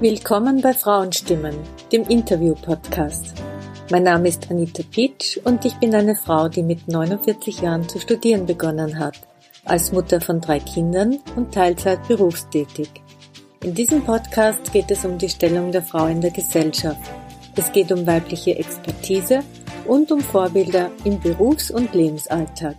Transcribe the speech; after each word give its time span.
Willkommen 0.00 0.60
bei 0.60 0.74
Frauenstimmen, 0.74 1.54
dem 1.92 2.02
Interview-Podcast. 2.02 3.32
Mein 3.92 4.02
Name 4.02 4.28
ist 4.28 4.50
Anita 4.50 4.82
Pitsch 4.90 5.38
und 5.44 5.64
ich 5.64 5.74
bin 5.74 5.94
eine 5.94 6.16
Frau, 6.16 6.48
die 6.48 6.64
mit 6.64 6.88
49 6.88 7.60
Jahren 7.60 7.88
zu 7.88 8.00
studieren 8.00 8.44
begonnen 8.44 8.98
hat, 8.98 9.20
als 9.64 9.92
Mutter 9.92 10.20
von 10.20 10.40
drei 10.40 10.58
Kindern 10.58 11.20
und 11.36 11.54
Teilzeit 11.54 12.08
berufstätig. 12.08 12.88
In 13.62 13.72
diesem 13.72 14.04
Podcast 14.04 14.72
geht 14.72 14.90
es 14.90 15.04
um 15.04 15.16
die 15.16 15.28
Stellung 15.28 15.70
der 15.70 15.82
Frau 15.82 16.06
in 16.06 16.20
der 16.20 16.32
Gesellschaft. 16.32 17.08
Es 17.54 17.70
geht 17.70 17.92
um 17.92 18.04
weibliche 18.04 18.58
Expertise 18.58 19.44
und 19.86 20.10
um 20.10 20.20
Vorbilder 20.20 20.90
im 21.04 21.20
Berufs- 21.20 21.70
und 21.70 21.94
Lebensalltag. 21.94 22.76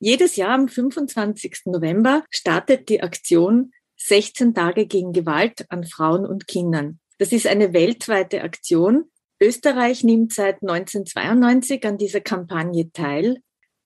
Jedes 0.00 0.34
Jahr 0.34 0.54
am 0.54 0.66
25. 0.66 1.66
November 1.66 2.24
startet 2.30 2.88
die 2.88 3.00
Aktion 3.00 3.70
16 4.06 4.54
Tage 4.54 4.86
gegen 4.86 5.12
Gewalt 5.12 5.66
an 5.70 5.84
Frauen 5.84 6.26
und 6.26 6.46
Kindern. 6.48 6.98
Das 7.18 7.32
ist 7.32 7.46
eine 7.46 7.72
weltweite 7.72 8.42
Aktion. 8.42 9.04
Österreich 9.40 10.04
nimmt 10.04 10.32
seit 10.32 10.62
1992 10.62 11.84
an 11.86 11.98
dieser 11.98 12.20
Kampagne 12.20 12.90
teil. 12.92 13.38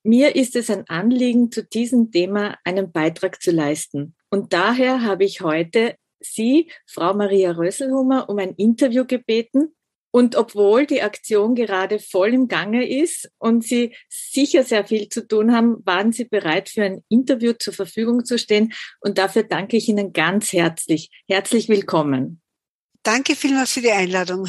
Mir 0.03 0.37
ist 0.37 0.57
es 0.57 0.71
ein 0.71 0.89
Anliegen, 0.89 1.51
zu 1.51 1.65
diesem 1.65 2.11
Thema 2.11 2.57
einen 2.65 2.93
Beitrag 2.93 3.43
zu 3.43 3.51
leisten. 3.51 4.15
Und 4.31 4.53
daher 4.53 5.03
habe 5.03 5.25
ich 5.25 5.43
heute 5.43 5.97
Sie, 6.21 6.71
Frau 6.87 7.15
Maria 7.15 7.53
Rösselhummer, 7.53 8.29
um 8.29 8.39
ein 8.39 8.55
Interview 8.55 9.05
gebeten. 9.05 9.76
Und 10.17 10.35
obwohl 10.35 10.87
die 10.87 11.03
Aktion 11.03 11.55
gerade 11.55 11.99
voll 11.99 12.33
im 12.33 12.49
Gange 12.49 12.89
ist 12.89 13.31
und 13.37 13.65
Sie 13.65 13.95
sicher 14.09 14.63
sehr 14.63 14.87
viel 14.87 15.11
zu 15.11 15.29
tun 15.29 15.53
haben, 15.53 15.85
waren 15.85 16.11
Sie 16.11 16.25
bereit, 16.25 16.71
für 16.71 16.85
ein 16.85 17.05
Interview 17.11 17.53
zur 17.53 17.75
Verfügung 17.75 18.25
zu 18.25 18.39
stehen. 18.39 18.73
Und 19.01 19.19
dafür 19.19 19.43
danke 19.43 19.77
ich 19.77 19.91
Ihnen 19.91 20.15
ganz 20.15 20.55
herzlich. 20.55 21.11
Herzlich 21.29 21.69
willkommen. 21.69 22.41
Danke 23.03 23.37
vielmals 23.37 23.73
für 23.73 23.83
die 23.83 23.91
Einladung. 23.91 24.49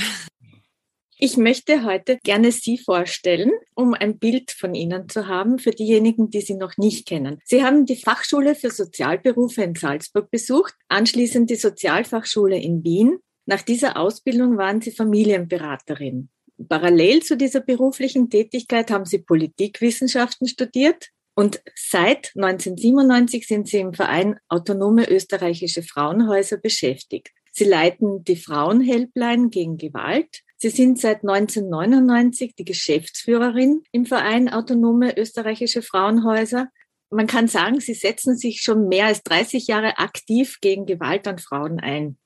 Ich 1.18 1.36
möchte 1.36 1.84
heute 1.84 2.18
gerne 2.24 2.54
Sie 2.54 2.78
vorstellen, 2.78 3.52
um 3.76 3.94
ein 3.94 4.20
Bild 4.20 4.52
von 4.52 4.74
Ihnen 4.74 5.10
zu 5.10 5.28
haben 5.28 5.60
für 5.60 5.72
diejenigen, 5.72 6.30
die 6.30 6.40
Sie 6.40 6.56
noch 6.56 6.78
nicht 6.78 7.06
kennen. 7.06 7.42
Sie 7.44 7.66
haben 7.66 7.86
die 7.86 7.98
Fachschule 7.98 8.56
für 8.56 8.72
Sozialberufe 8.72 9.64
in 9.64 9.76
Salzburg 9.76 10.32
besucht, 10.32 10.76
anschließend 10.88 11.50
die 11.50 11.56
Sozialfachschule 11.56 12.58
in 12.58 12.86
Wien 12.86 13.20
nach 13.48 13.62
dieser 13.62 13.98
Ausbildung 13.98 14.58
waren 14.58 14.82
Sie 14.82 14.92
Familienberaterin. 14.92 16.30
Parallel 16.68 17.24
zu 17.24 17.38
dieser 17.38 17.62
beruflichen 17.62 18.30
Tätigkeit 18.30 18.92
haben 18.92 19.06
Sie 19.06 19.20
Politikwissenschaften 19.20 20.48
studiert 20.48 21.12
und 21.34 21.62
seit 21.76 22.34
1997 22.36 23.48
sind 23.48 23.70
Sie 23.70 23.78
im 23.78 23.94
Verein 23.94 24.38
Autonome 24.50 25.10
österreichische 25.10 25.82
Frauenhäuser 25.82 26.58
beschäftigt. 26.58 27.30
Sie 27.54 27.64
leiten 27.64 28.26
die 28.26 28.36
Frauenhelpline 28.36 29.50
gegen 29.50 29.78
Gewalt. 29.78 30.42
Sie 30.58 30.70
sind 30.70 31.00
seit 31.00 31.24
1999 31.24 32.54
die 32.56 32.66
Geschäftsführerin 32.66 33.84
im 33.94 34.06
Verein 34.06 34.50
Autonome 34.50 35.18
österreichische 35.18 35.82
Frauenhäuser. 35.82 36.68
Man 37.12 37.28
kann 37.28 37.48
sagen, 37.48 37.80
Sie 37.80 37.94
setzen 37.94 38.36
sich 38.36 38.62
schon 38.62 38.90
mehr 38.90 39.06
als 39.06 39.24
30 39.24 39.68
Jahre 39.68 40.00
aktiv 40.00 40.58
gegen 40.60 40.86
Gewalt 40.86 41.28
an 41.30 41.38
Frauen 41.38 41.80
ein. 41.80 42.18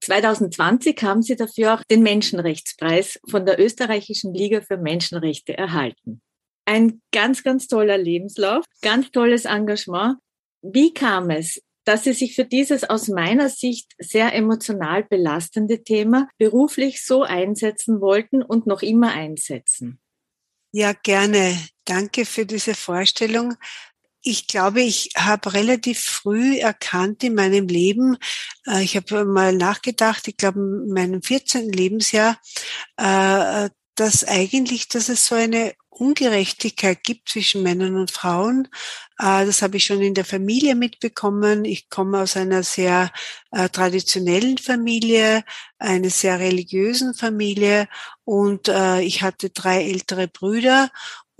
2020 0.00 1.02
haben 1.02 1.22
sie 1.22 1.36
dafür 1.36 1.74
auch 1.74 1.84
den 1.84 2.02
Menschenrechtspreis 2.02 3.20
von 3.28 3.44
der 3.46 3.60
Österreichischen 3.60 4.34
Liga 4.34 4.60
für 4.60 4.78
Menschenrechte 4.78 5.56
erhalten. 5.56 6.22
Ein 6.64 7.02
ganz, 7.12 7.42
ganz 7.42 7.66
toller 7.66 7.98
Lebenslauf, 7.98 8.64
ganz 8.82 9.10
tolles 9.10 9.44
Engagement. 9.44 10.18
Wie 10.62 10.94
kam 10.94 11.30
es, 11.30 11.60
dass 11.84 12.04
Sie 12.04 12.12
sich 12.12 12.34
für 12.34 12.44
dieses 12.44 12.84
aus 12.84 13.08
meiner 13.08 13.48
Sicht 13.48 13.92
sehr 13.98 14.34
emotional 14.34 15.04
belastende 15.04 15.82
Thema 15.82 16.28
beruflich 16.38 17.04
so 17.04 17.22
einsetzen 17.22 18.00
wollten 18.00 18.42
und 18.42 18.66
noch 18.66 18.82
immer 18.82 19.12
einsetzen? 19.12 19.98
Ja, 20.72 20.92
gerne. 20.92 21.58
Danke 21.84 22.24
für 22.24 22.46
diese 22.46 22.74
Vorstellung 22.74 23.54
ich 24.22 24.46
glaube, 24.46 24.82
ich 24.82 25.10
habe 25.16 25.54
relativ 25.54 26.00
früh 26.00 26.58
erkannt 26.58 27.24
in 27.24 27.34
meinem 27.34 27.68
Leben, 27.68 28.16
äh, 28.66 28.82
ich 28.82 28.96
habe 28.96 29.24
mal 29.24 29.54
nachgedacht, 29.54 30.28
ich 30.28 30.36
glaube 30.36 30.58
in 30.60 30.92
meinem 30.92 31.22
14. 31.22 31.70
Lebensjahr, 31.70 32.38
äh, 32.96 33.70
dass 33.94 34.24
eigentlich, 34.24 34.88
dass 34.88 35.08
es 35.08 35.26
so 35.26 35.34
eine 35.34 35.74
Ungerechtigkeit 35.88 37.02
gibt 37.02 37.28
zwischen 37.28 37.62
Männern 37.62 37.96
und 37.96 38.10
Frauen. 38.10 38.68
Äh, 39.18 39.44
das 39.46 39.62
habe 39.62 39.76
ich 39.76 39.84
schon 39.84 40.00
in 40.00 40.14
der 40.14 40.24
Familie 40.24 40.74
mitbekommen. 40.74 41.64
Ich 41.64 41.88
komme 41.88 42.20
aus 42.20 42.36
einer 42.36 42.62
sehr 42.62 43.10
traditionellen 43.72 44.58
Familie, 44.58 45.44
einer 45.78 46.10
sehr 46.10 46.38
religiösen 46.38 47.14
Familie 47.14 47.88
und 48.24 48.68
ich 49.00 49.22
hatte 49.22 49.50
drei 49.50 49.82
ältere 49.82 50.28
Brüder 50.28 50.88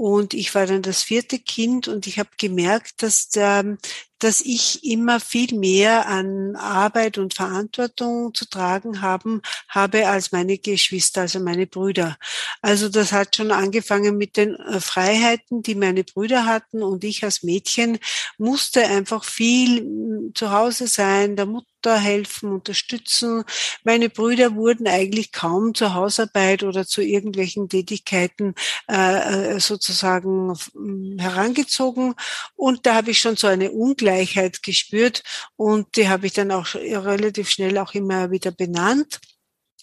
und 0.00 0.32
ich 0.32 0.54
war 0.54 0.64
dann 0.64 0.80
das 0.80 1.02
vierte 1.02 1.38
Kind 1.38 1.86
und 1.86 2.06
ich 2.06 2.18
habe 2.18 2.30
gemerkt, 2.38 3.02
dass, 3.02 3.28
der, 3.28 3.76
dass 4.18 4.40
ich 4.40 4.82
immer 4.82 5.20
viel 5.20 5.54
mehr 5.54 6.08
an 6.08 6.56
Arbeit 6.56 7.18
und 7.18 7.34
Verantwortung 7.34 8.32
zu 8.32 8.46
tragen 8.48 9.02
haben 9.02 9.42
habe 9.68 10.08
als 10.08 10.32
meine 10.32 10.56
Geschwister, 10.56 11.20
also 11.20 11.38
meine 11.38 11.66
Brüder. 11.66 12.16
Also 12.62 12.88
das 12.88 13.12
hat 13.12 13.36
schon 13.36 13.52
angefangen 13.52 14.16
mit 14.16 14.38
den 14.38 14.54
äh, 14.54 14.80
Freiheiten, 14.80 15.62
die 15.62 15.74
meine 15.74 16.02
Brüder 16.02 16.46
hatten 16.46 16.82
und 16.82 17.04
ich 17.04 17.22
als 17.22 17.42
Mädchen 17.42 17.98
musste 18.38 18.86
einfach 18.86 19.22
viel 19.22 20.32
zu 20.34 20.50
Hause 20.50 20.86
sein, 20.86 21.36
der 21.36 21.44
Mutter 21.44 21.69
Mutter 21.80 21.98
helfen, 21.98 22.52
unterstützen. 22.52 23.42
Meine 23.84 24.10
Brüder 24.10 24.54
wurden 24.54 24.86
eigentlich 24.86 25.32
kaum 25.32 25.74
zur 25.74 25.94
Hausarbeit 25.94 26.62
oder 26.62 26.86
zu 26.86 27.00
irgendwelchen 27.00 27.70
Tätigkeiten 27.70 28.54
äh, 28.86 29.54
äh 29.54 29.60
sozusagen 29.60 30.54
hm, 30.74 31.16
herangezogen. 31.18 32.14
Und 32.54 32.84
da 32.84 32.96
habe 32.96 33.12
ich 33.12 33.18
schon 33.20 33.36
so 33.36 33.46
eine 33.46 33.70
Ungleichheit 33.72 34.62
gespürt 34.62 35.22
und 35.56 35.96
die 35.96 36.10
habe 36.10 36.26
ich 36.26 36.34
dann 36.34 36.52
auch 36.52 36.74
relativ 36.74 37.48
schnell 37.48 37.78
auch 37.78 37.94
immer 37.94 38.30
wieder 38.30 38.50
benannt. 38.50 39.18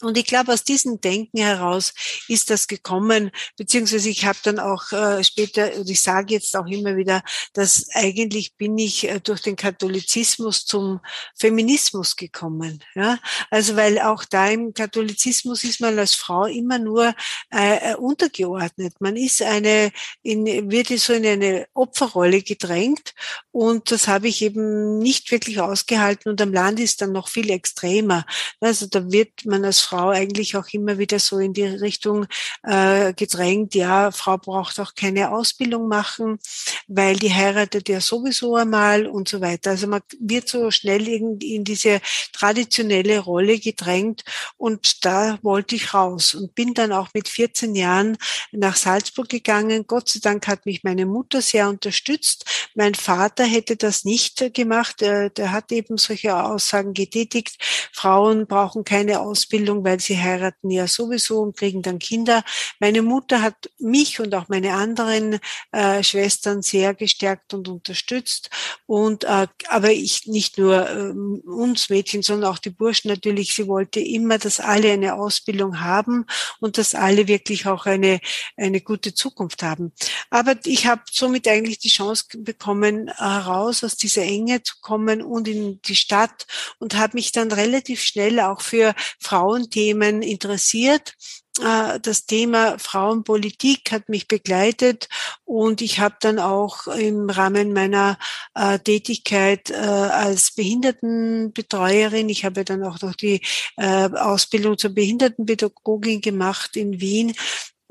Und 0.01 0.17
ich 0.17 0.25
glaube, 0.25 0.53
aus 0.53 0.63
diesem 0.63 1.01
Denken 1.01 1.39
heraus 1.39 1.93
ist 2.27 2.49
das 2.49 2.67
gekommen, 2.67 3.31
beziehungsweise 3.57 4.09
ich 4.09 4.25
habe 4.25 4.37
dann 4.43 4.59
auch 4.59 4.91
äh, 4.91 5.23
später, 5.23 5.73
und 5.75 5.89
ich 5.89 6.01
sage 6.01 6.35
jetzt 6.35 6.55
auch 6.55 6.67
immer 6.67 6.95
wieder, 6.97 7.23
dass 7.53 7.87
eigentlich 7.93 8.55
bin 8.55 8.77
ich 8.77 9.07
äh, 9.07 9.19
durch 9.19 9.41
den 9.41 9.55
Katholizismus 9.55 10.65
zum 10.65 10.99
Feminismus 11.35 12.15
gekommen. 12.15 12.83
Ja? 12.93 13.17
Also 13.49 13.75
weil 13.75 13.99
auch 13.99 14.23
da 14.23 14.47
im 14.49 14.73
Katholizismus 14.73 15.63
ist 15.63 15.81
man 15.81 15.97
als 15.97 16.13
Frau 16.13 16.45
immer 16.45 16.77
nur 16.77 17.15
äh, 17.51 17.91
äh 17.91 17.95
untergeordnet. 17.95 18.93
Man 18.99 19.15
ist 19.15 19.41
eine, 19.41 19.91
in, 20.21 20.69
wird 20.69 20.87
so 20.99 21.13
in 21.13 21.25
eine 21.25 21.67
Opferrolle 21.73 22.43
gedrängt 22.43 23.13
und 23.51 23.91
das 23.91 24.07
habe 24.07 24.27
ich 24.27 24.41
eben 24.43 24.99
nicht 24.99 25.31
wirklich 25.31 25.59
ausgehalten 25.59 26.29
und 26.29 26.41
am 26.41 26.53
Land 26.53 26.79
ist 26.79 27.01
dann 27.01 27.11
noch 27.11 27.29
viel 27.29 27.49
extremer. 27.49 28.25
Also 28.59 28.85
da 28.85 29.11
wird 29.11 29.45
man 29.45 29.65
als 29.65 29.86
Frau 29.87 30.09
eigentlich 30.09 30.57
auch 30.57 30.67
immer 30.71 30.97
wieder 30.97 31.17
so 31.19 31.39
in 31.39 31.53
die 31.53 31.63
Richtung 31.63 32.25
äh, 32.63 33.13
gedrängt, 33.13 33.73
ja, 33.73 34.11
Frau 34.11 34.37
braucht 34.37 34.79
auch 34.81 34.95
keine 34.95 35.31
Ausbildung 35.31 35.87
machen, 35.87 36.39
weil 36.87 37.15
die 37.15 37.33
heiratet 37.33 37.87
ja 37.87 38.01
sowieso 38.01 38.55
einmal 38.55 39.07
und 39.07 39.29
so 39.29 39.39
weiter. 39.39 39.71
Also 39.71 39.87
man 39.87 40.01
wird 40.19 40.49
so 40.49 40.71
schnell 40.71 41.07
in, 41.07 41.39
in 41.39 41.63
diese 41.63 42.01
traditionelle 42.33 43.19
Rolle 43.19 43.59
gedrängt 43.59 44.23
und 44.57 45.05
da 45.05 45.39
wollte 45.41 45.75
ich 45.75 45.93
raus 45.93 46.35
und 46.35 46.53
bin 46.53 46.73
dann 46.73 46.91
auch 46.91 47.09
mit 47.13 47.29
14 47.29 47.73
Jahren 47.73 48.17
nach 48.51 48.75
Salzburg 48.75 49.29
gegangen. 49.29 49.85
Gott 49.87 50.09
sei 50.09 50.19
Dank 50.21 50.47
hat 50.47 50.65
mich 50.65 50.83
meine 50.83 51.05
Mutter 51.05 51.41
sehr 51.41 51.69
unterstützt. 51.69 52.45
Mein 52.75 52.95
Vater 52.95 53.45
hätte 53.45 53.77
das 53.77 54.03
nicht 54.03 54.53
gemacht. 54.53 54.99
Der, 54.99 55.29
der 55.29 55.51
hat 55.51 55.71
eben 55.71 55.97
solche 55.97 56.35
Aussagen 56.35 56.93
getätigt. 56.93 57.57
Frauen 57.93 58.47
brauchen 58.47 58.83
keine 58.83 59.21
Ausbildung 59.21 59.76
Beziehung, 59.77 59.83
weil 59.83 59.99
sie 59.99 60.17
heiraten 60.17 60.69
ja 60.69 60.87
sowieso 60.87 61.41
und 61.41 61.57
kriegen 61.57 61.81
dann 61.81 61.99
Kinder. 61.99 62.43
Meine 62.79 63.01
Mutter 63.01 63.41
hat 63.41 63.69
mich 63.79 64.19
und 64.19 64.33
auch 64.35 64.49
meine 64.49 64.73
anderen 64.73 65.39
äh, 65.71 66.03
Schwestern 66.03 66.61
sehr 66.61 66.93
gestärkt 66.93 67.53
und 67.53 67.67
unterstützt. 67.67 68.49
Und 68.85 69.23
äh, 69.23 69.47
aber 69.69 69.91
ich 69.91 70.27
nicht 70.27 70.57
nur 70.57 70.89
äh, 70.89 71.11
uns 71.49 71.89
Mädchen, 71.89 72.21
sondern 72.23 72.51
auch 72.51 72.59
die 72.59 72.69
Burschen 72.69 73.09
natürlich. 73.09 73.53
Sie 73.53 73.67
wollte 73.67 73.99
immer, 73.99 74.37
dass 74.37 74.59
alle 74.59 74.91
eine 74.91 75.15
Ausbildung 75.15 75.79
haben 75.79 76.25
und 76.59 76.77
dass 76.77 76.95
alle 76.95 77.27
wirklich 77.27 77.67
auch 77.67 77.85
eine 77.85 78.19
eine 78.57 78.81
gute 78.81 79.13
Zukunft 79.13 79.63
haben. 79.63 79.91
Aber 80.29 80.55
ich 80.65 80.87
habe 80.87 81.01
somit 81.11 81.47
eigentlich 81.47 81.79
die 81.79 81.89
Chance 81.89 82.25
bekommen, 82.37 83.09
heraus 83.17 83.83
aus 83.83 83.95
dieser 83.95 84.23
Enge 84.23 84.63
zu 84.63 84.75
kommen 84.81 85.21
und 85.21 85.47
in 85.47 85.81
die 85.81 85.95
Stadt 85.95 86.45
und 86.79 86.95
habe 86.95 87.15
mich 87.15 87.31
dann 87.31 87.51
relativ 87.51 88.01
schnell 88.01 88.39
auch 88.39 88.61
für 88.61 88.93
Frauen 89.19 89.66
Themen 89.69 90.21
interessiert. 90.21 91.15
Äh, 91.59 91.99
das 91.99 92.25
Thema 92.25 92.77
Frauenpolitik 92.79 93.91
hat 93.91 94.09
mich 94.09 94.27
begleitet 94.27 95.09
und 95.45 95.81
ich 95.81 95.99
habe 95.99 96.15
dann 96.19 96.39
auch 96.39 96.87
im 96.87 97.29
Rahmen 97.29 97.73
meiner 97.73 98.17
äh, 98.53 98.79
Tätigkeit 98.79 99.69
äh, 99.69 99.75
als 99.75 100.51
Behindertenbetreuerin, 100.51 102.29
ich 102.29 102.45
habe 102.45 102.63
dann 102.63 102.83
auch 102.83 103.01
noch 103.01 103.15
die 103.15 103.41
Ausbildung 103.77 104.77
zur 104.77 104.91
Behindertenpädagogin 104.91 106.21
gemacht 106.21 106.75
in 106.75 106.99
Wien, 106.99 107.33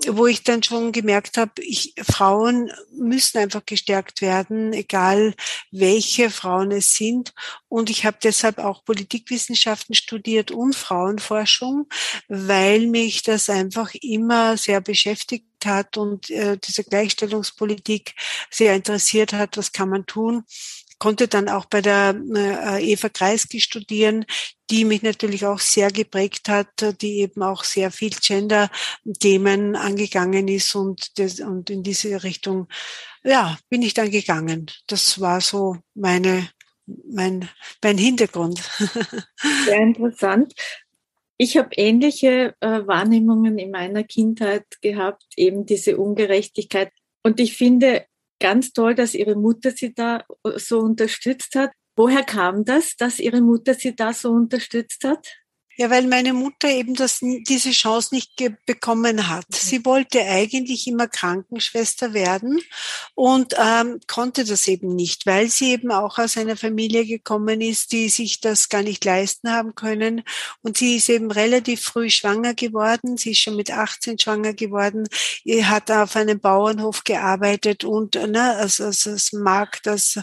wo 0.08 0.26
ich 0.26 0.44
dann 0.44 0.62
schon 0.62 0.92
gemerkt 0.92 1.38
habe, 1.38 1.52
ich, 1.62 1.94
Frauen 2.02 2.70
müssen 2.92 3.38
einfach 3.38 3.64
gestärkt 3.64 4.20
werden, 4.20 4.72
egal 4.72 5.34
welche 5.70 6.30
Frauen 6.30 6.70
es 6.70 6.94
sind. 6.94 7.32
Und 7.68 7.88
ich 7.88 8.04
habe 8.04 8.18
deshalb 8.22 8.58
auch 8.58 8.84
Politikwissenschaften 8.84 9.94
studiert 9.94 10.50
und 10.50 10.76
Frauenforschung, 10.76 11.88
weil 12.28 12.86
mich 12.88 13.22
das 13.22 13.48
einfach 13.48 13.94
immer 13.94 14.56
sehr 14.56 14.80
beschäftigt 14.80 15.46
hat 15.64 15.96
und 15.96 16.30
äh, 16.30 16.58
diese 16.58 16.84
Gleichstellungspolitik 16.84 18.14
sehr 18.50 18.74
interessiert 18.74 19.32
hat. 19.32 19.56
Was 19.56 19.72
kann 19.72 19.88
man 19.88 20.06
tun? 20.06 20.44
Konnte 20.98 21.28
dann 21.28 21.48
auch 21.48 21.66
bei 21.66 21.80
der 21.80 22.14
äh, 22.34 22.92
Eva 22.92 23.08
Kreisky 23.08 23.60
studieren, 23.60 24.24
die 24.70 24.84
mich 24.84 25.02
natürlich 25.02 25.44
auch 25.46 25.60
sehr 25.60 25.90
geprägt 25.90 26.48
hat, 26.48 26.68
die 27.00 27.18
eben 27.20 27.42
auch 27.42 27.64
sehr 27.64 27.90
viel 27.90 28.10
Gender-Themen 28.10 29.76
angegangen 29.76 30.48
ist 30.48 30.74
und, 30.74 31.18
das, 31.18 31.40
und 31.40 31.70
in 31.70 31.82
diese 31.82 32.22
Richtung, 32.22 32.68
ja, 33.22 33.58
bin 33.68 33.82
ich 33.82 33.94
dann 33.94 34.10
gegangen. 34.10 34.66
Das 34.86 35.20
war 35.20 35.40
so 35.40 35.76
meine, 35.94 36.48
mein, 36.86 37.48
mein 37.82 37.98
Hintergrund. 37.98 38.62
Sehr 39.64 39.80
interessant. 39.80 40.54
Ich 41.38 41.56
habe 41.58 41.70
ähnliche 41.72 42.54
äh, 42.60 42.86
Wahrnehmungen 42.86 43.58
in 43.58 43.70
meiner 43.70 44.04
Kindheit 44.04 44.64
gehabt, 44.80 45.24
eben 45.36 45.66
diese 45.66 45.98
Ungerechtigkeit. 45.98 46.90
Und 47.22 47.40
ich 47.40 47.56
finde, 47.56 48.06
ganz 48.40 48.72
toll, 48.72 48.94
dass 48.94 49.14
Ihre 49.14 49.36
Mutter 49.36 49.70
Sie 49.70 49.94
da 49.94 50.24
äh, 50.44 50.58
so 50.58 50.80
unterstützt 50.80 51.54
hat. 51.54 51.70
Woher 51.96 52.22
kam 52.22 52.64
das, 52.64 52.96
dass 52.96 53.18
Ihre 53.18 53.40
Mutter 53.40 53.74
Sie 53.74 53.94
da 53.96 54.12
so 54.12 54.30
unterstützt 54.30 55.04
hat? 55.04 55.26
Ja, 55.78 55.90
weil 55.90 56.06
meine 56.06 56.32
Mutter 56.32 56.68
eben 56.68 56.94
das, 56.94 57.18
diese 57.20 57.70
Chance 57.70 58.14
nicht 58.14 58.32
bekommen 58.64 59.28
hat. 59.28 59.44
Mhm. 59.50 59.54
Sie 59.54 59.84
wollte 59.84 60.22
eigentlich 60.22 60.86
immer 60.86 61.06
Krankenschwester 61.06 62.14
werden 62.14 62.60
und 63.14 63.54
ähm, 63.58 64.00
konnte 64.06 64.44
das 64.44 64.68
eben 64.68 64.94
nicht, 64.96 65.26
weil 65.26 65.48
sie 65.48 65.72
eben 65.72 65.90
auch 65.92 66.18
aus 66.18 66.38
einer 66.38 66.56
Familie 66.56 67.04
gekommen 67.04 67.60
ist, 67.60 67.92
die 67.92 68.08
sich 68.08 68.40
das 68.40 68.70
gar 68.70 68.82
nicht 68.82 69.04
leisten 69.04 69.50
haben 69.50 69.74
können. 69.74 70.22
Und 70.62 70.78
sie 70.78 70.96
ist 70.96 71.10
eben 71.10 71.30
relativ 71.30 71.82
früh 71.82 72.08
schwanger 72.08 72.54
geworden. 72.54 73.18
Sie 73.18 73.32
ist 73.32 73.40
schon 73.40 73.56
mit 73.56 73.70
18 73.70 74.18
schwanger 74.18 74.54
geworden. 74.54 75.06
Sie 75.44 75.66
hat 75.66 75.90
auf 75.90 76.16
einem 76.16 76.40
Bauernhof 76.40 77.04
gearbeitet 77.04 77.84
und 77.84 78.14
ne, 78.14 78.56
also, 78.56 78.84
also 78.84 79.10
das 79.10 79.32
mag 79.32 79.82
das, 79.82 80.18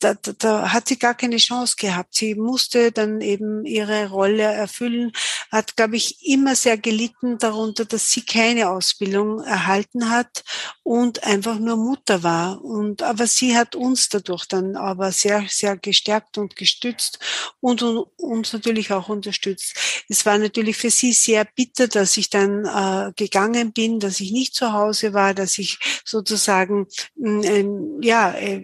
da, 0.00 0.14
da, 0.14 0.32
da 0.38 0.72
hat 0.72 0.88
sie 0.88 0.98
gar 0.98 1.14
keine 1.14 1.36
Chance 1.36 1.76
gehabt. 1.78 2.16
Sie 2.16 2.34
musste 2.34 2.90
dann 2.90 3.20
eben 3.20 3.64
ihre 3.64 4.08
Rolle 4.08 4.42
erfüllen 4.42 4.87
Gefühlen, 4.88 5.12
hat, 5.50 5.76
glaube 5.76 5.96
ich, 5.96 6.26
immer 6.26 6.54
sehr 6.54 6.76
gelitten 6.76 7.38
darunter, 7.38 7.84
dass 7.84 8.10
sie 8.10 8.22
keine 8.22 8.70
Ausbildung 8.70 9.40
erhalten 9.40 10.10
hat 10.10 10.44
und 10.82 11.24
einfach 11.24 11.58
nur 11.58 11.76
Mutter 11.76 12.22
war. 12.22 12.62
Und, 12.62 13.02
aber 13.02 13.26
sie 13.26 13.56
hat 13.56 13.74
uns 13.74 14.08
dadurch 14.08 14.46
dann 14.46 14.76
aber 14.76 15.12
sehr, 15.12 15.44
sehr 15.48 15.76
gestärkt 15.76 16.38
und 16.38 16.56
gestützt 16.56 17.18
und, 17.60 17.82
und 17.82 18.06
uns 18.18 18.52
natürlich 18.52 18.92
auch 18.92 19.08
unterstützt. 19.08 19.74
Es 20.08 20.26
war 20.26 20.38
natürlich 20.38 20.76
für 20.76 20.90
sie 20.90 21.12
sehr 21.12 21.44
bitter, 21.44 21.88
dass 21.88 22.16
ich 22.16 22.30
dann 22.30 22.64
äh, 22.64 23.12
gegangen 23.16 23.72
bin, 23.72 24.00
dass 24.00 24.20
ich 24.20 24.32
nicht 24.32 24.54
zu 24.54 24.72
Hause 24.72 25.14
war, 25.14 25.34
dass 25.34 25.58
ich 25.58 25.78
sozusagen, 26.04 26.86
äh, 27.22 27.64
ja, 28.02 28.32
äh, 28.32 28.62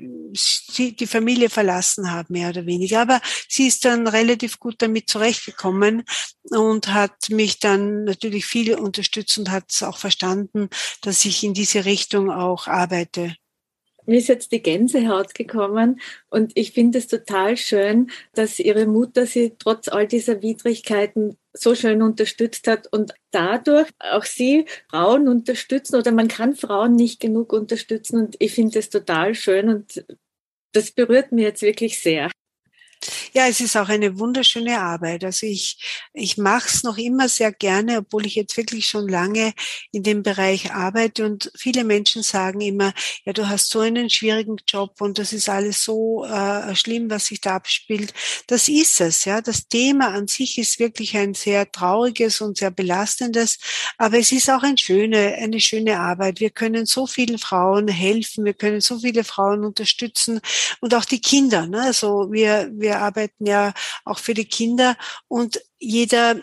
die 0.79 1.07
Familie 1.07 1.49
verlassen 1.49 2.11
habe, 2.11 2.33
mehr 2.33 2.49
oder 2.49 2.67
weniger. 2.67 3.01
Aber 3.03 3.21
sie 3.49 3.69
ist 3.69 3.85
dann 3.85 4.07
relativ 4.07 4.59
gut 4.59 4.77
damit 4.79 5.09
zurechtgekommen 5.09 6.05
und 6.51 6.93
hat 6.93 7.31
mich 7.31 7.59
dann 7.59 8.05
natürlich 8.05 8.47
viel 8.47 8.75
unterstützt 8.75 9.39
und 9.39 9.51
hat 9.51 9.65
es 9.71 9.83
auch 9.83 9.99
verstanden, 9.99 10.69
dass 11.03 11.25
ich 11.25 11.45
in 11.45 11.55
diese 11.55 11.85
Richtung 11.85 12.31
auch 12.31 12.67
arbeite. 12.67 13.35
Mir 14.07 14.19
ist 14.19 14.29
jetzt 14.29 14.53
die 14.53 14.63
Gänsehaut 14.63 15.35
gekommen 15.35 16.01
und 16.29 16.53
ich 16.57 16.73
finde 16.73 16.99
es 16.99 17.07
total 17.07 17.57
schön, 17.57 18.11
dass 18.35 18.59
Ihre 18.59 18.87
Mutter 18.87 19.27
Sie 19.27 19.55
trotz 19.59 19.89
all 19.89 20.07
dieser 20.07 20.43
Widrigkeiten 20.43 21.39
so 21.55 21.75
schön 21.75 22.03
unterstützt 22.03 22.67
hat 22.67 22.93
und 22.93 23.15
dadurch 23.31 23.89
auch 23.99 24.25
Sie 24.25 24.67
Frauen 24.91 25.27
unterstützen 25.27 25.97
oder 25.97 26.13
man 26.13 26.29
kann 26.29 26.55
Frauen 26.55 26.97
nicht 26.97 27.19
genug 27.19 27.53
unterstützen 27.53 28.19
und 28.19 28.37
ich 28.41 28.53
finde 28.53 28.79
es 28.79 28.91
total 28.91 29.35
schön 29.35 29.71
und 29.71 30.05
das 30.73 30.91
berührt 30.91 31.33
mir 31.33 31.45
jetzt 31.45 31.63
wirklich 31.63 32.01
sehr. 32.01 32.31
Ja, 33.33 33.49
es 33.49 33.61
ist 33.61 33.77
auch 33.77 33.89
eine 33.89 34.19
wunderschöne 34.19 34.81
Arbeit. 34.81 35.25
Also 35.25 35.47
ich, 35.47 35.79
ich 36.13 36.37
mache 36.39 36.69
es 36.69 36.83
noch 36.83 36.99
immer 36.99 37.29
sehr 37.29 37.53
gerne, 37.53 37.99
obwohl 37.99 38.27
ich 38.27 38.35
jetzt 38.35 38.57
wirklich 38.57 38.87
schon 38.87 39.09
lange 39.09 39.53
in 39.93 40.03
dem 40.03 40.23
Bereich 40.23 40.73
arbeite. 40.73 41.25
Und 41.25 41.51
viele 41.57 41.85
Menschen 41.85 42.23
sagen 42.23 42.61
immer, 42.61 42.93
ja, 43.25 43.33
du 43.33 43.49
hast 43.49 43.71
so 43.71 43.81
einen 43.81 44.11
schwierigen 44.11 44.57
Job 44.67 45.01
und 45.01 45.19
das 45.19 45.33
ist 45.33 45.49
alles 45.49 45.83
so 45.83 46.25
äh, 46.25 46.75
schlimm, 46.75 47.11
was 47.11 47.27
sich 47.27 47.41
da 47.41 47.57
abspielt. 47.57 48.13
Das 48.47 48.69
ist 48.69 49.01
es, 49.01 49.25
ja. 49.25 49.41
Das 49.41 49.69
Thema 49.69 50.09
an 50.09 50.29
sich 50.29 50.59
ist 50.59 50.79
wirklich 50.79 51.17
ein 51.17 51.35
sehr 51.35 51.71
trauriges 51.71 52.41
und 52.41 52.59
sehr 52.59 52.71
belastendes, 52.71 53.59
aber 53.99 54.19
es 54.19 54.33
ist 54.33 54.51
auch 54.51 54.63
ein 54.63 54.79
schöne, 54.79 55.35
eine 55.35 55.61
schöne 55.61 55.99
Arbeit. 55.99 56.41
Wir 56.41 56.51
können 56.51 56.87
so 56.87 57.07
vielen 57.07 57.39
Frauen 57.39 57.89
helfen, 57.89 58.45
wir 58.45 58.55
können 58.55 58.81
so 58.81 58.99
viele 58.99 59.25
Frauen 59.25 59.65
unterstützen 59.65 60.41
und 60.81 60.95
auch 60.95 61.05
die 61.05 61.21
Kinder. 61.21 61.67
Ne? 61.67 61.83
Also 61.83 62.33
wir, 62.33 62.71
wir 62.73 62.94
wir 62.95 63.01
arbeiten 63.01 63.47
ja 63.47 63.73
auch 64.05 64.19
für 64.19 64.35
die 64.35 64.47
Kinder 64.47 64.97
und 65.29 65.61
jeder 65.79 66.37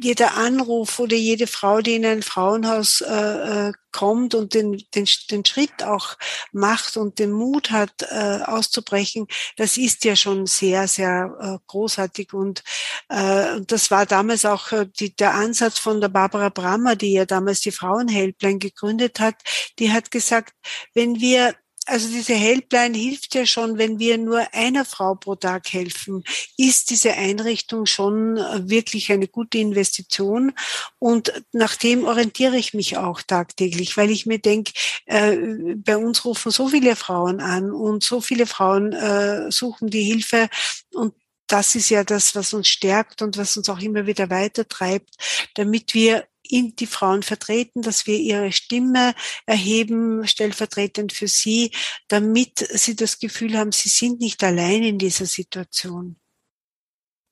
jeder 0.00 0.34
Anruf 0.34 0.98
oder 0.98 1.14
jede 1.14 1.46
Frau, 1.46 1.82
die 1.82 1.96
in 1.96 2.06
ein 2.06 2.22
Frauenhaus 2.22 3.02
äh, 3.02 3.68
äh, 3.68 3.72
kommt 3.92 4.34
und 4.34 4.54
den, 4.54 4.82
den, 4.94 5.06
den 5.30 5.44
Schritt 5.44 5.82
auch 5.82 6.16
macht 6.52 6.96
und 6.96 7.18
den 7.18 7.32
Mut 7.32 7.70
hat, 7.70 7.92
äh, 8.00 8.40
auszubrechen, 8.44 9.26
das 9.56 9.76
ist 9.76 10.04
ja 10.04 10.16
schon 10.16 10.46
sehr, 10.46 10.88
sehr 10.88 11.36
äh, 11.38 11.58
großartig. 11.66 12.32
Und 12.32 12.62
äh, 13.10 13.60
das 13.66 13.90
war 13.90 14.06
damals 14.06 14.46
auch 14.46 14.72
äh, 14.72 14.86
die, 14.86 15.14
der 15.14 15.34
Ansatz 15.34 15.78
von 15.78 16.00
der 16.00 16.08
Barbara 16.08 16.48
Brammer, 16.48 16.96
die 16.96 17.12
ja 17.12 17.26
damals 17.26 17.60
die 17.60 17.70
Frauenhelpline 17.70 18.58
gegründet 18.58 19.20
hat. 19.20 19.36
Die 19.78 19.92
hat 19.92 20.10
gesagt, 20.10 20.54
wenn 20.94 21.20
wir 21.20 21.54
also 21.86 22.08
diese 22.08 22.34
Helpline 22.34 22.96
hilft 22.96 23.34
ja 23.34 23.46
schon, 23.46 23.78
wenn 23.78 23.98
wir 23.98 24.18
nur 24.18 24.46
einer 24.52 24.84
Frau 24.84 25.14
pro 25.14 25.34
Tag 25.34 25.72
helfen, 25.72 26.24
ist 26.56 26.90
diese 26.90 27.12
Einrichtung 27.14 27.86
schon 27.86 28.36
äh, 28.36 28.68
wirklich 28.68 29.12
eine 29.12 29.28
gute 29.28 29.58
Investition. 29.58 30.52
Und 30.98 31.32
nach 31.52 31.76
dem 31.76 32.04
orientiere 32.04 32.56
ich 32.56 32.74
mich 32.74 32.96
auch 32.96 33.22
tagtäglich, 33.22 33.96
weil 33.96 34.10
ich 34.10 34.26
mir 34.26 34.38
denke, 34.38 34.72
äh, 35.06 35.36
bei 35.76 35.96
uns 35.96 36.24
rufen 36.24 36.50
so 36.50 36.68
viele 36.68 36.96
Frauen 36.96 37.40
an 37.40 37.70
und 37.72 38.02
so 38.02 38.20
viele 38.20 38.46
Frauen 38.46 38.92
äh, 38.92 39.50
suchen 39.50 39.90
die 39.90 40.02
Hilfe 40.02 40.48
und 40.92 41.14
das 41.46 41.74
ist 41.74 41.90
ja 41.90 42.04
das, 42.04 42.34
was 42.34 42.54
uns 42.54 42.68
stärkt 42.68 43.20
und 43.20 43.36
was 43.36 43.56
uns 43.56 43.68
auch 43.68 43.80
immer 43.80 44.06
wieder 44.06 44.30
weitertreibt, 44.30 45.14
damit 45.54 45.94
wir 45.94 46.26
die 46.50 46.86
Frauen 46.86 47.22
vertreten, 47.22 47.82
dass 47.82 48.06
wir 48.06 48.18
ihre 48.18 48.52
Stimme 48.52 49.14
erheben, 49.46 50.26
stellvertretend 50.26 51.12
für 51.12 51.28
sie, 51.28 51.70
damit 52.08 52.58
sie 52.58 52.96
das 52.96 53.18
Gefühl 53.18 53.56
haben, 53.56 53.72
sie 53.72 53.88
sind 53.88 54.20
nicht 54.20 54.42
allein 54.44 54.82
in 54.82 54.98
dieser 54.98 55.26
Situation. 55.26 56.16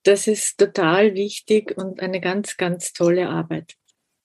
Das 0.04 0.26
ist 0.26 0.58
total 0.58 1.14
wichtig 1.14 1.76
und 1.76 2.00
eine 2.00 2.20
ganz, 2.20 2.56
ganz 2.56 2.92
tolle 2.92 3.28
Arbeit. 3.28 3.74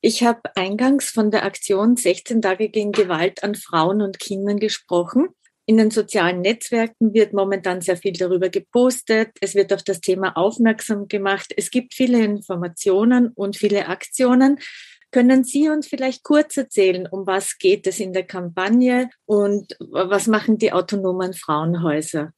Ich 0.01 0.23
habe 0.23 0.55
eingangs 0.55 1.09
von 1.09 1.31
der 1.31 1.43
Aktion 1.43 1.97
16 1.97 2.41
Tage 2.41 2.69
gegen 2.69 2.91
Gewalt 2.91 3.43
an 3.43 3.55
Frauen 3.55 4.01
und 4.01 4.19
Kindern 4.19 4.57
gesprochen. 4.57 5.29
In 5.69 5.75
den 5.75 5.91
sozialen 5.91 6.39
Netzwerken 6.39 7.13
wird 7.13 7.33
momentan 7.33 7.81
sehr 7.81 7.97
viel 7.97 8.13
darüber 8.13 8.47
gepostet. 8.47 9.31
Es 9.41 9.53
wird 9.53 9.73
auf 9.73 9.83
das 9.83 9.99
Thema 9.99 10.37
aufmerksam 10.37 11.09
gemacht. 11.09 11.53
Es 11.57 11.71
gibt 11.71 11.93
viele 11.93 12.23
Informationen 12.23 13.33
und 13.35 13.57
viele 13.57 13.87
Aktionen. 13.87 14.59
Können 15.11 15.43
Sie 15.43 15.67
uns 15.67 15.87
vielleicht 15.87 16.23
kurz 16.23 16.55
erzählen, 16.55 17.05
um 17.05 17.27
was 17.27 17.57
geht 17.57 17.85
es 17.85 17.99
in 17.99 18.13
der 18.13 18.25
Kampagne 18.25 19.09
und 19.25 19.75
was 19.79 20.27
machen 20.27 20.57
die 20.57 20.71
autonomen 20.71 21.33
Frauenhäuser? 21.33 22.31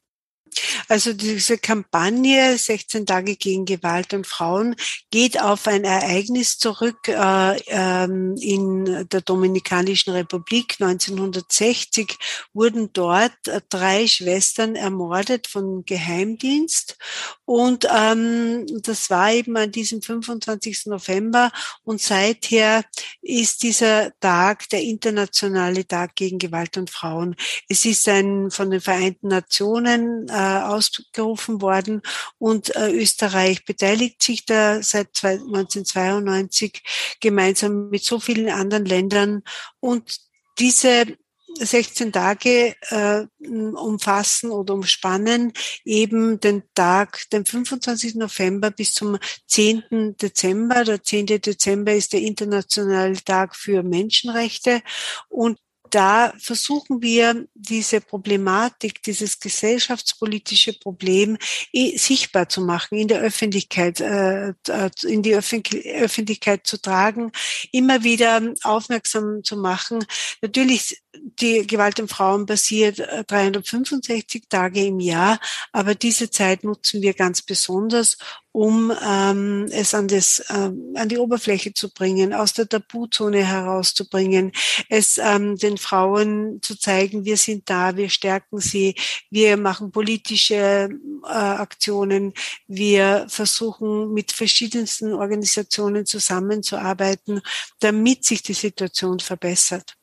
Also 0.88 1.14
diese 1.14 1.58
Kampagne 1.58 2.58
16 2.58 3.06
Tage 3.06 3.36
gegen 3.36 3.66
Gewalt 3.66 4.14
an 4.14 4.24
Frauen 4.24 4.76
geht 5.12 5.40
auf 5.42 5.68
ein 5.68 5.84
Ereignis 5.84 6.58
zurück 6.58 7.08
äh, 7.08 7.60
ähm, 7.68 8.36
in 8.40 9.08
der 9.10 9.22
Dominikanischen 9.22 10.14
Republik. 10.14 10.78
1960 10.80 12.18
wurden 12.54 12.92
dort 12.94 13.48
äh, 13.48 13.62
drei 13.70 14.08
Schwestern 14.08 14.76
ermordet 14.76 15.48
von 15.48 15.86
Geheimdienst. 15.86 16.98
Und 17.46 17.88
ähm, 17.92 18.66
das 18.84 19.10
war 19.10 19.32
eben 19.32 19.58
an 19.58 19.72
diesem 19.72 20.02
25. 20.02 20.86
November. 20.86 21.52
Und 21.84 22.02
seither 22.02 22.84
ist 23.22 23.64
dieser 23.64 24.12
Tag 24.20 24.70
der 24.70 24.82
internationale 24.82 25.88
Tag 25.88 26.16
gegen 26.16 26.40
Gewalt 26.40 26.78
an 26.78 26.88
Frauen. 26.88 27.36
Es 27.68 27.86
ist 27.86 28.08
ein 28.08 28.52
von 28.52 28.70
den 28.72 28.82
Vereinten 28.82 29.28
Nationen 29.28 30.28
äh, 30.30 30.34
ausgerufen 30.40 31.62
worden 31.62 32.02
und 32.38 32.76
äh, 32.76 32.92
Österreich 32.92 33.66
beteiligt 33.66 34.22
sich 34.22 34.46
da 34.46 34.82
seit 34.82 35.10
1992 35.24 36.84
gemeinsam 37.20 37.90
mit 37.90 38.04
so 38.04 38.20
vielen 38.20 38.50
anderen 38.50 38.86
Ländern 38.86 39.44
und 39.80 40.20
diese 40.60 41.18
16 41.58 42.12
Tage 42.12 42.76
äh, 42.90 43.26
umfassen 43.40 44.52
oder 44.52 44.74
umspannen 44.74 45.54
eben 45.84 46.40
den 46.40 46.64
Tag, 46.74 47.30
den 47.32 47.46
25. 47.46 48.16
November 48.16 48.72
bis 48.72 48.94
zum 48.94 49.18
10. 49.48 50.16
Dezember. 50.22 50.84
Der 50.84 51.04
10. 51.04 51.26
Dezember 51.26 51.94
ist 51.94 52.14
der 52.14 52.22
internationale 52.22 53.16
Tag 53.24 53.56
für 53.56 53.84
Menschenrechte 53.84 54.82
und 55.28 55.60
da 55.90 56.34
versuchen 56.38 57.02
wir 57.02 57.48
diese 57.54 58.02
Problematik, 58.02 59.02
dieses 59.04 59.40
gesellschaftspolitische 59.40 60.74
Problem 60.74 61.38
sichtbar 61.96 62.50
zu 62.50 62.62
machen, 62.62 62.98
in 62.98 63.08
der 63.08 63.22
Öffentlichkeit, 63.22 64.00
äh, 64.00 64.54
in 65.04 65.22
die 65.24 65.36
Öffentlichkeit 65.36 66.68
zu 66.68 66.82
tragen, 66.82 67.32
immer 67.72 68.04
wieder 68.04 68.42
aufmerksam 68.64 69.44
zu 69.44 69.58
machen. 69.58 70.06
Natürlich, 70.42 71.02
die 71.40 71.66
Gewalt 71.66 72.00
an 72.00 72.08
Frauen 72.08 72.46
passiert 72.46 73.00
365 73.28 74.44
Tage 74.50 74.86
im 74.86 75.00
Jahr, 75.00 75.40
aber 75.72 75.96
diese 75.96 76.30
Zeit 76.30 76.64
nutzen 76.64 77.02
wir 77.02 77.14
ganz 77.14 77.42
besonders, 77.42 78.18
um 78.52 78.92
ähm, 79.08 79.68
es 79.72 79.94
an, 79.94 80.08
das, 80.08 80.44
ähm, 80.50 80.94
an 80.96 81.08
die 81.08 81.18
Oberfläche 81.18 81.74
zu 81.74 81.94
bringen, 81.94 82.34
aus 82.34 82.54
der 82.54 82.68
Tabuzone 82.68 83.46
herauszubringen, 83.46 84.52
es 84.90 85.18
ähm, 85.18 85.56
den 85.56 85.78
Frauen 85.78 86.60
zu 86.62 86.76
zeigen, 86.76 87.26
wir 87.26 87.38
sind 87.38 87.70
da, 87.70 87.96
wir 87.96 88.10
stärken 88.10 88.60
sie, 88.60 88.96
wir 89.30 89.56
machen 89.58 89.92
politische 89.92 90.90
äh, 91.24 91.28
Aktionen, 91.28 92.34
wir 92.68 93.28
versuchen 93.30 94.14
mit 94.14 94.32
verschiedensten 94.32 95.14
Organisationen 95.14 96.06
zusammenzuarbeiten, 96.06 97.42
damit 97.80 98.26
sich 98.26 98.42
die 98.42 98.54
Situation 98.54 99.20
verbessert. 99.20 99.99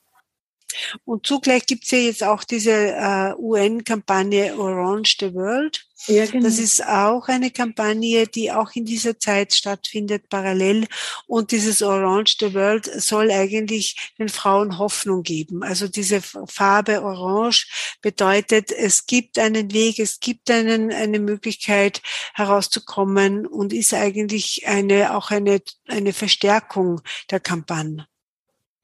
Und 1.04 1.26
zugleich 1.26 1.66
gibt 1.66 1.84
es 1.84 1.90
ja 1.90 1.98
jetzt 1.98 2.22
auch 2.22 2.44
diese 2.44 2.72
äh, 2.72 3.34
UN-Kampagne 3.38 4.56
Orange 4.58 5.16
the 5.20 5.34
World. 5.34 5.86
Ja, 6.06 6.26
genau. 6.26 6.44
Das 6.44 6.58
ist 6.58 6.84
auch 6.84 7.26
eine 7.28 7.50
Kampagne, 7.50 8.26
die 8.26 8.52
auch 8.52 8.70
in 8.74 8.84
dieser 8.84 9.18
Zeit 9.18 9.54
stattfindet, 9.54 10.28
parallel. 10.28 10.86
Und 11.26 11.50
dieses 11.50 11.82
Orange 11.82 12.36
the 12.38 12.54
World 12.54 12.84
soll 13.00 13.30
eigentlich 13.30 14.12
den 14.18 14.28
Frauen 14.28 14.78
Hoffnung 14.78 15.22
geben. 15.22 15.62
Also 15.62 15.88
diese 15.88 16.20
Farbe 16.20 17.02
Orange 17.02 17.66
bedeutet, 18.02 18.70
es 18.70 19.06
gibt 19.06 19.38
einen 19.38 19.72
Weg, 19.72 19.98
es 19.98 20.20
gibt 20.20 20.50
einen, 20.50 20.92
eine 20.92 21.18
Möglichkeit 21.18 22.02
herauszukommen 22.34 23.46
und 23.46 23.72
ist 23.72 23.94
eigentlich 23.94 24.66
eine, 24.66 25.16
auch 25.16 25.30
eine, 25.30 25.62
eine 25.88 26.12
Verstärkung 26.12 27.00
der 27.30 27.40
Kampagne 27.40 28.06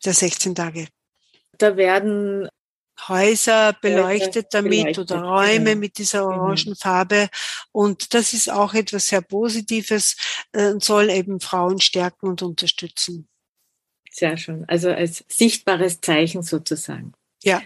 der 0.05 0.15
16 0.15 0.55
Tage. 0.55 0.89
Da 1.59 1.77
werden 1.77 2.49
Häuser 3.09 3.77
beleuchtet 3.81 4.49
damit 4.53 4.71
beleuchtet, 4.71 5.11
oder 5.11 5.23
Räume 5.23 5.65
genau. 5.65 5.81
mit 5.81 5.99
dieser 5.99 6.25
mhm. 6.25 6.41
orangen 6.41 6.77
Farbe. 6.77 7.29
Und 7.73 8.15
das 8.15 8.33
ist 8.33 8.51
auch 8.51 8.75
etwas 8.75 9.09
sehr 9.09 9.23
Positives 9.23 10.17
äh, 10.53 10.69
und 10.71 10.85
soll 10.85 11.11
eben 11.11 11.41
Frauen 11.41 11.81
stärken 11.81 12.29
und 12.29 12.43
unterstützen. 12.43 13.29
Sehr 14.11 14.37
schön. 14.37 14.65
Also 14.69 14.91
als 14.91 15.25
sichtbares 15.29 16.01
Zeichen 16.01 16.43
sozusagen. 16.43 17.13
Ja. 17.43 17.63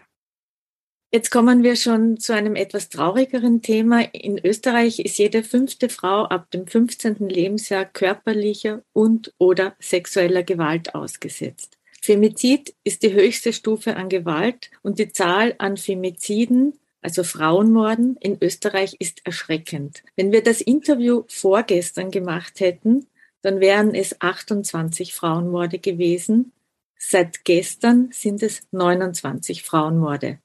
Jetzt 1.13 1.31
kommen 1.31 1.63
wir 1.63 1.77
schon 1.77 2.19
zu 2.19 2.35
einem 2.35 2.57
etwas 2.57 2.89
traurigeren 2.89 3.63
Thema. 3.63 4.03
In 4.13 4.45
Österreich 4.45 4.99
ist 4.99 5.19
jede 5.19 5.43
fünfte 5.43 5.89
Frau 5.89 6.25
ab 6.25 6.51
dem 6.51 6.67
15. 6.67 7.29
Lebensjahr 7.29 7.85
körperlicher 7.85 8.83
und 8.93 9.33
oder 9.39 9.77
sexueller 9.79 10.43
Gewalt 10.43 10.95
ausgesetzt. 10.95 11.76
Femizid 12.07 12.73
ist 12.85 13.03
die 13.03 13.13
höchste 13.15 13.53
Stufe 13.53 13.97
an 13.97 14.09
Gewalt 14.09 14.71
und 14.83 15.01
die 15.01 15.11
Zahl 15.11 15.57
an 15.59 15.77
Femiziden, 15.77 16.79
also 17.03 17.25
Frauenmorden, 17.25 18.17
in 18.21 18.39
Österreich 18.41 18.95
ist 19.01 19.27
erschreckend. 19.27 20.05
Wenn 20.15 20.31
wir 20.31 20.45
das 20.45 20.61
Interview 20.61 21.25
vorgestern 21.27 22.13
gemacht 22.13 22.61
hätten, 22.61 23.09
dann 23.43 23.59
wären 23.59 23.93
es 23.93 24.21
28 24.21 25.15
Frauenmorde 25.15 25.81
gewesen. 25.81 26.53
Seit 26.97 27.45
gestern 27.45 28.11
sind 28.13 28.41
es 28.45 28.69
29 28.71 29.65
Frauenmorde. 29.65 30.39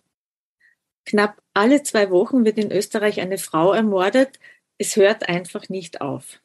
Knapp 1.05 1.43
alle 1.53 1.83
zwei 1.83 2.09
Wochen 2.09 2.43
wird 2.43 2.57
in 2.57 2.71
Österreich 2.71 3.21
eine 3.21 3.37
Frau 3.37 3.71
ermordet. 3.71 4.39
Es 4.79 4.95
hört 4.95 5.29
einfach 5.29 5.69
nicht 5.69 6.01
auf. 6.01 6.41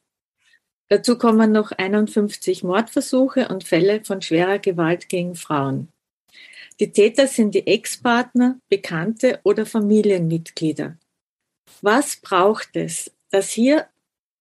Dazu 0.89 1.19
kommen 1.19 1.51
noch 1.53 1.73
51 1.73 2.63
Mordversuche 2.63 3.49
und 3.49 3.65
Fälle 3.65 4.05
von 4.05 4.23
schwerer 4.23 4.59
Gewalt 4.59 5.09
gegen 5.09 5.35
Frauen. 5.35 5.89
Die 6.79 6.93
Täter 6.93 7.27
sind 7.27 7.55
die 7.55 7.67
Ex-Partner, 7.67 8.61
Bekannte 8.69 9.41
oder 9.43 9.67
Familienmitglieder. 9.67 10.97
Was 11.83 12.17
braucht 12.17 12.77
es, 12.77 13.11
dass 13.31 13.51
hier 13.51 13.89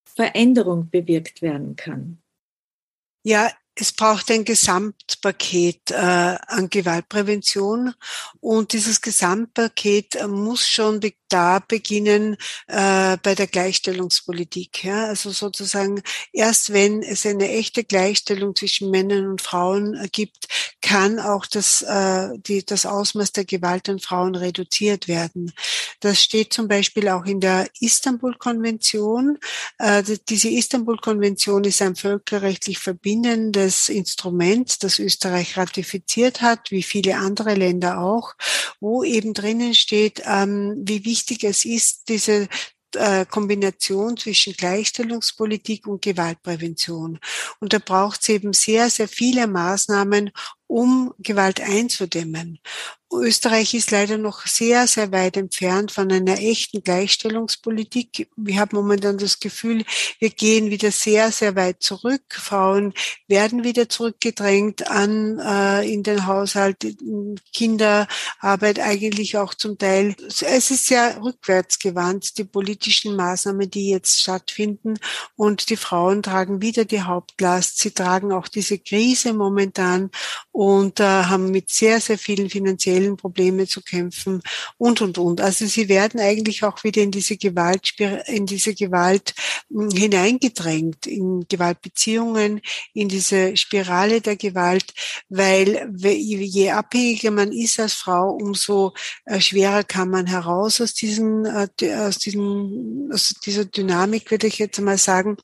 Veränderung 0.05 0.89
bewirkt 0.89 1.41
werden 1.41 1.75
kann? 1.75 2.19
Ja, 3.23 3.51
es 3.73 3.91
braucht 3.91 4.31
ein 4.31 4.45
Gesamtpaket 4.45 5.91
äh, 5.91 5.95
an 5.95 6.69
Gewaltprävention 6.69 7.93
und 8.39 8.71
dieses 8.71 9.01
Gesamtpaket 9.01 10.25
muss 10.27 10.67
schon 10.67 11.01
da 11.35 11.59
beginnen 11.59 12.37
äh, 12.67 13.17
bei 13.21 13.35
der 13.35 13.47
Gleichstellungspolitik. 13.47 14.85
Ja? 14.85 15.07
Also 15.07 15.31
sozusagen 15.31 16.01
erst 16.31 16.71
wenn 16.71 17.03
es 17.03 17.25
eine 17.25 17.49
echte 17.49 17.83
Gleichstellung 17.83 18.55
zwischen 18.55 18.89
Männern 18.89 19.27
und 19.27 19.41
Frauen 19.41 19.95
äh, 19.95 20.07
gibt, 20.09 20.47
kann 20.81 21.19
auch 21.19 21.45
das, 21.45 21.81
äh, 21.81 22.29
die, 22.37 22.65
das 22.65 22.85
Ausmaß 22.85 23.33
der 23.33 23.43
Gewalt 23.43 23.89
an 23.89 23.99
Frauen 23.99 24.35
reduziert 24.35 25.09
werden. 25.09 25.51
Das 25.99 26.23
steht 26.23 26.53
zum 26.53 26.69
Beispiel 26.69 27.09
auch 27.09 27.25
in 27.25 27.41
der 27.41 27.67
Istanbul-Konvention. 27.81 29.37
Äh, 29.77 30.03
diese 30.29 30.49
Istanbul-Konvention 30.49 31.65
ist 31.65 31.81
ein 31.81 31.97
völkerrechtlich 31.97 32.79
verbindendes 32.79 33.89
Instrument, 33.89 34.83
das 34.83 34.99
Österreich 34.99 35.57
ratifiziert 35.57 36.41
hat, 36.41 36.71
wie 36.71 36.83
viele 36.83 37.17
andere 37.17 37.55
Länder 37.55 37.99
auch, 37.99 38.35
wo 38.79 39.03
eben 39.03 39.33
drinnen 39.33 39.73
steht, 39.73 40.21
ähm, 40.25 40.75
wie 40.77 41.03
wichtig 41.03 41.24
es 41.43 41.65
ist, 41.65 42.07
diese 42.09 42.47
äh, 42.95 43.25
Kombination 43.25 44.17
zwischen 44.17 44.53
Gleichstellungspolitik 44.53 45.87
und 45.87 46.01
Gewaltprävention. 46.01 47.19
Und 47.59 47.73
da 47.73 47.79
braucht 47.79 48.21
es 48.21 48.29
eben 48.29 48.53
sehr, 48.53 48.89
sehr 48.89 49.07
viele 49.07 49.47
Maßnahmen, 49.47 50.31
um 50.67 51.13
Gewalt 51.19 51.61
einzudämmen. 51.61 52.59
Österreich 53.13 53.73
ist 53.73 53.91
leider 53.91 54.17
noch 54.17 54.45
sehr, 54.45 54.87
sehr 54.87 55.11
weit 55.11 55.37
entfernt 55.37 55.91
von 55.91 56.11
einer 56.11 56.39
echten 56.39 56.81
Gleichstellungspolitik. 56.81 58.29
Wir 58.35 58.59
haben 58.59 58.75
momentan 58.75 59.17
das 59.17 59.39
Gefühl, 59.39 59.85
wir 60.19 60.29
gehen 60.29 60.69
wieder 60.69 60.91
sehr, 60.91 61.31
sehr 61.31 61.55
weit 61.55 61.81
zurück. 61.81 62.23
Frauen 62.29 62.93
werden 63.27 63.63
wieder 63.63 63.89
zurückgedrängt 63.89 64.89
an 64.89 65.39
äh, 65.39 65.91
in 65.91 66.03
den 66.03 66.25
Haushalt, 66.25 66.77
Kinderarbeit 67.53 68.79
eigentlich 68.79 69.37
auch 69.37 69.53
zum 69.53 69.77
Teil. 69.77 70.15
Es 70.27 70.71
ist 70.71 70.87
sehr 70.87 71.21
rückwärtsgewandt, 71.23 72.37
die 72.37 72.43
politischen 72.43 73.15
Maßnahmen, 73.15 73.69
die 73.69 73.89
jetzt 73.89 74.19
stattfinden. 74.19 74.95
Und 75.35 75.69
die 75.69 75.77
Frauen 75.77 76.23
tragen 76.23 76.61
wieder 76.61 76.85
die 76.85 77.01
Hauptlast. 77.01 77.77
Sie 77.77 77.91
tragen 77.91 78.31
auch 78.31 78.47
diese 78.47 78.79
Krise 78.79 79.33
momentan 79.33 80.09
und 80.55 81.01
äh, 81.01 81.03
haben 81.03 81.51
mit 81.51 81.69
sehr, 81.69 81.99
sehr 81.99 82.17
vielen 82.17 82.49
finanziellen 82.49 83.17
Problemen 83.17 83.67
zu 83.67 83.81
kämpfen 83.81 84.41
und, 84.77 85.01
und, 85.01 85.17
und. 85.17 85.41
Also 85.41 85.65
sie 85.65 85.89
werden 85.89 86.21
eigentlich 86.21 86.63
auch 86.63 86.81
wieder 86.85 87.01
in 87.01 87.11
diese 87.11 87.35
Gewalt, 87.35 87.91
in 88.27 88.45
diese 88.45 88.73
Gewalt 88.73 89.33
hm, 89.69 89.89
hineingedrängt, 89.89 91.07
in 91.07 91.45
Gewaltbeziehungen, 91.49 92.61
in 92.93 93.09
diese 93.09 93.57
Spirale 93.57 94.21
der 94.21 94.37
Gewalt, 94.37 94.93
weil 95.27 95.91
je 95.99 96.71
abhängiger 96.71 97.31
man 97.31 97.51
ist 97.51 97.77
als 97.81 97.91
Frau, 97.93 98.31
umso 98.31 98.93
äh, 99.25 99.41
schwerer 99.41 99.83
kann 99.83 100.09
man 100.09 100.25
heraus 100.25 100.79
aus 100.79 100.93
diesen, 100.93 101.45
äh, 101.45 101.67
aus 101.95 102.17
diesen, 102.19 103.09
aus 103.11 103.33
dieser 103.45 103.65
Dynamik, 103.65 104.31
würde 104.31 104.47
ich 104.47 104.57
jetzt 104.59 104.79
mal 104.79 104.97
sagen. 104.97 105.35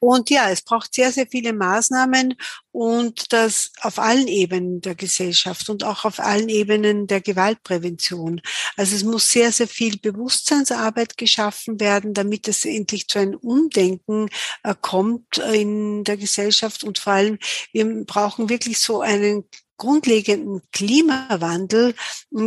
Und 0.00 0.30
ja, 0.30 0.50
es 0.50 0.62
braucht 0.62 0.94
sehr, 0.94 1.12
sehr 1.12 1.26
viele 1.26 1.52
Maßnahmen 1.52 2.34
und 2.72 3.32
das 3.32 3.72
auf 3.80 3.98
allen 3.98 4.28
Ebenen 4.28 4.80
der 4.80 4.94
Gesellschaft 4.94 5.68
und 5.68 5.84
auch 5.84 6.04
auf 6.04 6.20
allen 6.20 6.48
Ebenen 6.48 7.06
der 7.06 7.20
Gewaltprävention. 7.20 8.40
Also 8.76 8.94
es 8.94 9.04
muss 9.04 9.30
sehr, 9.30 9.50
sehr 9.52 9.68
viel 9.68 9.98
Bewusstseinsarbeit 9.98 11.16
geschaffen 11.16 11.80
werden, 11.80 12.14
damit 12.14 12.46
es 12.48 12.64
endlich 12.64 13.08
zu 13.08 13.18
einem 13.18 13.36
Umdenken 13.36 14.28
äh, 14.62 14.74
kommt 14.80 15.38
in 15.38 16.04
der 16.04 16.16
Gesellschaft 16.16 16.84
und 16.84 16.98
vor 16.98 17.14
allem, 17.14 17.38
wir 17.72 18.04
brauchen 18.04 18.48
wirklich 18.48 18.78
so 18.78 19.00
einen 19.00 19.44
grundlegenden 19.78 20.60
Klimawandel 20.72 21.94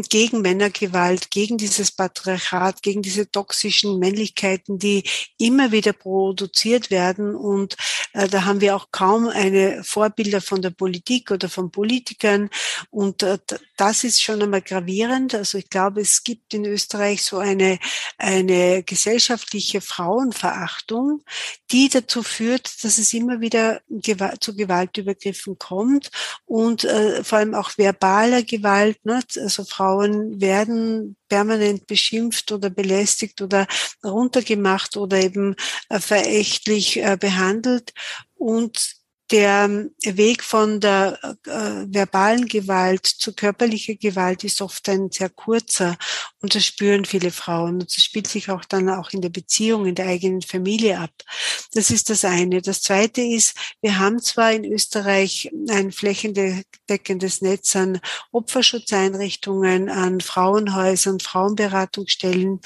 gegen 0.09 0.41
Männergewalt, 0.41 1.31
gegen 1.31 1.57
dieses 1.57 1.91
Patriarchat, 1.91 2.83
gegen 2.83 3.01
diese 3.01 3.31
toxischen 3.31 3.97
Männlichkeiten, 3.97 4.77
die 4.77 5.03
immer 5.37 5.71
wieder 5.71 5.93
produziert 5.93 6.91
werden. 6.91 7.35
Und 7.35 7.77
äh, 8.13 8.27
da 8.27 8.45
haben 8.45 8.61
wir 8.61 8.75
auch 8.75 8.89
kaum 8.91 9.27
eine 9.27 9.83
Vorbilder 9.83 10.41
von 10.41 10.61
der 10.61 10.69
Politik 10.71 11.31
oder 11.31 11.49
von 11.49 11.71
Politikern. 11.71 12.49
Und 12.89 13.23
äh, 13.23 13.39
das 13.77 14.03
ist 14.03 14.21
schon 14.21 14.41
einmal 14.41 14.61
gravierend. 14.61 15.33
Also 15.33 15.57
ich 15.57 15.69
glaube, 15.69 16.01
es 16.01 16.23
gibt 16.23 16.53
in 16.53 16.65
Österreich 16.65 17.23
so 17.23 17.37
eine, 17.37 17.79
eine 18.17 18.83
gesellschaftliche 18.83 19.81
Frauenverachtung, 19.81 21.23
die 21.71 21.89
dazu 21.89 22.23
führt, 22.23 22.83
dass 22.83 22.97
es 22.97 23.13
immer 23.13 23.39
wieder 23.39 23.81
Gewalt, 23.89 24.43
zu 24.43 24.55
Gewaltübergriffen 24.55 25.57
kommt 25.57 26.11
und 26.45 26.83
äh, 26.83 27.20
vor 27.23 27.39
allem 27.39 27.55
auch 27.55 27.71
verbaler 27.77 28.43
Gewalt. 28.43 29.03
Ne? 29.05 29.21
Also 29.37 29.63
Frauen 29.63 30.39
werden 30.41 31.15
permanent 31.29 31.87
beschimpft 31.87 32.51
oder 32.51 32.69
belästigt 32.69 33.41
oder 33.41 33.67
runtergemacht 34.03 34.97
oder 34.97 35.17
eben 35.17 35.55
äh, 35.89 35.99
verächtlich 35.99 36.97
äh, 36.97 37.17
behandelt. 37.19 37.93
Und 38.35 39.00
der 39.31 39.69
Weg 40.03 40.43
von 40.43 40.79
der 40.81 41.17
äh, 41.23 41.85
verbalen 41.87 42.47
Gewalt 42.47 43.05
zur 43.05 43.33
körperlichen 43.35 43.97
Gewalt 43.97 44.43
ist 44.43 44.61
oft 44.61 44.89
ein 44.89 45.09
sehr 45.09 45.29
kurzer 45.29 45.97
und 46.41 46.53
das 46.53 46.65
spüren 46.65 47.05
viele 47.05 47.31
Frauen 47.31 47.81
und 47.81 47.95
das 47.95 48.03
spielt 48.03 48.27
sich 48.27 48.49
auch 48.49 48.65
dann 48.65 48.89
auch 48.89 49.11
in 49.11 49.21
der 49.21 49.29
Beziehung, 49.29 49.85
in 49.85 49.95
der 49.95 50.07
eigenen 50.07 50.41
Familie 50.41 50.99
ab. 50.99 51.11
Das 51.73 51.91
ist 51.91 52.09
das 52.09 52.25
eine. 52.25 52.61
Das 52.61 52.81
zweite 52.81 53.21
ist, 53.21 53.55
wir 53.81 53.99
haben 53.99 54.19
zwar 54.19 54.51
in 54.51 54.65
Österreich 54.65 55.49
ein 55.69 55.91
flächendeckendes 55.91 57.41
Netz 57.41 57.75
an 57.75 58.01
Opferschutzeinrichtungen, 58.31 59.89
an 59.89 60.19
Frauenhäusern, 60.19 61.19
Frauenberatungsstellen. 61.19 62.59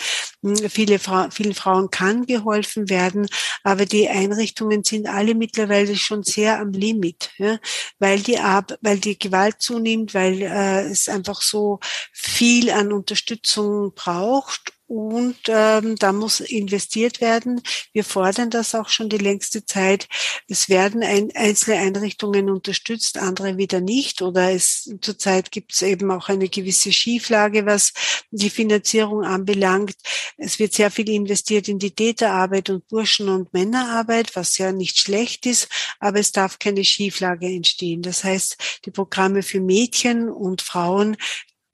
Viele 0.70 1.00
Fra 1.00 1.30
vielen 1.32 1.54
Frauen 1.54 1.90
kann 1.92 2.26
geholfen 2.26 2.90
werden, 2.90 3.28
aber 3.64 3.86
die 3.86 4.10
Einrichtungen 4.10 4.84
sind 4.84 5.08
alle 5.08 5.36
mittlerweile 5.36 5.96
schon 5.96 6.24
sehr 6.24 6.55
am 6.60 6.72
Limit, 6.72 7.32
ja, 7.38 7.60
weil 8.00 8.20
die 8.20 8.40
Ab 8.40 8.78
weil 8.82 9.00
die 9.00 9.18
Gewalt 9.18 9.62
zunimmt, 9.62 10.14
weil 10.14 10.42
äh, 10.42 10.82
es 10.84 11.10
einfach 11.10 11.42
so 11.42 11.80
viel 12.14 12.70
an 12.72 12.92
Unterstützung 12.92 13.94
braucht 13.94 14.74
und 14.88 15.38
ähm, 15.48 15.96
da 15.96 16.12
muss 16.12 16.42
investiert 16.42 17.20
werden. 17.20 17.62
Wir 17.92 18.04
fordern 18.04 18.52
das 18.52 18.76
auch 18.76 18.90
schon 18.90 19.10
die 19.10 19.18
längste 19.18 19.66
Zeit. 19.66 20.08
Es 20.48 20.70
werden 20.70 21.02
ein, 21.02 21.32
einzelne 21.36 21.78
Einrichtungen 21.78 22.52
unterstützt, 22.52 23.18
andere 23.18 23.58
wieder 23.58 23.82
nicht. 23.82 24.22
Oder 24.22 24.52
es 24.52 24.94
zurzeit 25.02 25.52
gibt 25.52 25.74
es 25.74 25.82
eben 25.82 26.12
auch 26.12 26.30
eine 26.30 26.50
gewisse 26.50 26.94
Schieflage, 26.94 27.66
was 27.66 27.94
die 28.30 28.52
Finanzierung 28.52 29.24
anbelangt. 29.24 29.96
Es 30.38 30.60
wird 30.60 30.74
sehr 30.74 30.92
viel 30.92 31.10
investiert 31.10 31.68
in 31.68 31.80
die 31.80 31.96
Täterarbeit 31.96 32.70
und 32.70 32.88
Burschen- 32.88 33.30
und 33.30 33.54
Männerarbeit, 33.54 34.36
was 34.36 34.60
ja 34.60 34.72
nicht 34.72 35.00
schlecht 35.00 35.48
ist, 35.48 35.68
aber 36.00 36.20
es 36.20 36.32
darf 36.32 36.60
keine 36.60 36.84
Schieflage 36.84 37.48
entstehen. 37.48 38.04
Das 38.04 38.24
heißt, 38.24 38.82
die 38.86 38.92
Programme 38.92 39.42
für 39.42 39.62
Mädchen 39.62 40.30
und 40.30 40.62
Frauen 40.62 41.18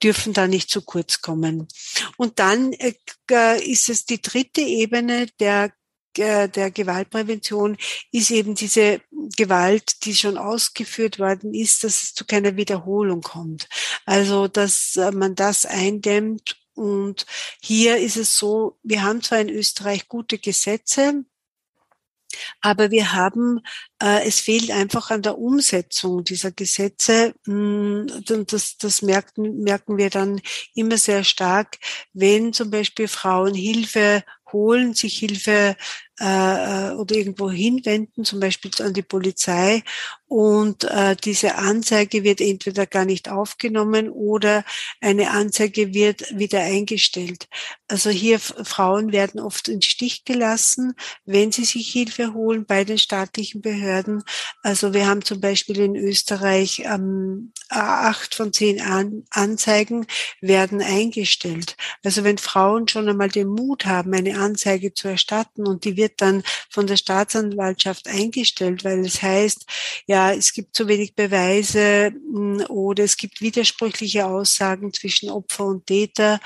dürfen 0.04 0.34
da 0.34 0.48
nicht 0.48 0.70
zu 0.70 0.82
kurz 0.82 1.22
kommen. 1.22 1.68
Und 2.18 2.40
dann 2.40 2.74
äh, 2.74 2.94
ist 3.64 3.90
es 3.90 4.06
die 4.06 4.22
dritte 4.22 4.62
Ebene 4.62 5.28
der 5.40 5.72
äh, 6.18 6.50
der 6.50 6.72
Gewaltprävention 6.72 7.78
ist 8.12 8.32
eben 8.32 8.56
diese 8.56 9.02
Gewalt, 9.38 10.06
die 10.06 10.16
schon 10.16 10.38
ausgeführt 10.38 11.20
worden 11.20 11.54
ist, 11.54 11.84
dass 11.84 12.04
es 12.04 12.14
zu 12.14 12.26
keiner 12.26 12.58
Wiederholung 12.58 13.22
kommt. 13.22 13.70
Also, 14.06 14.48
dass 14.48 14.98
äh, 14.98 15.12
man 15.12 15.36
das 15.36 15.66
eindämmt. 15.66 16.58
Und 16.74 17.26
hier 17.62 17.98
ist 17.98 18.18
es 18.18 18.38
so, 18.38 18.78
wir 18.84 19.04
haben 19.04 19.22
zwar 19.22 19.40
in 19.40 19.50
Österreich 19.50 20.08
gute 20.08 20.38
Gesetze, 20.38 21.24
aber 22.62 22.92
wir 22.92 23.14
haben, 23.14 23.62
äh, 24.02 24.28
es 24.28 24.40
fehlt 24.40 24.72
einfach 24.72 25.12
an 25.12 25.22
der 25.22 25.38
Umsetzung 25.38 26.24
dieser 26.24 26.52
Gesetze. 26.52 27.34
Mm, 27.46 28.08
und 28.30 28.54
das, 28.54 28.78
das 28.78 29.02
merken, 29.02 29.64
merken 29.64 29.98
wir 29.98 30.10
dann 30.10 30.42
immer 30.74 30.98
sehr 30.98 31.24
stark, 31.24 31.78
wenn 32.14 32.54
zum 32.54 32.72
Beispiel 32.72 33.08
Frauen 33.08 33.54
Hilfe 33.54 34.24
holen, 34.52 34.94
sich 34.94 35.18
Hilfe 35.18 35.76
äh, 36.22 36.92
äh, 36.92 36.94
oder 36.94 37.16
irgendwo 37.16 37.50
hinwenden, 37.50 38.24
zum 38.24 38.40
Beispiel 38.40 38.72
an 38.80 38.94
die 38.94 39.02
Polizei. 39.02 39.84
Und 40.28 40.86
äh, 40.86 41.18
diese 41.18 41.56
Anzeige 41.56 42.24
wird 42.24 42.40
entweder 42.40 42.86
gar 42.86 43.04
nicht 43.04 43.28
aufgenommen 43.28 44.10
oder 44.10 44.64
eine 45.02 45.32
Anzeige 45.32 45.94
wird 45.94 46.24
wieder 46.38 46.62
eingestellt. 46.62 47.50
Also 47.90 48.10
hier 48.10 48.40
Frauen 48.40 49.12
werden 49.12 49.42
oft 49.42 49.68
in 49.68 49.82
Stich 49.82 50.24
gelassen, 50.24 50.94
wenn 51.26 51.52
sie 51.52 51.66
sich 51.66 51.92
Hilfe 51.92 52.34
holen 52.34 52.66
bei 52.66 52.86
den 52.86 52.98
staatlichen 52.98 53.62
Behörden. 53.62 54.24
Also 54.64 54.94
wir 54.94 55.06
haben 55.06 55.26
zum 55.26 55.42
Beispiel 55.42 55.80
in 55.80 55.98
Österreich 55.98 56.84
ähm, 56.86 57.52
acht 57.68 58.34
von 58.34 58.54
zehn 58.54 58.80
An 58.80 59.26
Anzeigen 59.32 60.06
werden 60.40 60.82
eingestellt. 60.82 61.76
Also 62.06 62.24
wenn 62.24 62.38
Frauen 62.38 62.88
schon 62.88 63.10
einmal 63.10 63.30
den 63.30 63.48
Mut 63.48 63.86
haben, 63.86 64.14
eine 64.14 64.40
Anzeige 64.40 64.94
zu 64.94 65.10
erstatten 65.10 65.68
und 65.68 65.84
die 65.84 65.98
wird 65.98 66.11
wird 66.12 66.22
dann 66.22 66.44
von 66.70 66.88
der 66.88 66.98
Staatsanwaltschaft 66.98 68.08
eingestellt, 68.08 68.84
weil 68.84 69.00
es 69.06 69.22
heißt, 69.22 69.66
ja, 70.08 70.32
es 70.32 70.54
gibt 70.54 70.76
zu 70.76 70.88
wenig 70.88 71.16
Beweise 71.16 72.12
hm, 72.12 72.66
oder 72.70 73.04
es 73.04 73.18
gibt 73.18 73.42
widersprüchliche 73.42 74.26
Aussagen 74.26 74.94
zwischen 74.94 75.30
Opfer 75.30 75.66
und 75.66 75.88
Täter. 75.88 76.40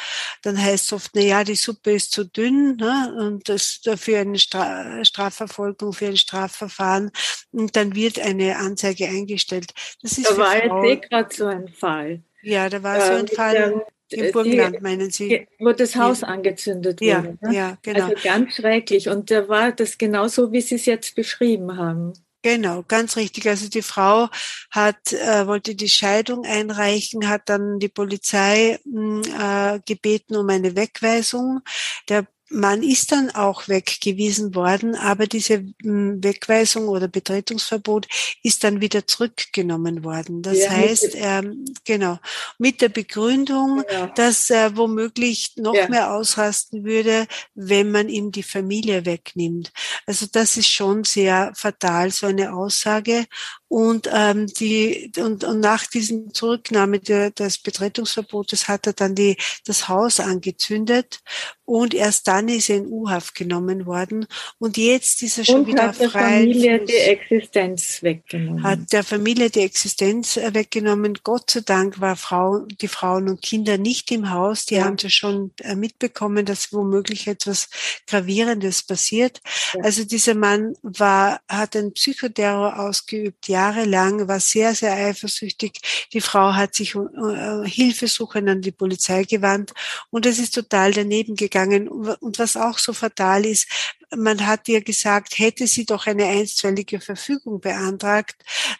Dann 0.44 0.62
heißt 0.62 0.86
es 0.86 0.94
oft, 0.94 1.12
na 1.14 1.22
ja, 1.22 1.44
die 1.44 1.56
Suppe 1.56 1.92
ist 1.92 2.12
zu 2.12 2.26
dünn 2.26 2.76
ne, 2.78 3.16
und 3.18 3.50
das 3.50 3.82
für 3.98 4.20
eine 4.20 4.40
Stra 4.40 5.04
Strafverfolgung, 5.04 5.94
für 5.94 6.08
ein 6.08 6.18
Strafverfahren 6.18 7.12
und 7.52 7.76
dann 7.76 7.96
wird 7.96 8.20
eine 8.20 8.58
Anzeige 8.58 9.08
eingestellt. 9.08 9.74
Das 10.02 10.18
ist 10.18 10.30
da 10.30 10.38
war 10.38 10.56
jetzt 10.56 11.04
eh 11.04 11.08
gerade 11.08 11.36
so 11.36 11.46
ein 11.46 11.68
Fall. 11.70 12.22
Ja, 12.42 12.70
da 12.70 12.84
war 12.84 13.02
so 13.02 13.14
ein 13.14 13.28
Fall. 13.28 13.86
Im 14.12 14.32
Burgenland 14.32 14.82
meinen 14.82 15.10
Sie? 15.10 15.48
Wo 15.60 15.72
das 15.72 15.96
Haus 15.96 16.22
ja. 16.22 16.28
angezündet 16.28 17.02
wurde. 17.02 17.08
Ja, 17.08 17.22
ne? 17.22 17.56
ja, 17.56 17.78
genau. 17.82 18.06
Also 18.06 18.24
ganz 18.24 18.56
schrecklich. 18.56 19.10
Und 19.10 19.32
da 19.32 19.48
war 19.48 19.72
das 19.72 19.98
genauso, 19.98 20.52
wie 20.52 20.62
Sie 20.62 20.76
es 20.76 20.86
jetzt 20.86 21.16
beschrieben 21.16 21.78
haben. 21.78 22.14
Genau, 22.46 22.84
ganz 22.88 23.18
richtig. 23.18 23.48
Also 23.50 23.70
die 23.70 23.82
Frau 23.82 24.30
hat 24.70 25.14
äh, 25.14 25.48
wollte 25.48 25.74
die 25.74 25.90
Scheidung 25.90 26.46
einreichen, 26.46 27.28
hat 27.28 27.50
dann 27.50 27.80
die 27.80 27.90
Polizei 27.90 28.78
mh, 28.86 29.24
hm, 29.26 29.76
äh, 29.76 29.80
gebeten 29.84 30.36
um 30.36 30.48
eine 30.50 30.76
Wegweisung. 30.76 31.62
Der 32.08 32.28
man 32.56 32.84
ist 32.84 33.12
dann 33.12 33.32
auch 33.32 33.68
weggewiesen 33.68 34.56
worden, 34.56 34.96
aber 34.96 35.28
diese 35.28 35.66
hm, 35.84 36.24
Wegweisung 36.24 36.88
oder 36.88 37.10
Betretungsverbot 37.10 38.08
ist 38.44 38.64
dann 38.64 38.80
wieder 38.80 39.06
zurückgenommen 39.06 40.06
worden. 40.06 40.42
Das 40.42 40.60
ja, 40.60 40.70
heißt, 40.70 41.16
ähm, 41.16 41.66
genau, 41.84 42.18
mit 42.58 42.82
der 42.82 42.90
Begründung, 42.90 43.84
ja. 43.92 44.08
dass 44.08 44.50
er 44.50 44.78
womöglich 44.78 45.52
noch 45.58 45.76
ja. 45.76 45.90
mehr 45.90 46.14
ausrasten 46.14 46.86
würde, 46.86 47.28
wenn 47.56 47.92
man 47.92 48.08
ihm 48.08 48.32
die 48.32 48.44
Familie 48.44 49.06
wegnimmt. 49.06 49.74
Also 50.06 50.26
das 50.32 50.56
ist 50.56 50.70
schon 50.70 51.04
sehr 51.04 51.52
fatal, 51.56 52.10
so 52.12 52.28
eine 52.28 52.54
Aussage. 52.54 53.26
Und, 53.68 54.10
ähm, 54.14 54.48
die, 54.48 55.12
und, 55.18 55.44
und 55.44 55.60
nach 55.60 55.86
diesem 55.88 56.34
Zurücknahme 56.34 57.00
der, 57.00 57.32
des 57.32 57.58
Betretungsverbotes 57.58 58.68
hat 58.68 58.88
er 58.88 58.94
dann 58.94 59.16
die, 59.16 59.38
das 59.66 59.88
Haus 59.88 60.20
angezündet 60.20 61.20
und 61.66 61.96
erst 61.96 62.28
dann 62.28 62.48
ist 62.48 62.70
er 62.70 62.78
in 62.78 62.88
U-Haft 62.88 63.34
genommen 63.34 63.88
worden. 63.88 64.28
Und 64.60 64.78
jetzt 64.78 65.24
ist 65.24 65.40
er 65.40 65.46
schon 65.46 65.62
und 65.62 65.68
wieder 65.68 65.88
hat 65.88 66.00
der 66.00 66.12
Familie 66.12 66.80
Fuß. 66.80 66.88
die 66.88 66.98
Existenz 66.98 68.04
weggenommen. 68.04 68.64
Hat 68.64 68.94
der 68.94 69.04
Familie 69.04 69.50
die 69.50 69.62
Existenz 69.62 70.38
äh, 70.38 70.54
weggenommen. 70.54 71.18
Gott 71.24 71.50
sei 71.50 71.62
Dank 71.62 72.00
war 72.00 72.16
Frau, 72.16 72.60
die 72.60 72.88
Frauen 72.88 73.30
und 73.30 73.42
Kinder 73.42 73.80
nicht 73.80 74.12
im 74.12 74.30
Haus. 74.30 74.66
Die 74.66 74.76
ja. 74.76 74.86
haben 74.86 74.98
ja 75.00 75.10
schon 75.10 75.54
äh, 75.62 75.76
mitbekommen, 75.76 76.46
dass 76.46 76.72
womöglich 76.72 77.28
etwas 77.28 77.68
Gravierendes 78.06 78.84
passiert. 78.84 79.42
Ja. 79.74 79.86
Also 79.86 80.06
dieser 80.06 80.36
Mann 80.36 80.76
war, 80.84 81.42
hat 81.50 81.76
einen 81.76 81.94
Psychoterror 81.94 82.80
ausgeübt, 82.80 83.48
jahrelang, 83.56 84.28
war 84.28 84.40
sehr, 84.40 84.76
sehr 84.76 84.94
eifersüchtig. 84.94 85.80
Die 86.14 86.22
Frau 86.22 86.54
hat 86.54 86.76
sich 86.76 86.96
äh, 86.96 87.68
Hilfesuchend 87.68 88.50
an 88.50 88.62
die 88.62 88.72
Polizei 88.72 89.24
gewandt 89.24 89.74
und 90.12 90.26
es 90.26 90.40
ist 90.40 90.54
total 90.54 90.92
daneben 90.92 91.36
gegangen 91.36 91.56
gegangen. 91.56 91.88
Und 91.88 92.40
was 92.40 92.58
auch 92.58 92.78
so 92.78 92.94
fatal 92.94 93.46
ist, 93.46 93.68
man 94.18 94.46
hat 94.46 94.68
ihr 94.68 94.82
gesagt, 94.82 95.38
hätte 95.38 95.68
sie 95.68 95.86
doch 95.86 96.08
eine 96.08 96.26
einstweilige 96.26 97.00
Verfügung 97.00 97.60
beantragt, 97.60 98.36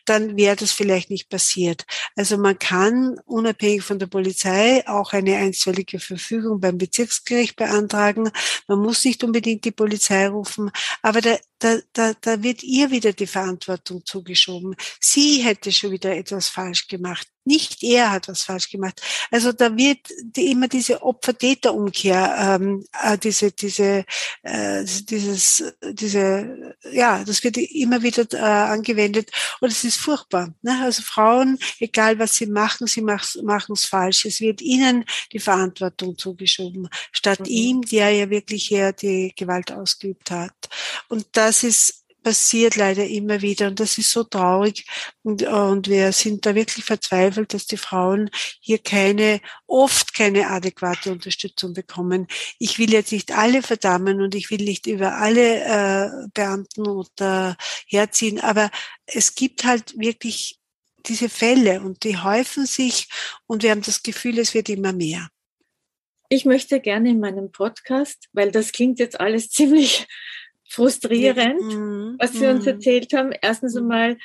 dann 0.06 0.38
wäre 0.38 0.56
das 0.56 0.72
vielleicht 0.72 1.10
nicht 1.10 1.30
passiert. 1.30 1.86
Also 2.16 2.38
man 2.38 2.58
kann 2.60 3.20
unabhängig 3.26 3.84
von 3.84 4.00
der 4.00 4.08
Polizei 4.08 4.88
auch 4.88 5.14
eine 5.14 5.38
einstweilige 5.38 6.00
Verfügung 6.00 6.60
beim 6.60 6.78
Bezirksgericht 6.78 7.56
beantragen. 7.56 8.30
Man 8.68 8.80
muss 8.80 9.04
nicht 9.06 9.24
unbedingt 9.24 9.66
die 9.66 9.72
Polizei 9.72 10.28
rufen, 10.28 10.72
aber 11.02 11.22
da, 11.22 11.38
da, 11.60 11.78
da, 11.94 12.14
da 12.20 12.44
wird 12.44 12.64
ihr 12.64 12.92
wieder 12.92 13.14
die 13.14 13.28
Verantwortung 13.28 14.06
zugeschoben. 14.06 14.76
Sie 15.00 15.44
hätte 15.44 15.72
schon 15.72 15.92
wieder 15.92 16.16
etwas 16.16 16.48
falsch 16.48 16.88
gemacht. 16.88 17.28
Nicht 17.46 17.84
er 17.84 18.12
hat 18.12 18.28
was 18.28 18.44
falsch 18.44 18.70
gemacht. 18.70 19.02
Also 19.32 19.52
da 19.52 19.78
wird 19.78 20.00
die, 20.24 20.52
immer 20.52 20.68
diese 20.68 21.04
Opfer-Täter-Umkehr, 21.04 22.58
ähm, 22.60 22.86
äh, 23.04 23.18
diese, 23.18 23.52
diese, 23.52 24.04
äh, 24.42 24.84
dieses, 24.84 25.64
diese, 25.92 26.76
ja, 26.92 27.24
das 27.24 27.44
wird 27.44 27.58
immer 27.58 28.02
wieder 28.02 28.26
äh, 28.34 28.38
angewendet 28.38 29.30
und 29.62 29.72
es 29.72 29.84
ist 29.84 29.98
furchtbar. 29.98 30.54
Ne? 30.64 30.80
Also 30.84 31.04
Frauen, 31.04 31.60
egal 31.80 32.18
was 32.20 32.36
sie 32.36 32.48
machen, 32.48 32.88
sie 32.88 33.02
machen 33.02 33.74
es 33.74 33.86
falsch. 33.86 34.26
Es 34.26 34.42
wird 34.42 34.62
ihnen 34.62 35.06
die 35.32 35.40
Verantwortung 35.40 36.18
zugeschoben, 36.18 36.90
statt 37.12 37.42
mhm. 37.42 37.46
ihm, 37.46 37.82
der 37.84 38.10
ja 38.12 38.30
wirklich 38.30 38.68
hier 38.68 38.92
die 38.92 39.34
Gewalt 39.36 39.72
ausgeübt 39.72 40.32
hat. 40.32 40.54
Und 41.10 41.28
das 41.34 41.64
ist 41.64 42.05
passiert 42.26 42.76
leider 42.76 43.06
immer 43.06 43.44
wieder 43.44 43.68
und 43.68 43.80
das 43.80 44.00
ist 44.00 44.10
so 44.10 44.24
traurig 44.24 44.88
und, 45.22 45.44
und 45.44 45.88
wir 45.88 46.12
sind 46.12 46.48
da 46.48 46.56
wirklich 46.56 46.84
verzweifelt, 46.84 47.54
dass 47.54 47.68
die 47.68 47.78
Frauen 47.78 48.32
hier 48.60 48.80
keine, 48.80 49.42
oft 49.68 50.16
keine 50.16 50.50
adäquate 50.50 51.12
Unterstützung 51.12 51.74
bekommen. 51.76 52.26
Ich 52.58 52.80
will 52.80 52.92
jetzt 52.92 53.12
nicht 53.12 53.32
alle 53.32 53.62
verdammen 53.62 54.22
und 54.22 54.34
ich 54.34 54.50
will 54.50 54.64
nicht 54.64 54.88
über 54.88 55.18
alle 55.18 55.66
äh, 55.66 56.28
Beamten 56.34 56.88
oder 56.88 57.58
herziehen, 57.86 58.40
aber 58.40 58.72
es 59.06 59.36
gibt 59.36 59.64
halt 59.64 59.94
wirklich 59.96 60.58
diese 61.06 61.30
Fälle 61.30 61.82
und 61.82 62.04
die 62.04 62.18
häufen 62.18 62.66
sich 62.66 63.08
und 63.46 63.62
wir 63.62 63.70
haben 63.70 63.84
das 63.84 64.02
Gefühl, 64.02 64.40
es 64.40 64.56
wird 64.56 64.70
immer 64.70 64.94
mehr. 64.94 65.30
Ich 66.30 66.44
möchte 66.44 66.80
gerne 66.80 67.10
in 67.10 67.20
meinem 67.20 67.52
Podcast, 67.52 68.30
weil 68.34 68.52
das 68.52 68.72
klingt 68.72 68.98
jetzt 68.98 69.20
alles 69.20 69.50
ziemlich 69.52 70.08
frustrierend, 70.68 71.62
mhm. 71.62 72.16
was 72.20 72.34
Sie 72.34 72.46
uns 72.46 72.66
mhm. 72.66 72.72
erzählt 72.72 73.14
haben. 73.14 73.32
Erstens 73.42 73.76
mhm. 73.76 73.82
einmal, 73.82 74.18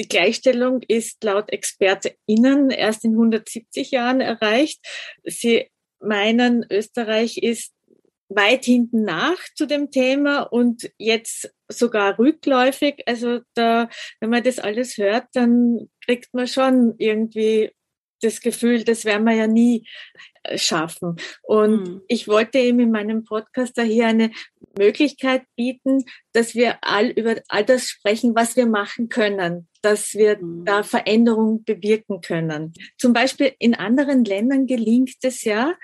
die 0.00 0.08
Gleichstellung 0.08 0.82
ist 0.86 1.22
laut 1.24 1.50
ExpertInnen 1.50 2.70
erst 2.70 3.04
in 3.04 3.12
170 3.12 3.90
Jahren 3.90 4.20
erreicht. 4.20 4.80
Sie 5.24 5.70
meinen, 6.00 6.66
Österreich 6.70 7.38
ist 7.38 7.72
weit 8.28 8.64
hinten 8.64 9.04
nach 9.04 9.38
zu 9.54 9.66
dem 9.66 9.90
Thema 9.90 10.40
und 10.40 10.90
jetzt 10.98 11.50
sogar 11.68 12.18
rückläufig. 12.18 13.02
Also 13.06 13.40
da, 13.54 13.88
wenn 14.20 14.30
man 14.30 14.42
das 14.42 14.58
alles 14.58 14.98
hört, 14.98 15.26
dann 15.34 15.88
kriegt 16.04 16.34
man 16.34 16.46
schon 16.46 16.94
irgendwie 16.98 17.70
das 18.22 18.40
Gefühl, 18.40 18.84
das 18.84 19.04
werden 19.04 19.24
wir 19.24 19.34
ja 19.34 19.46
nie 19.46 19.86
schaffen. 20.56 21.16
Und 21.42 21.88
mhm. 21.88 22.02
ich 22.08 22.28
wollte 22.28 22.58
eben 22.58 22.80
in 22.80 22.90
meinem 22.90 23.24
Podcast 23.24 23.76
da 23.76 23.82
hier 23.82 24.06
eine 24.06 24.30
Möglichkeit 24.78 25.42
bieten, 25.56 26.04
dass 26.32 26.54
wir 26.54 26.78
all 26.82 27.08
über 27.08 27.36
all 27.48 27.64
das 27.64 27.88
sprechen, 27.88 28.34
was 28.34 28.56
wir 28.56 28.66
machen 28.66 29.08
können, 29.08 29.68
dass 29.82 30.14
wir 30.14 30.38
mhm. 30.38 30.64
da 30.64 30.82
Veränderungen 30.82 31.64
bewirken 31.64 32.20
können. 32.20 32.72
Zum 32.98 33.12
Beispiel 33.12 33.52
in 33.58 33.74
anderen 33.74 34.24
Ländern 34.24 34.66
gelingt 34.66 35.16
es 35.22 35.44
ja. 35.44 35.74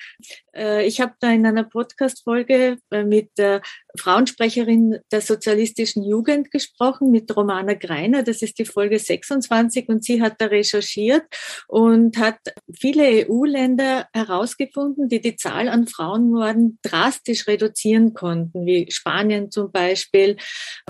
Äh, 0.54 0.86
ich 0.86 1.00
habe 1.00 1.14
da 1.20 1.30
in 1.30 1.46
einer 1.46 1.64
Podcast-Folge 1.64 2.78
äh, 2.90 3.04
mit 3.04 3.30
der 3.38 3.62
Frauensprecherin 3.98 4.98
der 5.10 5.20
sozialistischen 5.20 6.02
Jugend 6.02 6.50
gesprochen, 6.50 7.10
mit 7.10 7.34
Romana 7.34 7.74
Greiner. 7.74 8.22
Das 8.22 8.42
ist 8.42 8.58
die 8.58 8.64
Folge 8.64 8.98
26 8.98 9.88
und 9.88 10.04
sie 10.04 10.20
hat 10.20 10.34
da 10.38 10.46
recherchiert 10.46 11.24
und 11.68 12.18
hat 12.18 12.38
viele 12.78 13.28
EU-Länder 13.28 14.08
herausgefunden, 14.52 15.08
die 15.08 15.20
die 15.20 15.36
Zahl 15.36 15.68
an 15.68 15.86
Frauenmorden 15.86 16.78
drastisch 16.82 17.46
reduzieren 17.46 18.14
konnten, 18.14 18.66
wie 18.66 18.90
Spanien 18.90 19.50
zum 19.50 19.70
Beispiel 19.70 20.36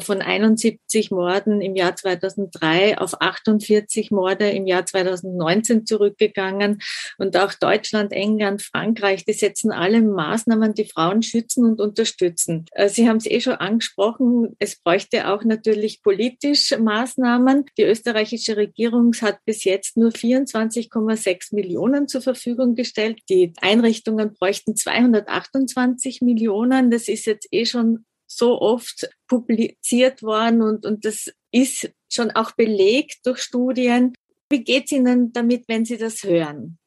von 0.01 0.23
71 0.23 1.11
Morden 1.11 1.61
im 1.61 1.77
Jahr 1.77 1.97
2003 1.97 2.99
auf 2.99 3.21
48 3.21 4.11
Morde 4.11 4.51
im 4.51 4.67
Jahr 4.67 4.87
2019 4.87 5.87
zurückgegangen. 5.87 6.81
Und 7.19 7.37
auch 7.37 7.55
Deutschland, 7.55 8.13
England, 8.13 8.63
Frankreich, 8.63 9.25
die 9.25 9.33
setzen 9.33 9.73
alle 9.73 10.01
Maßnahmen, 10.03 10.75
die 10.75 10.85
Frauen 10.85 11.23
schützen 11.23 11.65
und 11.65 11.81
unterstützen. 11.81 12.67
Äh, 12.73 12.89
Sie 12.89 13.09
haben 13.09 13.17
es 13.19 13.27
eh 13.27 13.41
schon 13.41 13.55
angesprochen, 13.55 14.57
es 14.59 14.77
bräuchte 14.77 15.29
auch 15.29 15.45
natürlich 15.45 16.03
politisch 16.03 16.77
Maßnahmen. 16.77 17.65
Die 17.79 17.83
österreichische 17.83 18.57
Regierung 18.57 19.13
hat 19.21 19.39
bis 19.45 19.65
jetzt 19.65 19.97
nur 19.97 20.11
24,6 20.11 21.55
Millionen 21.55 22.09
zur 22.09 22.23
Verfügung 22.23 22.75
gestellt. 22.75 23.21
Die 23.29 23.52
Einrichtungen 23.61 24.35
bräuchten 24.35 24.77
228 24.77 26.23
Millionen. 26.23 26.91
Das 26.91 27.09
ist 27.09 27.27
jetzt 27.27 27.49
eh 27.51 27.67
schon 27.67 28.05
so 28.27 28.61
oft 28.61 29.11
publiziert 29.27 30.23
worden 30.23 30.63
und, 30.63 30.87
und 30.87 31.05
das 31.05 31.31
ist 31.51 31.91
schon 32.11 32.31
auch 32.31 32.53
belegt 32.53 33.27
durch 33.27 33.43
Studien. 33.43 34.15
Wie 34.49 34.65
geht 34.65 34.87
es 34.87 34.93
Ihnen 34.93 35.33
damit, 35.33 35.65
wenn 35.69 35.85
Sie 35.85 35.99
das 35.99 36.23
hören? 36.23 36.79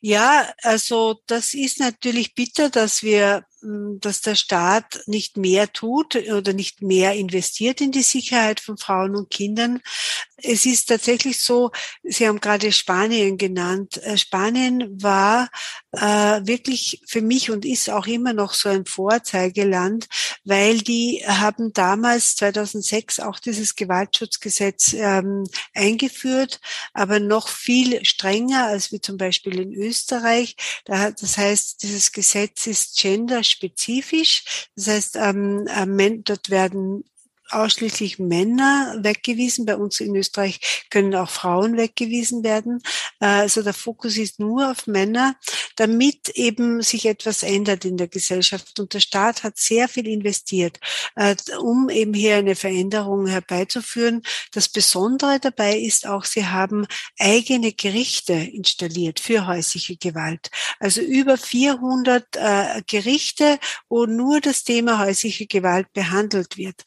Ja, 0.00 0.52
also 0.62 1.20
das 1.26 1.54
ist 1.54 1.80
natürlich 1.80 2.34
bitter, 2.34 2.70
dass 2.70 3.02
wir 3.02 3.44
dass 4.00 4.20
der 4.20 4.34
Staat 4.34 5.00
nicht 5.06 5.36
mehr 5.36 5.72
tut 5.72 6.16
oder 6.16 6.52
nicht 6.52 6.82
mehr 6.82 7.14
investiert 7.14 7.80
in 7.80 7.92
die 7.92 8.02
Sicherheit 8.02 8.60
von 8.60 8.78
Frauen 8.78 9.16
und 9.16 9.30
Kindern. 9.30 9.80
Es 10.36 10.66
ist 10.66 10.86
tatsächlich 10.86 11.40
so, 11.42 11.70
Sie 12.02 12.28
haben 12.28 12.40
gerade 12.40 12.70
Spanien 12.70 13.38
genannt. 13.38 14.02
Äh, 14.02 14.18
Spanien 14.18 15.02
war 15.02 15.48
äh, 15.92 15.98
wirklich 16.46 17.00
für 17.06 17.22
mich 17.22 17.50
und 17.50 17.64
ist 17.64 17.88
auch 17.88 18.06
immer 18.06 18.34
noch 18.34 18.52
so 18.52 18.68
ein 18.68 18.84
Vorzeigeland, 18.84 20.08
weil 20.44 20.78
die 20.78 21.22
haben 21.26 21.72
damals 21.72 22.36
2006 22.36 23.20
auch 23.20 23.38
dieses 23.38 23.76
Gewaltschutzgesetz 23.76 24.92
ähm, 24.92 25.44
eingeführt, 25.74 26.60
aber 26.92 27.18
noch 27.18 27.48
viel 27.48 28.04
strenger 28.04 28.66
als 28.66 28.92
wie 28.92 29.00
zum 29.00 29.16
Beispiel 29.16 29.58
in 29.58 29.72
Österreich. 29.72 30.56
Das 30.84 31.38
heißt, 31.38 31.82
dieses 31.82 32.12
Gesetz 32.12 32.66
ist 32.66 32.98
gender 32.98 33.42
spezifisch. 33.56 34.68
Das 34.76 34.88
heißt, 34.88 35.16
ähm, 35.16 35.66
äh, 35.68 36.18
dort 36.24 36.50
werden 36.50 37.04
ausschließlich 37.50 38.18
Männer 38.18 38.96
weggewiesen. 38.98 39.66
Bei 39.66 39.76
uns 39.76 40.00
in 40.00 40.14
Österreich 40.16 40.86
können 40.90 41.14
auch 41.14 41.30
Frauen 41.30 41.76
weggewiesen 41.76 42.42
werden. 42.42 42.82
Äh, 43.20 43.26
also 43.26 43.62
der 43.62 43.74
Fokus 43.74 44.16
ist 44.16 44.40
nur 44.40 44.70
auf 44.70 44.86
Männer, 44.86 45.36
damit 45.76 46.30
eben 46.30 46.82
sich 46.82 47.06
etwas 47.06 47.42
ändert 47.42 47.84
in 47.84 47.96
der 47.96 48.08
Gesellschaft. 48.08 48.78
Und 48.80 48.94
der 48.94 49.00
Staat 49.00 49.42
hat 49.42 49.58
sehr 49.58 49.88
viel 49.88 50.06
investiert, 50.06 50.78
äh, 51.14 51.36
um 51.58 51.88
eben 51.88 52.14
hier 52.14 52.36
eine 52.36 52.56
Veränderung 52.56 53.26
herbeizuführen. 53.26 54.22
Das 54.52 54.68
Besondere 54.68 55.38
dabei 55.40 55.78
ist 55.78 56.06
auch, 56.06 56.24
sie 56.24 56.46
haben 56.46 56.86
eigene 57.18 57.72
Gerichte 57.72 58.32
installiert 58.32 59.20
für 59.20 59.46
häusliche 59.46 59.96
Gewalt. 59.96 60.50
Also 60.80 61.00
über 61.00 61.36
400 61.36 62.24
äh, 62.36 62.82
Gerichte, 62.86 63.58
wo 63.88 64.06
nur 64.06 64.40
das 64.40 64.64
Thema 64.64 64.98
häusliche 64.98 65.46
Gewalt 65.46 65.92
behandelt 65.92 66.56
wird 66.56 66.84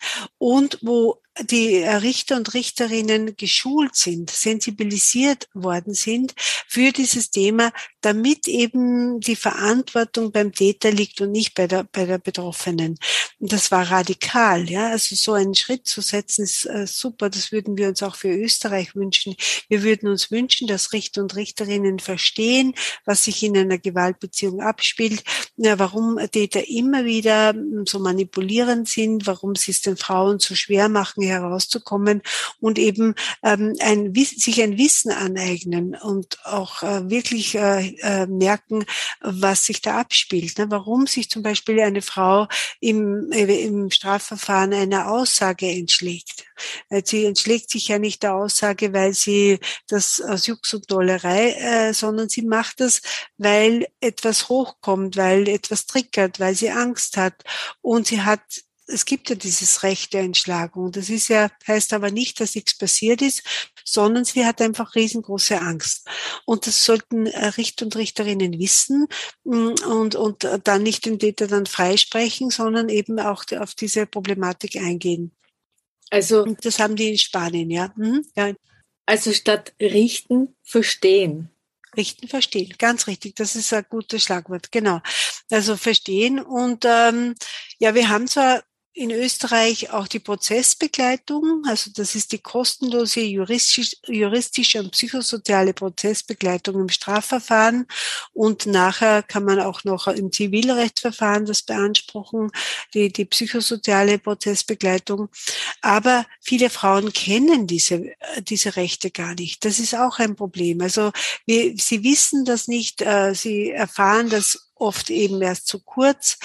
wo 0.88 1.22
die 1.44 1.78
Richter 1.84 2.36
und 2.38 2.54
Richterinnen 2.54 3.36
geschult 3.36 3.96
sind, 3.96 4.30
sensibilisiert 4.30 5.48
worden 5.54 5.94
sind 5.94 6.34
für 6.68 6.92
dieses 6.92 7.32
Thema, 7.32 7.72
damit 8.02 8.48
eben 8.48 9.20
die 9.20 9.36
Verantwortung 9.36 10.32
beim 10.32 10.54
Täter 10.54 10.92
liegt 10.92 11.22
und 11.22 11.32
nicht 11.32 11.54
bei 11.56 11.68
der, 11.68 11.84
bei 11.92 12.06
der 12.06 12.18
Betroffenen. 12.18 12.98
Und 13.40 13.52
das 13.52 13.72
war 13.72 13.90
radikal, 13.90 14.70
ja. 14.70 14.90
Also 14.90 15.16
so 15.16 15.34
einen 15.34 15.56
Schritt 15.56 15.88
zu 15.88 16.02
setzen 16.02 16.44
ist 16.44 16.66
äh, 16.66 16.88
super. 16.88 17.30
Das 17.30 17.52
würden 17.52 17.78
wir 17.78 17.90
uns 17.90 18.04
auch 18.04 18.16
für 18.16 18.30
Österreich 18.30 18.96
wünschen. 18.96 19.36
Wir 19.68 19.84
würden 19.84 20.10
uns 20.10 20.32
wünschen, 20.32 20.68
dass 20.68 20.94
Richter 20.94 21.22
und 21.22 21.36
Richterinnen 21.36 22.00
verstehen, 22.00 22.74
was 23.06 23.26
sich 23.26 23.44
in 23.44 23.58
einer 23.58 23.78
Gewaltbeziehung 23.78 24.62
abspielt, 24.62 25.24
ja, 25.58 25.80
warum 25.80 26.20
Täter 26.32 26.68
immer 26.68 27.06
wieder 27.06 27.54
so 27.86 28.00
manipulierend 28.00 28.88
sind, 28.88 29.28
warum 29.28 29.56
sie 29.56 29.72
es 29.72 29.82
den 29.82 29.98
Frauen 29.98 30.40
so 30.40 30.56
schwer 30.56 30.90
machen, 30.90 31.24
herauszukommen 31.30 32.22
und 32.60 32.78
eben 32.78 33.16
ähm, 33.44 33.76
ein, 33.80 34.14
sich 34.16 34.62
ein 34.62 34.78
Wissen 34.78 35.12
aneignen 35.12 35.96
und 35.96 36.38
auch 36.46 36.84
äh, 36.84 37.10
wirklich 37.10 37.56
äh, 37.56 37.96
äh, 38.02 38.28
merken, 38.28 38.86
was 39.22 39.66
sich 39.66 39.82
da 39.82 40.00
abspielt. 40.00 40.58
Ne? 40.58 40.68
Warum 40.70 41.08
sich 41.08 41.30
zum 41.30 41.44
Beispiel 41.44 41.80
eine 41.80 42.02
Frau 42.02 42.48
im, 42.80 43.32
äh, 43.32 43.64
im 43.64 43.92
Strafverfahren 43.92 44.74
einer 44.74 45.12
Aussage 45.12 45.68
entschlägt. 45.68 46.46
Sie 47.06 47.26
entschlägt 47.26 47.70
sich 47.70 47.88
ja 47.88 48.00
nicht 48.00 48.24
der 48.24 48.36
Aussage, 48.36 48.94
weil 48.94 49.14
sie 49.14 49.60
das 49.88 50.20
aus 50.22 50.48
Jux 50.48 50.74
und 50.74 50.92
Dollerei, 50.92 51.52
äh, 51.52 51.94
sondern 51.94 52.30
sie 52.30 52.42
macht 52.42 52.80
das, 52.82 53.02
weil 53.38 53.88
etwas 54.02 54.50
hochkommt, 54.50 55.18
weil 55.18 55.48
etwas 55.48 55.86
triggert, 55.86 56.40
weil 56.40 56.56
sie 56.56 56.70
Angst 56.70 57.18
hat 57.18 57.44
und 57.82 58.08
sie 58.08 58.22
hat 58.22 58.42
es 58.92 59.06
gibt 59.06 59.30
ja 59.30 59.36
dieses 59.36 59.84
Recht 59.84 60.14
der 60.14 60.22
Entschlagung. 60.22 60.92
Das 60.92 61.10
ist 61.10 61.28
ja, 61.30 61.50
heißt 61.68 61.94
aber 61.94 62.12
nicht, 62.12 62.40
dass 62.40 62.56
nichts 62.56 62.78
passiert 62.78 63.22
ist, 63.22 63.44
sondern 63.86 64.26
sie 64.26 64.46
hat 64.46 64.62
einfach 64.62 64.96
riesengroße 64.96 65.60
Angst. 65.60 66.08
Und 66.46 66.68
das 66.68 66.84
sollten 66.84 67.28
äh, 67.28 67.46
Richter 67.48 67.86
und 67.86 67.96
Richterinnen 67.96 68.60
wissen 68.60 69.08
mm, 69.44 69.74
und, 69.88 70.16
und 70.16 70.48
dann 70.64 70.84
nicht 70.84 71.06
den 71.06 71.20
Täter 71.20 71.48
dann 71.48 71.66
freisprechen, 71.66 72.50
sondern 72.50 72.90
eben 72.90 73.20
auch 73.20 73.44
auf 73.58 73.76
diese 73.76 74.06
Problematik 74.06 74.76
eingehen. 74.76 75.32
Also, 76.10 76.44
und 76.44 76.66
das 76.66 76.80
haben 76.80 76.96
die 76.96 77.10
in 77.10 77.18
Spanien, 77.18 77.70
ja. 77.70 77.94
Mhm, 77.96 78.26
ja. 78.36 78.54
Also 79.06 79.34
statt 79.34 79.74
richten, 79.80 80.56
verstehen. 80.64 81.50
Richten, 81.98 82.28
verstehen, 82.28 82.76
ganz 82.78 83.08
richtig. 83.08 83.36
Das 83.36 83.56
ist 83.56 83.74
ein 83.74 83.86
gutes 83.90 84.24
Schlagwort, 84.24 84.72
genau. 84.72 85.02
Also 85.50 85.76
verstehen 85.76 86.40
und 86.40 86.86
ähm, 86.86 87.34
ja, 87.80 87.96
wir 87.96 88.10
haben 88.10 88.28
zwar 88.28 88.64
in 88.94 89.12
Österreich 89.12 89.92
auch 89.92 90.08
die 90.08 90.20
Prozessbegleitung. 90.20 91.64
Also 91.68 91.92
das 91.96 92.16
ist 92.16 92.32
die 92.32 92.40
kostenlose 92.40 93.22
juristisch, 93.22 93.96
juristische 94.08 94.80
und 94.80 94.92
psychosoziale 94.92 95.74
Prozessbegleitung 95.74 96.82
im 96.82 96.90
Strafverfahren. 96.90 97.86
Und 98.34 98.66
nachher 98.66 99.24
kann 99.24 99.46
man 99.46 99.60
auch 99.60 99.84
noch 99.84 100.08
im 100.08 100.32
Zivilrechtsverfahren 100.32 101.46
das 101.46 101.62
beanspruchen, 101.62 102.52
die, 102.94 103.12
die 103.14 103.26
psychosoziale 103.26 104.18
Prozessbegleitung. 104.18 105.30
Aber 105.82 106.26
viele 106.42 106.70
Frauen 106.70 107.14
kennen 107.14 107.68
diese, 107.68 108.12
diese 108.42 108.76
Rechte 108.76 109.12
gar 109.12 109.36
nicht. 109.36 109.64
Das 109.66 109.80
ist 109.80 109.96
auch 109.96 110.20
ein 110.20 110.36
Problem. 110.36 110.82
Also 110.82 111.12
wir, 111.46 111.74
sie 111.78 112.04
wissen 112.04 112.44
das 112.44 112.68
nicht. 112.68 113.02
Äh, 113.02 113.34
sie 113.36 113.70
erfahren 113.70 114.30
das 114.30 114.72
oft 114.76 115.10
eben 115.10 115.42
erst 115.42 115.68
zu 115.68 115.80
kurz 115.80 116.38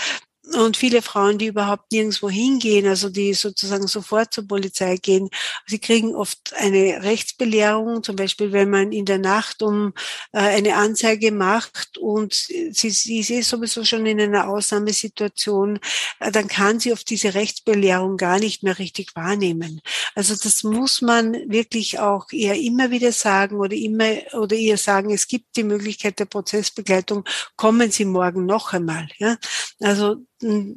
und 0.52 0.76
viele 0.76 1.00
Frauen, 1.00 1.38
die 1.38 1.46
überhaupt 1.46 1.90
nirgendwo 1.90 2.28
hingehen, 2.28 2.87
also 2.87 3.09
die 3.09 3.33
sozusagen 3.35 3.87
sofort 3.87 4.35
zur 4.35 4.46
Polizei 4.46 4.96
gehen, 4.96 5.30
sie 5.66 5.78
kriegen 5.78 6.14
oft 6.14 6.52
eine 6.57 7.02
Rechtsbelehrung, 7.02 8.02
zum 8.02 8.16
Beispiel 8.16 8.52
wenn 8.52 8.68
man 8.68 8.92
in 8.92 9.07
der 9.07 9.18
Nacht 9.18 9.62
um 9.62 9.94
äh, 10.33 10.38
eine 10.38 10.76
Anzeige 10.76 11.33
macht 11.33 11.96
und 11.98 12.35
sie, 12.35 12.90
sie 12.90 13.20
ist 13.20 13.48
sowieso 13.48 13.85
schon 13.85 14.04
in 14.07 14.20
einer 14.20 14.48
Ausnahmesituation, 14.48 15.78
äh, 16.20 16.30
dann 16.30 16.46
kann 16.48 16.78
sie 16.78 16.92
auf 16.92 17.04
diese 17.04 17.35
Rechtsbelehrung 17.35 18.16
gar 18.18 18.38
nicht 18.38 18.62
mehr 18.62 18.78
richtig 18.78 19.16
wahrnehmen. 19.16 19.80
Also 20.14 20.35
das 20.37 20.62
muss 20.62 21.00
man 21.00 21.33
wirklich 21.50 21.98
auch 21.98 22.30
eher 22.33 22.57
immer 22.57 22.90
wieder 22.90 23.12
sagen 23.12 23.57
oder 23.57 23.74
immer 23.74 24.11
oder 24.35 24.57
ihr 24.57 24.76
sagen, 24.76 25.11
es 25.11 25.26
gibt 25.26 25.57
die 25.57 25.64
Möglichkeit 25.64 26.18
der 26.18 26.26
Prozessbegleitung, 26.26 27.24
kommen 27.57 27.90
Sie 27.90 28.04
morgen 28.04 28.46
noch 28.46 28.72
einmal. 28.72 29.09
Ja? 29.18 29.37
Also 29.80 30.16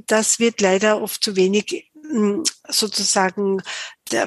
das 0.07 0.39
wird 0.39 0.61
leider 0.61 1.01
oft 1.01 1.23
zu 1.23 1.35
wenig 1.35 1.91
hm, 2.09 2.43
sozusagen 2.67 3.61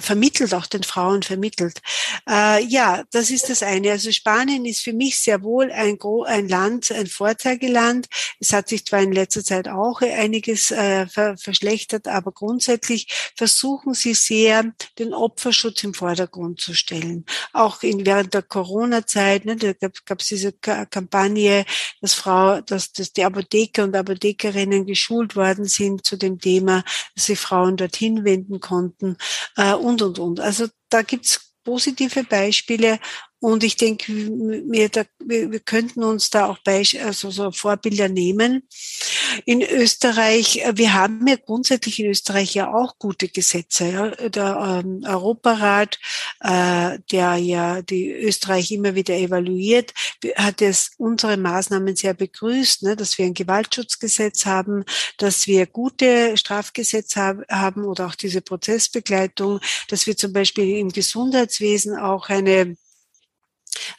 vermittelt, 0.00 0.54
auch 0.54 0.66
den 0.66 0.82
Frauen 0.82 1.22
vermittelt. 1.22 1.80
Äh, 2.28 2.64
ja, 2.64 3.04
das 3.10 3.30
ist 3.30 3.48
das 3.48 3.62
eine. 3.62 3.92
Also 3.92 4.12
Spanien 4.12 4.64
ist 4.66 4.82
für 4.82 4.92
mich 4.92 5.20
sehr 5.20 5.42
wohl 5.42 5.70
ein, 5.72 5.98
ein 6.26 6.48
Land, 6.48 6.90
ein 6.92 7.06
Vorzeigeland. 7.06 8.06
Es 8.38 8.52
hat 8.52 8.68
sich 8.68 8.84
zwar 8.84 9.00
in 9.00 9.12
letzter 9.12 9.42
Zeit 9.42 9.68
auch 9.68 10.02
einiges 10.02 10.70
äh, 10.70 11.06
ver 11.06 11.36
verschlechtert, 11.38 12.08
aber 12.08 12.32
grundsätzlich 12.32 13.32
versuchen 13.36 13.94
sie 13.94 14.14
sehr, 14.14 14.72
den 14.98 15.14
Opferschutz 15.14 15.82
im 15.84 15.94
Vordergrund 15.94 16.60
zu 16.60 16.74
stellen. 16.74 17.24
Auch 17.52 17.82
in, 17.82 18.04
während 18.04 18.34
der 18.34 18.42
Corona-Zeit, 18.42 19.44
ne, 19.44 19.56
da 19.56 19.72
gab 20.04 20.20
es 20.20 20.26
diese 20.26 20.52
Kampagne, 20.52 21.64
dass 22.00 22.14
Frau, 22.14 22.60
dass, 22.60 22.92
dass 22.92 23.12
die 23.12 23.24
Apotheker 23.24 23.84
und 23.84 23.96
Apothekerinnen 23.96 24.86
geschult 24.86 25.36
worden 25.36 25.64
sind 25.64 26.04
zu 26.04 26.16
dem 26.16 26.38
Thema, 26.38 26.84
dass 27.14 27.26
sie 27.26 27.36
Frauen 27.36 27.76
dorthin 27.76 28.24
wenden 28.24 28.60
konnten. 28.60 29.16
Äh, 29.56 29.69
äh, 29.69 29.69
und, 29.74 30.02
und, 30.02 30.18
und. 30.18 30.40
Also 30.40 30.66
da 30.88 31.02
gibt's 31.02 31.54
positive 31.64 32.24
Beispiele 32.24 32.98
und 33.40 33.64
ich 33.64 33.76
denke, 33.76 34.12
wir, 34.12 34.90
da, 34.90 35.04
wir, 35.18 35.50
wir 35.50 35.60
könnten 35.60 36.04
uns 36.04 36.28
da 36.28 36.46
auch 36.46 36.58
Beisch 36.58 37.00
also 37.02 37.30
so 37.30 37.50
Vorbilder 37.50 38.10
nehmen. 38.10 38.68
In 39.46 39.62
Österreich, 39.62 40.58
äh, 40.58 40.76
wir 40.76 40.92
haben 40.92 41.26
ja 41.26 41.36
grundsätzlich 41.36 42.00
in 42.00 42.10
Österreich 42.10 42.54
ja 42.54 42.70
auch 42.70 42.98
gute 42.98 43.28
Gesetze. 43.28 43.90
Ja. 43.90 44.28
Der 44.28 44.82
ähm, 44.84 45.02
Europarat, 45.06 45.98
äh, 46.40 46.98
der 47.10 47.36
ja 47.36 47.80
die 47.80 48.10
Österreich 48.10 48.72
immer 48.72 48.94
wieder 48.94 49.14
evaluiert, 49.14 49.94
hat 50.36 50.60
es 50.60 50.90
unsere 50.98 51.38
Maßnahmen 51.38 51.96
sehr 51.96 52.12
begrüßt, 52.12 52.82
ne, 52.82 52.94
dass 52.94 53.16
wir 53.16 53.24
ein 53.24 53.34
Gewaltschutzgesetz 53.34 54.44
haben, 54.44 54.84
dass 55.16 55.46
wir 55.46 55.64
gute 55.64 56.36
Strafgesetze 56.36 57.42
haben 57.48 57.84
oder 57.84 58.06
auch 58.06 58.14
diese 58.14 58.42
Prozessbegleitung, 58.42 59.60
dass 59.88 60.06
wir 60.06 60.14
zum 60.14 60.34
Beispiel 60.34 60.76
im 60.76 60.90
Gesundheitswesen 60.90 61.96
auch 61.96 62.28
eine 62.28 62.76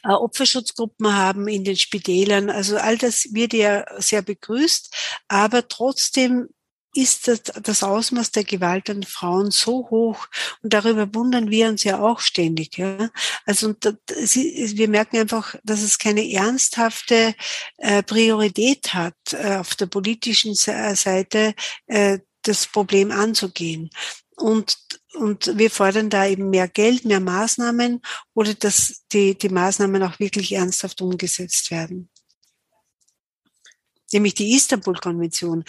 äh, 0.02 0.12
Opferschutzgruppen 0.12 1.14
haben 1.14 1.48
in 1.48 1.64
den 1.64 1.76
Spitälern. 1.76 2.50
Also 2.50 2.76
all 2.76 2.98
das 2.98 3.32
wird 3.32 3.52
ja 3.52 3.84
sehr 3.98 4.22
begrüßt, 4.22 4.94
aber 5.28 5.68
trotzdem 5.68 6.48
ist 6.94 7.26
das, 7.26 7.42
das 7.42 7.82
Ausmaß 7.82 8.32
der 8.32 8.44
Gewalt 8.44 8.90
an 8.90 9.02
Frauen 9.02 9.50
so 9.50 9.88
hoch 9.90 10.26
und 10.62 10.72
darüber 10.74 11.14
wundern 11.14 11.50
wir 11.50 11.68
uns 11.68 11.84
ja 11.84 12.00
auch 12.00 12.20
ständig. 12.20 12.76
Ja? 12.76 13.10
Also 13.46 13.72
das, 13.72 13.94
wir 14.06 14.88
merken 14.88 15.18
einfach, 15.18 15.56
dass 15.64 15.80
es 15.80 15.98
keine 15.98 16.30
ernsthafte 16.30 17.34
äh, 17.78 18.02
Priorität 18.02 18.92
hat, 18.92 19.14
äh, 19.32 19.56
auf 19.56 19.74
der 19.74 19.86
politischen 19.86 20.54
Seite 20.54 21.54
äh, 21.86 22.18
das 22.42 22.66
Problem 22.66 23.10
anzugehen. 23.10 23.90
Und 24.36 24.76
und 25.14 25.58
wir 25.58 25.70
fordern 25.70 26.10
da 26.10 26.26
eben 26.26 26.50
mehr 26.50 26.68
Geld, 26.68 27.04
mehr 27.04 27.20
Maßnahmen 27.20 28.00
oder 28.34 28.54
dass 28.54 29.04
die, 29.12 29.36
die 29.36 29.48
Maßnahmen 29.48 30.02
auch 30.02 30.18
wirklich 30.18 30.52
ernsthaft 30.52 31.02
umgesetzt 31.02 31.70
werden. 31.70 32.08
Nämlich 34.12 34.34
die 34.34 34.54
Istanbul-Konvention. 34.54 35.64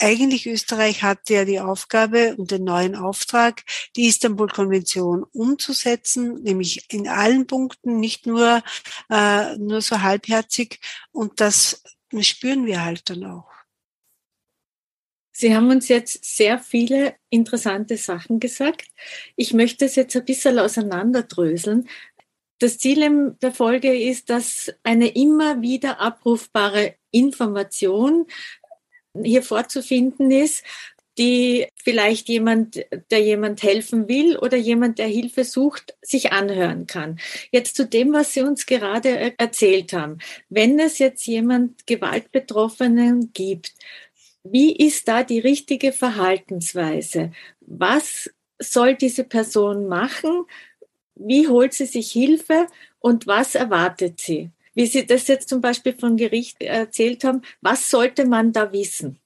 Eigentlich 0.00 0.46
Österreich 0.46 1.02
hatte 1.02 1.34
ja 1.34 1.44
die 1.44 1.60
Aufgabe 1.60 2.36
und 2.36 2.50
den 2.50 2.64
neuen 2.64 2.94
Auftrag, 2.94 3.64
die 3.96 4.06
Istanbul-Konvention 4.06 5.24
umzusetzen, 5.24 6.42
nämlich 6.42 6.86
in 6.92 7.08
allen 7.08 7.46
Punkten, 7.46 7.98
nicht 7.98 8.26
nur, 8.26 8.62
äh, 9.10 9.56
nur 9.56 9.82
so 9.82 10.00
halbherzig. 10.00 10.80
Und 11.10 11.40
das 11.40 11.82
spüren 12.20 12.64
wir 12.64 12.84
halt 12.84 13.10
dann 13.10 13.24
auch. 13.24 13.57
Sie 15.40 15.54
haben 15.54 15.70
uns 15.70 15.86
jetzt 15.86 16.24
sehr 16.24 16.58
viele 16.58 17.14
interessante 17.30 17.96
Sachen 17.96 18.40
gesagt. 18.40 18.88
Ich 19.36 19.54
möchte 19.54 19.84
es 19.84 19.94
jetzt 19.94 20.16
ein 20.16 20.24
bisschen 20.24 20.58
auseinanderdröseln. 20.58 21.88
Das 22.58 22.78
Ziel 22.78 23.36
der 23.40 23.52
Folge 23.52 23.96
ist, 23.96 24.30
dass 24.30 24.74
eine 24.82 25.06
immer 25.06 25.62
wieder 25.62 26.00
abrufbare 26.00 26.96
Information 27.12 28.26
hier 29.22 29.44
vorzufinden 29.44 30.32
ist, 30.32 30.64
die 31.18 31.68
vielleicht 31.76 32.28
jemand, 32.28 32.84
der 33.12 33.20
jemand 33.20 33.62
helfen 33.62 34.08
will 34.08 34.36
oder 34.38 34.56
jemand, 34.56 34.98
der 34.98 35.06
Hilfe 35.06 35.44
sucht, 35.44 35.96
sich 36.02 36.32
anhören 36.32 36.88
kann. 36.88 37.20
Jetzt 37.52 37.76
zu 37.76 37.86
dem, 37.86 38.12
was 38.12 38.32
Sie 38.32 38.42
uns 38.42 38.66
gerade 38.66 39.38
erzählt 39.38 39.92
haben. 39.92 40.18
Wenn 40.48 40.80
es 40.80 40.98
jetzt 40.98 41.26
jemand 41.26 41.86
Gewaltbetroffenen 41.86 43.32
gibt, 43.32 43.72
wie 44.52 44.74
ist 44.76 45.08
da 45.08 45.22
die 45.22 45.38
richtige 45.38 45.92
Verhaltensweise? 45.92 47.32
Was 47.60 48.30
soll 48.58 48.94
diese 48.94 49.24
Person 49.24 49.86
machen? 49.88 50.44
Wie 51.14 51.48
holt 51.48 51.74
sie 51.74 51.86
sich 51.86 52.10
Hilfe 52.12 52.66
und 53.00 53.26
was 53.26 53.54
erwartet 53.54 54.20
sie? 54.20 54.50
Wie 54.74 54.86
Sie 54.86 55.04
das 55.04 55.26
jetzt 55.26 55.48
zum 55.48 55.60
Beispiel 55.60 55.92
vom 55.98 56.16
Gericht 56.16 56.62
erzählt 56.62 57.24
haben, 57.24 57.42
was 57.60 57.90
sollte 57.90 58.24
man 58.26 58.52
da 58.52 58.72
wissen? 58.72 59.18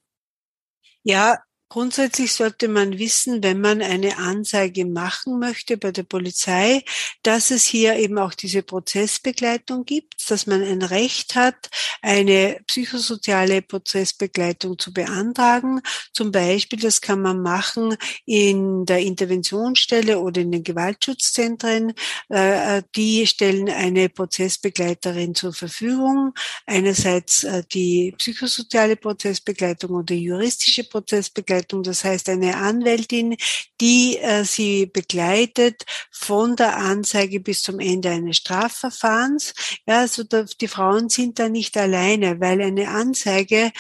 Ja, 1.03 1.43
Grundsätzlich 1.73 2.35
sollte 2.35 2.69
man 2.69 2.99
wissen, 2.99 3.43
wenn 3.43 3.59
man 3.63 3.81
eine 3.81 4.19
Anzeige 4.19 4.85
machen 4.85 5.39
möchte 5.39 5.79
bei 5.79 5.91
der 5.91 6.03
Polizei, 6.03 6.85
dass 7.23 7.51
es 7.51 7.65
hier 7.65 7.97
eben 7.97 8.19
auch 8.19 8.35
diese 8.35 8.63
Prozessbegleitung 8.63 9.87
gibt, 9.87 10.31
dass 10.31 10.47
man 10.47 10.63
ein 10.63 10.83
Recht 10.83 11.35
hat, 11.35 11.71
eine 12.03 12.61
psychosoziale 12.67 13.63
Prozessbegleitung 13.63 14.79
zu 14.79 14.93
beantragen. 14.93 15.81
Zum 16.13 16.31
Beispiel, 16.31 16.79
das 16.79 17.01
kann 17.01 17.23
man 17.23 17.41
machen 17.41 17.97
in 18.27 18.85
der 18.85 18.99
Interventionsstelle 18.99 20.19
oder 20.19 20.43
in 20.43 20.53
den 20.53 20.65
Gewaltschutzzentren. 20.65 21.95
Äh, 22.29 22.83
die 22.95 23.27
stellen 23.27 23.71
eine 23.71 24.11
Prozessbegleiterin 24.11 25.35
zur 25.35 25.55
Verfügung. 25.55 26.35
Einerseits 26.67 27.45
äh, 27.45 27.63
die 27.73 28.15
psychosoziale 28.19 28.97
Prozessbegleitung 28.97 29.93
oder 29.93 30.15
juristische 30.15 30.85
Prozessbegleitung 30.85 31.62
Begleitung, 31.63 31.83
das 31.83 32.05
heißt 32.05 32.29
eine 32.29 32.57
Anwältin, 32.57 33.37
die 33.81 34.19
äh, 34.19 34.45
sie 34.45 34.87
begleitet 34.87 35.85
von 36.11 36.57
der 36.57 36.77
Anzeige 36.77 37.41
bis 37.41 37.63
zum 37.63 37.81
Ende 37.81 38.11
eines 38.11 38.39
Strafverfahrens. 38.39 39.55
Ja, 39.87 40.01
also 40.01 40.25
da, 40.25 40.45
die 40.61 40.69
Frauen 40.69 41.09
sind 41.09 41.39
da 41.39 41.49
nicht 41.49 41.77
alleine, 41.77 42.41
weil 42.41 42.61
eine 42.61 42.89
Anzeige 42.89 43.73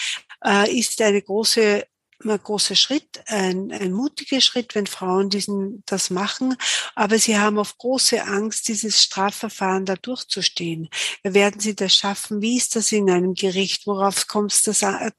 äh, 0.44 0.78
ist 0.78 1.00
eine 1.02 1.22
große 1.22 1.84
großer 2.24 2.74
Schritt, 2.74 3.22
ein, 3.26 3.72
ein 3.72 3.92
mutiger 3.92 4.40
Schritt, 4.40 4.74
wenn 4.74 4.86
Frauen 4.86 5.30
diesen, 5.30 5.82
das 5.86 6.10
machen. 6.10 6.56
Aber 6.94 7.18
sie 7.18 7.38
haben 7.38 7.58
auf 7.58 7.78
große 7.78 8.22
Angst, 8.24 8.68
dieses 8.68 9.02
Strafverfahren 9.02 9.84
da 9.84 9.96
durchzustehen. 9.96 10.88
Werden 11.22 11.60
sie 11.60 11.74
das 11.74 11.94
schaffen? 11.94 12.42
Wie 12.42 12.56
ist 12.56 12.76
das 12.76 12.92
in 12.92 13.10
einem 13.10 13.34
Gericht? 13.34 13.86
Worauf 13.86 14.26
kommt 14.26 14.52
es 14.52 14.62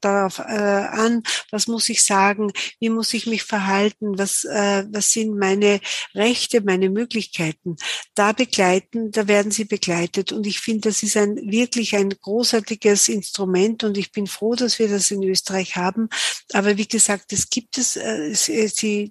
darauf 0.00 0.38
äh, 0.38 0.42
an? 0.42 1.22
Was 1.50 1.66
muss 1.66 1.88
ich 1.88 2.02
sagen? 2.02 2.52
Wie 2.80 2.88
muss 2.88 3.12
ich 3.14 3.26
mich 3.26 3.42
verhalten? 3.42 4.18
Was, 4.18 4.44
äh, 4.44 4.84
was 4.90 5.12
sind 5.12 5.38
meine 5.38 5.80
Rechte, 6.14 6.60
meine 6.60 6.90
Möglichkeiten? 6.90 7.76
Da 8.14 8.32
begleiten, 8.32 9.10
da 9.10 9.28
werden 9.28 9.52
sie 9.52 9.64
begleitet. 9.64 10.32
Und 10.32 10.46
ich 10.46 10.60
finde, 10.60 10.88
das 10.88 11.02
ist 11.02 11.16
ein 11.16 11.36
wirklich 11.36 11.96
ein 11.96 12.10
großartiges 12.10 13.08
Instrument 13.08 13.84
und 13.84 13.98
ich 13.98 14.12
bin 14.12 14.26
froh, 14.26 14.54
dass 14.54 14.78
wir 14.78 14.88
das 14.88 15.10
in 15.10 15.22
Österreich 15.22 15.76
haben. 15.76 16.08
Aber 16.52 16.76
wie 16.76 16.86
gesagt, 16.94 17.32
es 17.32 17.50
gibt 17.50 17.76
es, 17.76 17.96
äh, 17.96 18.30
äh, 18.30 19.10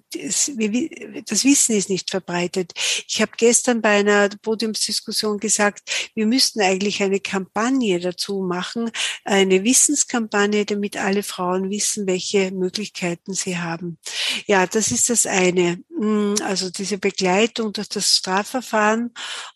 das 1.26 1.44
Wissen 1.44 1.76
ist 1.76 1.90
nicht 1.90 2.10
verbreitet. 2.10 2.72
Ich 3.06 3.20
habe 3.20 3.32
gestern 3.36 3.82
bei 3.82 3.98
einer 3.98 4.30
Podiumsdiskussion 4.30 5.38
gesagt, 5.38 6.10
wir 6.14 6.24
müssten 6.24 6.62
eigentlich 6.62 7.02
eine 7.02 7.20
Kampagne 7.20 8.00
dazu 8.00 8.40
machen, 8.40 8.90
eine 9.24 9.64
Wissenskampagne, 9.64 10.64
damit 10.64 10.96
alle 10.96 11.22
Frauen 11.22 11.68
wissen, 11.68 12.06
welche 12.06 12.52
Möglichkeiten 12.52 13.34
sie 13.34 13.58
haben. 13.58 13.98
Ja, 14.46 14.66
das 14.66 14.90
ist 14.90 15.10
das 15.10 15.26
eine. 15.26 15.84
Mm, 15.96 16.34
also 16.42 16.70
diese 16.70 16.98
Begleitung 16.98 17.72
durch 17.72 17.88
das 17.88 18.08
Strafverfahren. 18.08 19.12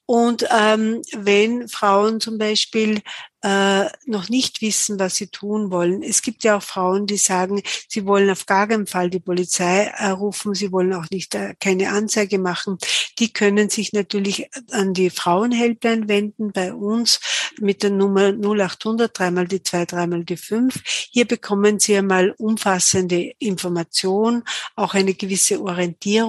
Und 0.07 0.46
ähm, 0.51 1.03
wenn 1.16 1.68
Frauen 1.68 2.20
zum 2.20 2.38
Beispiel 2.38 3.03
äh, 3.42 3.87
noch 4.07 4.29
nicht 4.29 4.62
wissen, 4.62 4.98
was 4.98 5.14
sie 5.16 5.29
tun 5.29 5.70
wollen. 5.70 6.03
Es 6.03 6.22
gibt 6.22 6.42
ja 6.42 6.57
auch 6.57 6.62
Frauen, 6.62 7.07
die 7.07 7.16
sagen, 7.16 7.62
sie 7.88 8.05
wollen 8.05 8.31
auf 8.31 8.46
gar 8.46 8.66
keinen 8.66 8.87
Fall 8.87 9.11
die 9.11 9.20
Polizei 9.20 9.92
äh, 9.96 10.09
rufen, 10.09 10.55
sie 10.55 10.72
wollen 10.72 10.92
auch 10.92 11.07
nicht 11.11 11.35
äh, 11.37 11.55
keine 11.61 11.90
Anzeige 11.90 12.38
machen. 12.38 12.79
Die 13.20 13.33
können 13.33 13.70
sich 13.70 13.92
natürlich 13.92 14.51
an 14.72 14.92
die 14.92 15.11
Frauenhelpline 15.11 16.09
wenden 16.09 16.53
bei 16.53 16.72
uns 16.72 17.20
mit 17.61 17.83
der 17.83 17.90
Nummer 17.90 18.33
0800 18.33 19.16
dreimal 19.16 19.46
die 19.46 19.62
zwei, 19.62 19.85
dreimal 19.85 20.24
die 20.24 20.37
fünf. 20.37 20.81
Hier 20.85 21.27
bekommen 21.27 21.79
sie 21.79 21.96
einmal 21.96 22.35
umfassende 22.38 23.35
Information, 23.38 24.42
auch 24.74 24.94
eine 24.94 25.14
gewisse 25.14 25.61
Orientierung. 25.62 26.28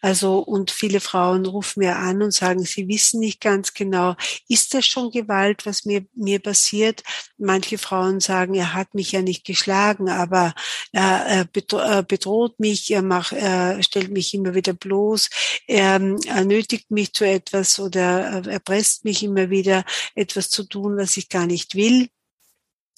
Also 0.00 0.38
und 0.38 0.70
viele 0.70 1.00
Frauen 1.00 1.46
rufen 1.46 1.80
mir 1.80 1.96
an 1.96 2.22
und 2.22 2.32
sagen, 2.32 2.64
sie 2.64 2.88
wissen 2.88 3.20
nicht 3.20 3.40
ganz 3.40 3.74
genau, 3.74 4.16
ist 4.48 4.74
das 4.74 4.86
schon 4.86 5.10
Gewalt, 5.10 5.66
was 5.66 5.84
mir 5.84 6.04
mir 6.14 6.38
passiert. 6.40 7.02
Manche 7.38 7.78
Frauen 7.78 8.20
sagen, 8.20 8.54
er 8.54 8.74
hat 8.74 8.94
mich 8.94 9.12
ja 9.12 9.22
nicht 9.22 9.44
geschlagen, 9.44 10.08
aber 10.08 10.54
er 10.92 11.46
bedroht 11.52 12.60
mich, 12.60 12.90
er 12.90 13.02
macht, 13.02 13.32
er 13.32 13.82
stellt 13.82 14.10
mich 14.10 14.34
immer 14.34 14.54
wieder 14.54 14.72
bloß, 14.72 15.30
er, 15.66 16.00
er 16.26 16.44
nötigt 16.44 16.90
mich 16.90 17.12
zu 17.12 17.24
etwas 17.24 17.78
oder 17.78 18.44
erpresst 18.46 19.04
mich 19.04 19.22
immer 19.22 19.50
wieder, 19.50 19.84
etwas 20.14 20.50
zu 20.50 20.64
tun, 20.64 20.96
was 20.96 21.16
ich 21.16 21.28
gar 21.28 21.46
nicht 21.46 21.74
will 21.74 22.08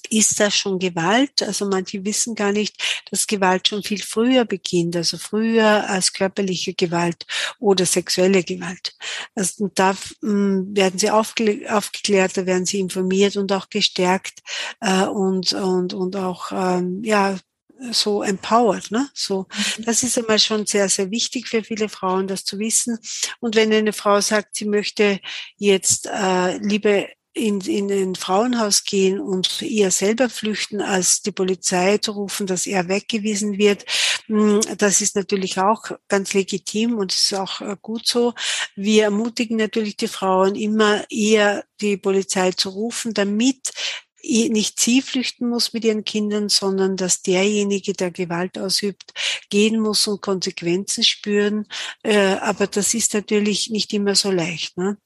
ist 0.09 0.39
das 0.39 0.55
schon 0.55 0.79
Gewalt? 0.79 1.41
Also 1.43 1.67
manche 1.67 2.03
wissen 2.05 2.35
gar 2.35 2.51
nicht, 2.51 3.03
dass 3.09 3.27
Gewalt 3.27 3.67
schon 3.67 3.83
viel 3.83 4.01
früher 4.01 4.45
beginnt, 4.45 4.95
also 4.95 5.17
früher 5.17 5.89
als 5.89 6.13
körperliche 6.13 6.73
Gewalt 6.73 7.25
oder 7.59 7.85
sexuelle 7.85 8.43
Gewalt. 8.43 8.95
Also 9.35 9.69
da 9.73 9.95
hm, 10.21 10.75
werden 10.75 10.99
sie 10.99 11.09
aufgeklärt, 11.09 12.37
da 12.37 12.45
werden 12.45 12.65
sie 12.65 12.79
informiert 12.79 13.37
und 13.37 13.51
auch 13.51 13.69
gestärkt 13.69 14.39
äh, 14.81 15.05
und, 15.05 15.53
und, 15.53 15.93
und 15.93 16.15
auch 16.15 16.51
ähm, 16.51 17.03
ja, 17.03 17.37
so 17.91 18.23
empowered, 18.23 18.91
ne? 18.91 19.09
So, 19.13 19.47
mhm. 19.77 19.85
das 19.85 20.03
ist 20.03 20.17
einmal 20.17 20.39
schon 20.39 20.65
sehr, 20.65 20.87
sehr 20.89 21.11
wichtig 21.11 21.47
für 21.47 21.63
viele 21.63 21.89
Frauen, 21.89 22.27
das 22.27 22.45
zu 22.45 22.59
wissen. 22.59 22.97
Und 23.39 23.55
wenn 23.55 23.73
eine 23.73 23.93
Frau 23.93 24.21
sagt, 24.21 24.55
sie 24.55 24.65
möchte 24.65 25.19
jetzt 25.57 26.07
äh, 26.07 26.57
liebe 26.57 27.09
in, 27.33 27.61
in 27.61 27.91
ein 27.91 28.15
Frauenhaus 28.15 28.83
gehen 28.83 29.19
und 29.19 29.61
eher 29.61 29.91
selber 29.91 30.29
flüchten, 30.29 30.81
als 30.81 31.21
die 31.21 31.31
Polizei 31.31 31.97
zu 31.97 32.11
rufen, 32.11 32.45
dass 32.45 32.67
er 32.67 32.87
weggewiesen 32.87 33.57
wird. 33.57 33.85
Hm, 34.27 34.61
das 34.77 35.01
ist 35.01 35.15
natürlich 35.15 35.59
auch 35.59 35.91
ganz 36.07 36.33
legitim 36.33 36.97
und 36.97 37.11
ist 37.11 37.33
auch 37.33 37.61
äh, 37.61 37.75
gut 37.81 38.07
so. 38.07 38.33
Wir 38.75 39.05
ermutigen 39.05 39.57
natürlich 39.57 39.97
die 39.97 40.07
Frauen 40.07 40.55
immer 40.55 41.03
eher 41.09 41.65
die 41.81 41.97
Polizei 41.97 42.51
zu 42.51 42.69
rufen, 42.69 43.13
damit 43.13 43.71
nicht 44.23 44.79
sie 44.79 45.01
flüchten 45.01 45.49
muss 45.49 45.73
mit 45.73 45.83
ihren 45.83 46.05
Kindern, 46.05 46.47
sondern 46.49 46.95
dass 46.95 47.21
derjenige, 47.21 47.93
der 47.93 48.11
Gewalt 48.11 48.57
ausübt, 48.57 49.13
gehen 49.49 49.79
muss 49.79 50.07
und 50.07 50.21
Konsequenzen 50.21 51.03
spüren. 51.03 51.67
Äh, 52.03 52.35
aber 52.35 52.67
das 52.67 52.93
ist 52.93 53.13
natürlich 53.13 53.69
nicht 53.69 53.91
immer 53.93 54.15
so 54.15 54.31
leicht. 54.31 54.77
Ne? 54.77 54.97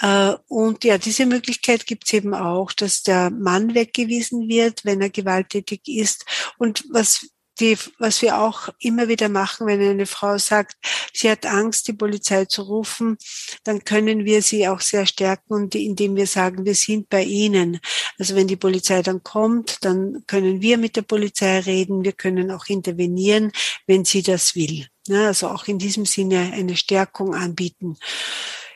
Äh, 0.00 0.34
und 0.48 0.84
ja, 0.84 0.98
diese 0.98 1.26
Möglichkeit 1.26 1.86
gibt 1.86 2.06
es 2.06 2.12
eben 2.12 2.34
auch, 2.34 2.72
dass 2.72 3.02
der 3.02 3.30
Mann 3.30 3.74
weggewiesen 3.74 4.48
wird, 4.48 4.84
wenn 4.84 5.00
er 5.00 5.10
gewalttätig 5.10 5.82
ist. 5.86 6.26
Und 6.58 6.84
was 6.90 7.26
die, 7.60 7.76
was 7.98 8.22
wir 8.22 8.38
auch 8.38 8.68
immer 8.78 9.08
wieder 9.08 9.28
machen, 9.28 9.66
wenn 9.66 9.80
eine 9.80 10.06
Frau 10.06 10.38
sagt, 10.38 10.76
sie 11.12 11.30
hat 11.30 11.46
Angst, 11.46 11.88
die 11.88 11.92
Polizei 11.92 12.44
zu 12.46 12.62
rufen, 12.62 13.18
dann 13.64 13.84
können 13.84 14.24
wir 14.24 14.42
sie 14.42 14.68
auch 14.68 14.80
sehr 14.80 15.06
stärken 15.06 15.52
und 15.54 15.74
indem 15.74 16.16
wir 16.16 16.26
sagen, 16.26 16.64
wir 16.64 16.74
sind 16.74 17.08
bei 17.08 17.24
Ihnen. 17.24 17.80
Also 18.18 18.36
wenn 18.36 18.46
die 18.46 18.56
Polizei 18.56 19.02
dann 19.02 19.22
kommt, 19.22 19.84
dann 19.84 20.24
können 20.26 20.62
wir 20.62 20.78
mit 20.78 20.96
der 20.96 21.02
Polizei 21.02 21.60
reden, 21.60 22.04
wir 22.04 22.12
können 22.12 22.50
auch 22.50 22.66
intervenieren, 22.66 23.52
wenn 23.86 24.04
sie 24.04 24.22
das 24.22 24.54
will. 24.54 24.86
Also 25.10 25.48
auch 25.48 25.66
in 25.66 25.78
diesem 25.78 26.06
Sinne 26.06 26.52
eine 26.52 26.76
Stärkung 26.76 27.34
anbieten. 27.34 27.96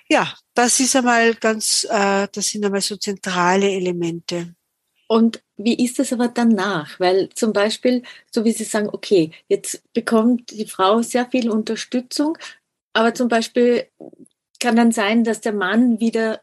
Ja, 0.08 0.34
das 0.54 0.80
ist 0.80 0.96
einmal 0.96 1.34
ganz, 1.34 1.84
äh, 1.90 2.28
das 2.32 2.46
sind 2.46 2.64
einmal 2.64 2.80
so 2.80 2.96
zentrale 2.96 3.70
Elemente. 3.70 4.55
Und 5.08 5.42
wie 5.56 5.82
ist 5.84 5.98
das 5.98 6.12
aber 6.12 6.28
danach? 6.28 6.98
Weil 6.98 7.28
zum 7.30 7.52
Beispiel, 7.52 8.02
so 8.30 8.44
wie 8.44 8.52
Sie 8.52 8.64
sagen, 8.64 8.88
okay, 8.90 9.30
jetzt 9.48 9.82
bekommt 9.92 10.50
die 10.50 10.66
Frau 10.66 11.02
sehr 11.02 11.26
viel 11.26 11.50
Unterstützung, 11.50 12.36
aber 12.92 13.14
zum 13.14 13.28
Beispiel 13.28 13.86
kann 14.58 14.76
dann 14.76 14.92
sein, 14.92 15.22
dass 15.24 15.40
der 15.40 15.52
Mann 15.52 16.00
wieder 16.00 16.40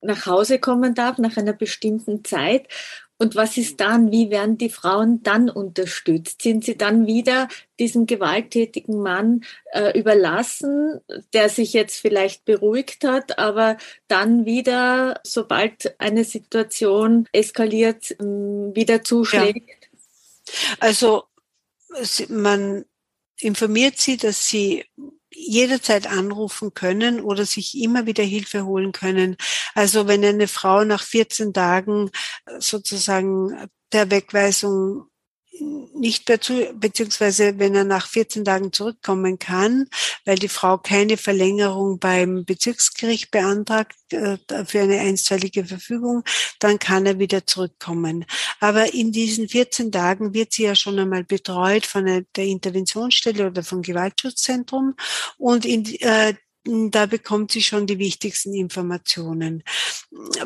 nach 0.00 0.26
Hause 0.26 0.58
kommen 0.58 0.94
darf 0.94 1.18
nach 1.18 1.36
einer 1.36 1.52
bestimmten 1.54 2.24
Zeit 2.24 2.68
und 3.24 3.36
was 3.36 3.56
ist 3.56 3.80
dann? 3.80 4.12
Wie 4.12 4.28
werden 4.28 4.58
die 4.58 4.68
Frauen 4.68 5.22
dann 5.22 5.48
unterstützt? 5.48 6.42
Sind 6.42 6.62
sie 6.62 6.76
dann 6.76 7.06
wieder 7.06 7.48
diesem 7.78 8.04
gewalttätigen 8.04 9.00
Mann 9.00 9.46
äh, 9.72 9.98
überlassen, 9.98 11.00
der 11.32 11.48
sich 11.48 11.72
jetzt 11.72 11.98
vielleicht 11.98 12.44
beruhigt 12.44 13.02
hat, 13.02 13.38
aber 13.38 13.78
dann 14.08 14.44
wieder, 14.44 15.20
sobald 15.24 15.98
eine 15.98 16.24
Situation 16.24 17.26
eskaliert, 17.32 18.10
äh, 18.10 18.24
wieder 18.24 19.02
zuschlägt? 19.02 19.70
Ja. 19.70 20.76
Also 20.80 21.24
man 22.28 22.84
informiert 23.40 23.96
sie, 23.96 24.18
dass 24.18 24.48
sie 24.48 24.84
jederzeit 25.34 26.06
anrufen 26.06 26.74
können 26.74 27.20
oder 27.20 27.44
sich 27.46 27.76
immer 27.80 28.06
wieder 28.06 28.24
Hilfe 28.24 28.64
holen 28.64 28.92
können. 28.92 29.36
Also 29.74 30.06
wenn 30.08 30.24
eine 30.24 30.48
Frau 30.48 30.84
nach 30.84 31.02
14 31.02 31.52
Tagen 31.52 32.10
sozusagen 32.58 33.68
der 33.92 34.10
Wegweisung 34.10 35.06
nicht 35.94 36.28
mehr 36.28 36.40
zu, 36.40 36.72
beziehungsweise 36.74 37.58
wenn 37.58 37.74
er 37.74 37.84
nach 37.84 38.08
14 38.08 38.44
Tagen 38.44 38.72
zurückkommen 38.72 39.38
kann, 39.38 39.88
weil 40.24 40.36
die 40.36 40.48
Frau 40.48 40.78
keine 40.78 41.16
Verlängerung 41.16 41.98
beim 41.98 42.44
Bezirksgericht 42.44 43.30
beantragt 43.30 43.96
äh, 44.10 44.38
für 44.66 44.80
eine 44.80 45.00
einstweilige 45.00 45.64
Verfügung, 45.64 46.24
dann 46.58 46.78
kann 46.78 47.06
er 47.06 47.18
wieder 47.18 47.46
zurückkommen. 47.46 48.24
Aber 48.60 48.92
in 48.94 49.12
diesen 49.12 49.48
14 49.48 49.92
Tagen 49.92 50.34
wird 50.34 50.52
sie 50.52 50.64
ja 50.64 50.74
schon 50.74 50.98
einmal 50.98 51.24
betreut 51.24 51.86
von 51.86 52.04
der 52.04 52.44
Interventionsstelle 52.44 53.46
oder 53.46 53.62
vom 53.62 53.82
Gewaltschutzzentrum 53.82 54.94
und 55.38 55.64
in, 55.64 55.86
äh, 56.00 56.34
da 56.66 57.06
bekommt 57.06 57.52
sie 57.52 57.62
schon 57.62 57.86
die 57.86 57.98
wichtigsten 57.98 58.54
Informationen. 58.54 59.62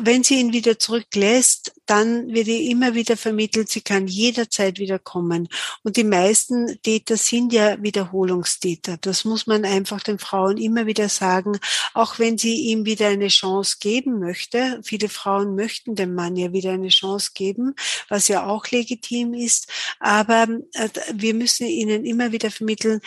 Wenn 0.01 0.23
sie 0.23 0.39
ihn 0.39 0.51
wieder 0.51 0.77
zurücklässt, 0.77 1.73
dann 1.85 2.33
wird 2.33 2.47
ihr 2.47 2.69
immer 2.69 2.93
wieder 2.93 3.17
vermittelt, 3.17 3.69
sie 3.69 3.81
kann 3.81 4.07
jederzeit 4.07 4.79
wieder 4.79 4.99
kommen. 4.99 5.47
Und 5.83 5.97
die 5.97 6.03
meisten 6.03 6.79
Täter 6.83 7.17
sind 7.17 7.53
ja 7.53 7.81
Wiederholungstäter. 7.81 8.97
Das 8.97 9.25
muss 9.25 9.47
man 9.47 9.63
einfach 9.65 10.01
den 10.01 10.19
Frauen 10.19 10.57
immer 10.57 10.85
wieder 10.85 11.09
sagen, 11.09 11.57
auch 11.93 12.19
wenn 12.19 12.37
sie 12.37 12.55
ihm 12.55 12.85
wieder 12.85 13.07
eine 13.07 13.29
Chance 13.29 13.77
geben 13.79 14.19
möchte. 14.19 14.79
Viele 14.83 15.09
Frauen 15.09 15.55
möchten 15.55 15.95
dem 15.95 16.15
Mann 16.15 16.35
ja 16.35 16.51
wieder 16.51 16.71
eine 16.71 16.89
Chance 16.89 17.31
geben, 17.33 17.75
was 18.09 18.27
ja 18.27 18.45
auch 18.45 18.67
legitim 18.67 19.33
ist. 19.33 19.67
Aber 19.99 20.47
äh, 20.73 20.89
wir 21.13 21.33
müssen 21.33 21.65
ihnen 21.65 22.05
immer 22.05 22.31
wieder 22.31 22.51
vermitteln, 22.51 22.99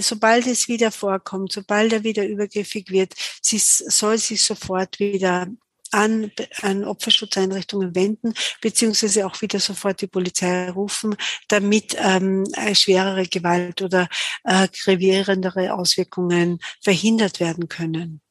sobald 0.00 0.46
es 0.46 0.68
wieder 0.68 0.92
vorkommt, 0.92 1.52
sobald 1.52 1.92
er 1.92 2.04
wieder 2.04 2.26
über 2.26 2.46
übergriffig 2.52 2.90
wird, 2.90 3.14
sie 3.40 3.58
soll 3.58 4.18
sich 4.18 4.42
sofort 4.42 4.98
wieder 4.98 5.48
an, 5.90 6.32
an 6.62 6.84
Opferschutzeinrichtungen 6.84 7.94
wenden, 7.94 8.32
beziehungsweise 8.62 9.26
auch 9.26 9.40
wieder 9.42 9.60
sofort 9.60 10.00
die 10.00 10.06
Polizei 10.06 10.70
rufen, 10.70 11.14
damit 11.48 11.96
ähm, 11.98 12.44
schwerere 12.72 13.26
Gewalt 13.26 13.82
oder 13.82 14.08
äh, 14.44 14.68
gravierendere 14.68 15.74
Auswirkungen 15.74 16.60
verhindert 16.80 17.40
werden 17.40 17.68
können. 17.68 18.22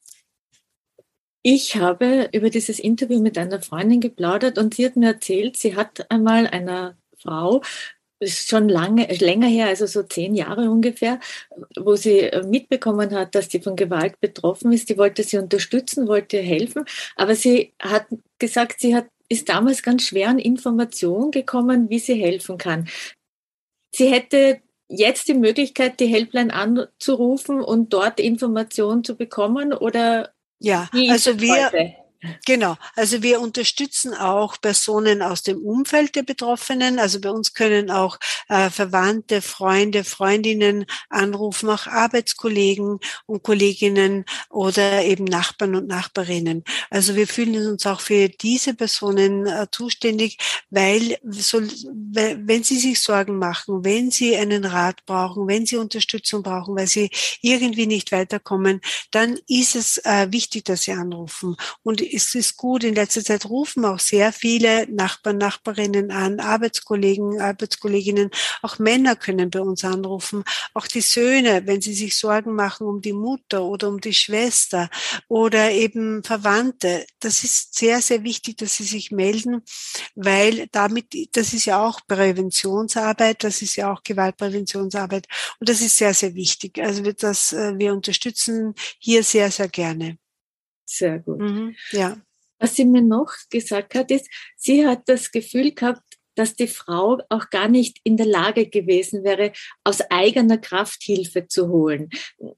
Ich 1.44 1.76
habe 1.76 2.30
über 2.34 2.50
dieses 2.50 2.80
Interview 2.80 3.20
mit 3.20 3.38
einer 3.38 3.62
Freundin 3.62 4.00
geplaudert 4.00 4.58
und 4.58 4.76
sie 4.76 4.86
hat 4.86 4.96
mir 4.96 5.14
erzählt, 5.14 5.58
sie 5.58 5.76
hat 5.76 6.10
einmal 6.12 6.48
einer 6.48 6.98
Frau 7.18 7.62
ist 8.22 8.50
schon 8.50 8.70
lange, 8.70 9.08
länger 9.08 9.48
her, 9.48 9.68
also 9.68 9.88
so 9.88 10.04
zehn 10.04 10.36
Jahre 10.36 10.70
ungefähr, 10.70 11.20
wo 11.76 11.96
sie 11.96 12.20
äh, 12.20 12.44
mitbekommen 12.46 13.14
hat, 13.16 13.34
dass 13.36 13.50
die 13.50 13.60
von 13.60 13.76
Gewalt 13.76 14.20
betroffen 14.20 14.72
ist. 14.72 14.90
Die 14.90 14.98
wollte 14.98 15.24
sie 15.24 15.38
unterstützen, 15.38 16.08
wollte 16.08 16.38
helfen, 16.38 16.86
aber 17.16 17.36
sie 17.36 17.74
hat 17.82 18.06
gesagt, 18.38 18.80
sie 18.80 18.96
hat, 18.96 19.08
ist 19.28 19.50
damals 19.50 19.82
ganz 19.82 20.04
schwer 20.04 20.30
an 20.30 20.40
Informationen 20.40 21.32
gekommen, 21.32 21.90
wie 21.90 22.00
sie 22.00 22.16
helfen 22.16 22.58
kann. 22.58 22.88
Sie 23.94 24.08
hätte 24.08 24.62
jetzt 24.88 25.28
die 25.28 25.34
Möglichkeit, 25.34 26.00
die 26.00 26.08
Helpline 26.08 26.54
anzurufen 26.54 27.62
und 27.62 27.92
dort 27.92 28.20
Informationen 28.20 29.04
zu 29.04 29.16
bekommen 29.16 29.74
oder 29.74 30.32
ja, 30.60 30.88
also 31.10 31.40
wir, 31.40 31.72
heute? 31.72 31.96
Genau. 32.46 32.78
Also 32.96 33.24
wir 33.24 33.42
unterstützen 33.42 34.14
auch 34.14 34.62
Personen 34.62 35.24
aus 35.24 35.42
dem 35.42 35.58
Umfeld 35.64 36.16
der 36.16 36.22
Betroffenen. 36.22 37.00
Also 37.00 37.20
bei 37.20 37.32
uns 37.32 37.54
können 37.54 37.90
auch 37.90 38.20
äh, 38.48 38.70
Verwandte, 38.70 39.42
Freunde, 39.42 40.04
Freundinnen 40.04 40.86
anrufen, 41.10 41.70
auch 41.70 41.88
Arbeitskollegen 41.88 43.00
und 43.26 43.44
Kolleginnen 43.44 44.26
oder 44.50 45.04
eben 45.04 45.24
Nachbarn 45.26 45.76
und 45.76 45.88
Nachbarinnen. 45.88 46.64
Also 46.92 47.16
wir 47.16 47.28
fühlen 47.28 47.68
uns 47.68 47.88
auch 47.88 48.02
für 48.02 48.30
diese 48.30 48.76
Personen 48.76 49.48
äh, 49.48 49.66
zuständig, 49.72 50.38
weil 50.70 51.18
so, 51.24 51.60
wenn 51.60 52.64
sie 52.64 52.78
sich 52.78 53.00
Sorgen 53.02 53.40
machen, 53.40 53.84
wenn 53.84 54.12
sie 54.12 54.36
einen 54.36 54.66
Rat 54.66 55.06
brauchen, 55.08 55.48
wenn 55.48 55.66
sie 55.66 55.78
Unterstützung 55.78 56.44
brauchen, 56.44 56.76
weil 56.76 56.88
sie 56.88 57.10
irgendwie 57.42 57.88
nicht 57.88 58.12
weiterkommen, 58.12 58.82
dann 59.10 59.40
ist 59.48 59.76
es 59.76 59.98
äh, 60.00 60.28
wichtig, 60.32 60.66
dass 60.66 60.84
sie 60.84 60.92
anrufen. 60.92 61.56
Und 61.82 62.02
es 62.14 62.36
ist 62.36 62.58
gut, 62.58 62.84
in 62.84 62.96
letzter 62.96 63.24
Zeit 63.24 63.46
rufen 63.46 63.86
auch 63.86 64.00
sehr 64.00 64.32
viele 64.34 64.88
Nachbarn, 64.92 65.38
Nachbarinnen 65.38 66.12
an, 66.12 66.40
Arbeitskollegen, 66.40 67.40
Arbeitskolleginnen, 67.42 68.30
auch 68.62 68.80
Männer 68.80 69.16
können 69.16 69.50
bei 69.50 69.62
uns 69.62 69.84
anrufen, 69.84 70.44
auch 70.74 70.88
die 70.88 71.02
Söhne, 71.02 71.64
wenn 71.66 71.82
sie 71.82 71.94
sich 71.94 72.18
Sorgen 72.18 72.56
machen 72.56 72.88
um 72.88 73.02
die 73.02 73.14
Mutter 73.14 73.64
oder 73.64 73.88
um 73.90 74.00
die 74.02 74.14
Schwester 74.14 74.90
oder 75.28 75.72
eben 75.72 76.24
Verwandte. 76.24 77.06
Das 77.20 77.44
ist 77.44 77.76
sehr, 77.76 78.02
sehr 78.02 78.24
wichtig, 78.24 78.58
dass 78.58 78.78
sie 78.78 78.84
sich 78.84 79.12
melden, 79.12 79.64
weil 80.16 80.68
damit, 80.72 81.14
das 81.34 81.54
ist 81.54 81.66
ja 81.66 81.86
auch 81.86 82.02
Präventionsarbeit, 82.08 83.44
das 83.44 83.62
ist 83.62 83.76
ja 83.76 83.92
auch 83.92 84.04
Gewaltpräventionsarbeit 84.04 85.28
und 85.60 85.70
das 85.70 85.82
ist 85.82 85.98
sehr, 85.98 86.14
sehr 86.14 86.36
wichtig. 86.36 86.80
Also 86.80 87.02
das, 87.12 87.54
äh, 87.54 87.78
wir 87.78 87.94
unterstützen 87.94 88.76
hier 89.00 89.24
sehr, 89.24 89.52
sehr 89.52 89.70
gerne. 89.70 90.21
Sehr 90.92 91.20
gut. 91.20 91.40
Mhm, 91.40 91.76
ja. 91.92 92.18
Was 92.60 92.76
sie 92.76 92.86
mir 92.86 93.02
noch 93.02 93.34
gesagt 93.50 93.96
hat, 93.96 94.12
ist, 94.12 94.30
sie 94.56 94.86
hat 94.86 95.08
das 95.08 95.32
Gefühl 95.32 95.72
gehabt, 95.74 96.04
dass 96.36 96.56
die 96.56 96.68
Frau 96.68 97.20
auch 97.30 97.50
gar 97.50 97.68
nicht 97.68 98.00
in 98.04 98.18
der 98.18 98.26
Lage 98.26 98.68
gewesen 98.68 99.24
wäre, 99.24 99.52
aus 99.84 100.02
eigener 100.10 100.58
Kraft 100.58 101.02
Hilfe 101.04 101.48
zu 101.48 101.70
holen. 101.70 102.10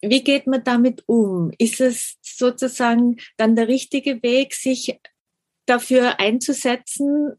Wie 0.01 0.23
geht 0.23 0.47
man 0.47 0.63
damit 0.63 1.03
um? 1.07 1.51
Ist 1.57 1.79
es 1.79 2.17
sozusagen 2.21 3.17
dann 3.37 3.55
der 3.55 3.67
richtige 3.67 4.21
Weg, 4.23 4.53
sich 4.53 4.99
dafür 5.65 6.19
einzusetzen, 6.19 7.33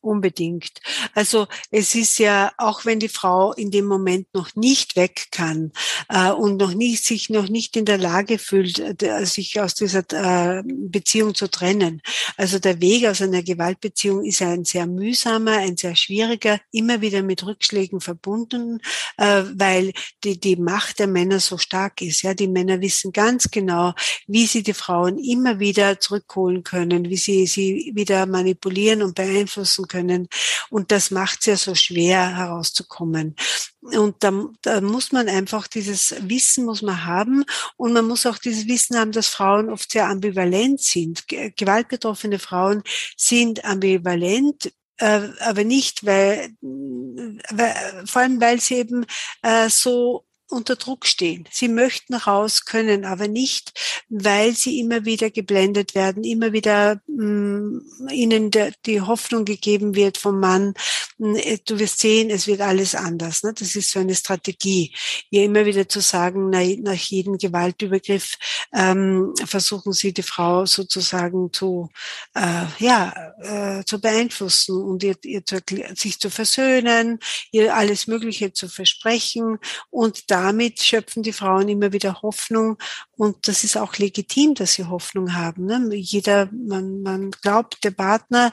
Unbedingt. 0.00 0.80
Also 1.14 1.48
es 1.72 1.96
ist 1.96 2.18
ja, 2.18 2.52
auch 2.56 2.84
wenn 2.84 3.00
die 3.00 3.08
Frau 3.08 3.52
in 3.52 3.72
dem 3.72 3.86
Moment 3.86 4.28
noch 4.32 4.54
nicht 4.54 4.94
weg 4.94 5.26
kann 5.32 5.72
äh, 6.08 6.30
und 6.30 6.56
noch 6.56 6.72
nicht, 6.72 7.04
sich 7.04 7.30
noch 7.30 7.48
nicht 7.48 7.76
in 7.76 7.84
der 7.84 7.98
Lage 7.98 8.38
fühlt, 8.38 9.02
äh, 9.02 9.26
sich 9.26 9.60
aus 9.60 9.74
dieser 9.74 10.04
äh, 10.12 10.62
Beziehung 10.64 11.34
zu 11.34 11.50
trennen. 11.50 12.00
Also 12.36 12.60
der 12.60 12.80
Weg 12.80 13.06
aus 13.06 13.20
einer 13.20 13.42
Gewaltbeziehung 13.42 14.24
ist 14.24 14.40
ein 14.40 14.64
sehr 14.64 14.86
mühsamer, 14.86 15.58
ein 15.58 15.76
sehr 15.76 15.96
schwieriger, 15.96 16.60
immer 16.70 17.00
wieder 17.00 17.24
mit 17.24 17.44
Rückschlägen 17.44 18.00
verbunden, 18.00 18.80
äh, 19.16 19.42
weil 19.52 19.92
die, 20.22 20.38
die 20.38 20.56
Macht 20.56 21.00
der 21.00 21.08
Männer 21.08 21.40
so 21.40 21.58
stark 21.58 22.02
ist. 22.02 22.22
Ja, 22.22 22.34
die 22.34 22.48
Männer 22.48 22.80
wissen 22.80 23.10
ganz 23.12 23.50
genau, 23.50 23.94
wie 24.28 24.46
sie 24.46 24.62
die 24.62 24.74
Frauen 24.74 25.18
immer 25.18 25.58
wieder 25.58 25.98
zurückholen 25.98 26.62
können, 26.62 27.10
wie 27.10 27.16
sie 27.16 27.48
sie 27.48 27.90
wieder 27.94 28.26
manipulieren 28.26 29.02
und 29.02 29.16
beeinflussen 29.16 29.87
können. 29.88 30.28
Und 30.70 30.92
das 30.92 31.10
macht 31.10 31.40
es 31.40 31.46
ja 31.46 31.56
so 31.56 31.74
schwer 31.74 32.36
herauszukommen. 32.36 33.34
Und 33.80 34.16
da, 34.22 34.32
da 34.62 34.80
muss 34.80 35.12
man 35.12 35.28
einfach 35.28 35.66
dieses 35.66 36.14
Wissen 36.20 36.64
muss 36.64 36.82
man 36.82 37.04
haben 37.04 37.44
und 37.76 37.92
man 37.92 38.06
muss 38.06 38.26
auch 38.26 38.38
dieses 38.38 38.66
Wissen 38.66 38.98
haben, 38.98 39.12
dass 39.12 39.28
Frauen 39.28 39.70
oft 39.70 39.90
sehr 39.90 40.08
ambivalent 40.08 40.80
sind. 40.80 41.26
Gewaltbetroffene 41.28 42.38
Frauen 42.38 42.82
sind 43.16 43.64
ambivalent, 43.64 44.72
äh, 44.98 45.28
aber 45.40 45.64
nicht, 45.64 46.04
weil, 46.04 46.50
weil, 46.60 48.04
vor 48.06 48.22
allem 48.22 48.40
weil 48.40 48.60
sie 48.60 48.74
eben 48.74 49.06
äh, 49.42 49.68
so 49.68 50.24
unter 50.50 50.76
Druck 50.76 51.06
stehen. 51.06 51.46
Sie 51.50 51.68
möchten 51.68 52.14
raus, 52.14 52.64
können 52.64 53.04
aber 53.04 53.28
nicht, 53.28 53.78
weil 54.08 54.54
sie 54.54 54.80
immer 54.80 55.04
wieder 55.04 55.30
geblendet 55.30 55.94
werden, 55.94 56.24
immer 56.24 56.52
wieder 56.52 57.00
mh, 57.06 57.24
mm, 57.24 58.08
ihnen 58.10 58.50
der, 58.50 58.72
die 58.86 59.00
Hoffnung 59.00 59.44
gegeben 59.44 59.94
wird 59.94 60.16
vom 60.16 60.40
Mann, 60.40 60.74
mm, 61.18 61.36
du 61.66 61.78
wirst 61.78 62.00
sehen, 62.00 62.30
es 62.30 62.46
wird 62.46 62.60
alles 62.60 62.94
anders. 62.94 63.42
Ne? 63.42 63.52
Das 63.52 63.76
ist 63.76 63.90
so 63.90 64.00
eine 64.00 64.14
Strategie, 64.14 64.94
ihr 65.30 65.44
immer 65.44 65.66
wieder 65.66 65.88
zu 65.88 66.00
sagen, 66.00 66.50
na, 66.50 66.62
nach 66.78 66.94
jedem 66.94 67.36
Gewaltübergriff 67.36 68.36
ähm, 68.72 69.34
versuchen 69.44 69.92
sie 69.92 70.12
die 70.12 70.22
Frau 70.22 70.64
sozusagen 70.66 71.52
zu, 71.52 71.90
äh, 72.34 72.64
ja, 72.78 73.32
äh, 73.42 73.84
zu 73.84 74.00
beeinflussen 74.00 74.82
und 74.82 75.02
ihr, 75.02 75.16
ihr 75.24 75.44
zu, 75.44 75.58
sich 75.94 76.18
zu 76.18 76.30
versöhnen, 76.30 77.18
ihr 77.52 77.74
alles 77.74 78.06
Mögliche 78.06 78.52
zu 78.52 78.68
versprechen 78.68 79.58
und 79.90 80.30
damit 80.42 80.80
schöpfen 80.80 81.22
die 81.22 81.32
Frauen 81.32 81.68
immer 81.68 81.92
wieder 81.92 82.22
Hoffnung 82.22 82.78
und 83.16 83.48
das 83.48 83.64
ist 83.64 83.76
auch 83.76 83.96
legitim, 83.96 84.54
dass 84.54 84.74
sie 84.74 84.84
Hoffnung 84.84 85.34
haben. 85.34 85.66
Ne? 85.66 85.94
Jeder, 85.94 86.48
man, 86.52 87.02
man 87.02 87.30
glaubt, 87.30 87.82
der 87.84 87.90
Partner, 87.90 88.52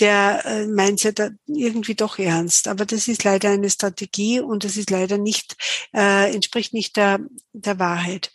der 0.00 0.44
äh, 0.44 0.66
meint 0.66 1.02
ja 1.02 1.12
da 1.12 1.30
irgendwie 1.46 1.94
doch 1.94 2.18
ernst. 2.18 2.68
Aber 2.68 2.84
das 2.86 3.08
ist 3.08 3.24
leider 3.24 3.50
eine 3.50 3.70
Strategie 3.70 4.40
und 4.40 4.64
das 4.64 4.76
ist 4.76 4.90
leider 4.90 5.18
nicht, 5.18 5.56
äh, 5.94 6.32
entspricht 6.34 6.74
nicht 6.74 6.96
der, 6.96 7.20
der 7.52 7.78
Wahrheit. 7.78 8.30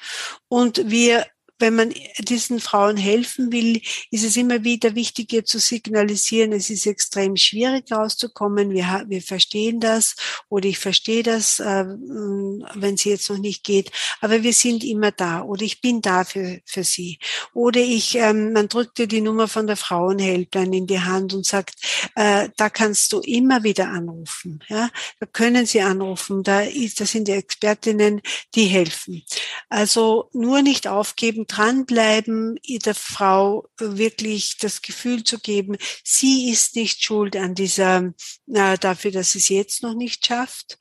Und 0.48 0.90
wir 0.90 1.26
wenn 1.60 1.76
man 1.76 1.94
diesen 2.20 2.60
Frauen 2.60 2.98
helfen 2.98 3.52
will, 3.52 3.82
ist 4.12 4.24
es 4.24 4.38
immer 4.38 4.64
wieder 4.64 4.96
wichtig, 4.96 5.34
ihr 5.34 5.46
zu 5.46 5.60
signalisieren, 5.60 6.52
es 6.52 6.70
ist 6.70 6.86
extrem 6.86 7.36
schwierig 7.36 7.92
rauszukommen. 7.92 8.72
Wir, 8.72 9.06
wir 9.08 9.22
verstehen 9.22 9.80
das 9.80 10.16
oder 10.50 10.68
ich 10.68 10.78
verstehe 10.78 11.24
das, 11.24 11.60
äh, 11.60 11.86
wenn 11.86 12.98
sie 12.98 13.10
jetzt 13.10 13.30
noch 13.30 13.38
nicht 13.38 13.64
geht. 13.64 13.92
Aber 14.22 14.44
wir 14.44 14.54
sind 14.54 14.84
immer 14.84 15.12
da 15.12 15.42
oder 15.42 15.64
ich 15.64 15.82
bin 15.82 16.02
da 16.02 16.24
für, 16.24 16.60
für 16.66 16.84
sie. 16.84 17.20
Oder 17.54 17.80
ich, 17.80 18.16
ähm, 18.16 18.54
man 18.54 18.68
drückt 18.68 18.98
dir 18.98 19.08
die 19.08 19.22
Nummer 19.22 19.48
von 19.48 19.68
der 19.68 19.78
Frauenhelpline 19.78 20.78
in 20.78 20.88
die 20.88 21.00
Hand 21.00 21.34
und 21.34 21.46
sagt, 21.46 21.76
äh, 22.16 22.50
da 22.56 22.70
kannst 22.70 23.14
du 23.14 23.20
immer 23.22 23.64
wieder 23.64 23.88
anrufen. 23.88 24.64
Ja, 24.68 24.90
da 25.20 25.26
können 25.26 25.66
sie 25.66 25.82
anrufen. 25.82 26.44
Da 26.44 26.62
ist, 26.62 27.00
das 27.00 27.12
sind 27.12 27.28
die 27.28 27.34
Expertinnen, 27.34 28.22
die 28.56 28.66
helfen. 28.66 29.24
Also 29.70 30.30
nur 30.34 30.62
nicht 30.62 30.88
aufgeben, 30.88 31.47
dranbleiben, 31.48 32.60
der 32.64 32.96
Frau 32.96 33.68
wirklich 33.78 34.58
das 34.58 34.82
Gefühl 34.82 35.24
zu 35.24 35.40
geben, 35.40 35.78
sie 36.04 36.50
ist 36.50 36.76
nicht 36.76 37.04
schuld 37.04 37.36
an 37.36 37.56
dieser, 37.56 38.14
äh, 38.48 38.78
dafür, 38.78 39.12
dass 39.12 39.32
sie 39.32 39.40
es 39.40 39.50
jetzt 39.50 39.84
noch 39.84 39.94
nicht 39.94 40.26
schafft, 40.26 40.78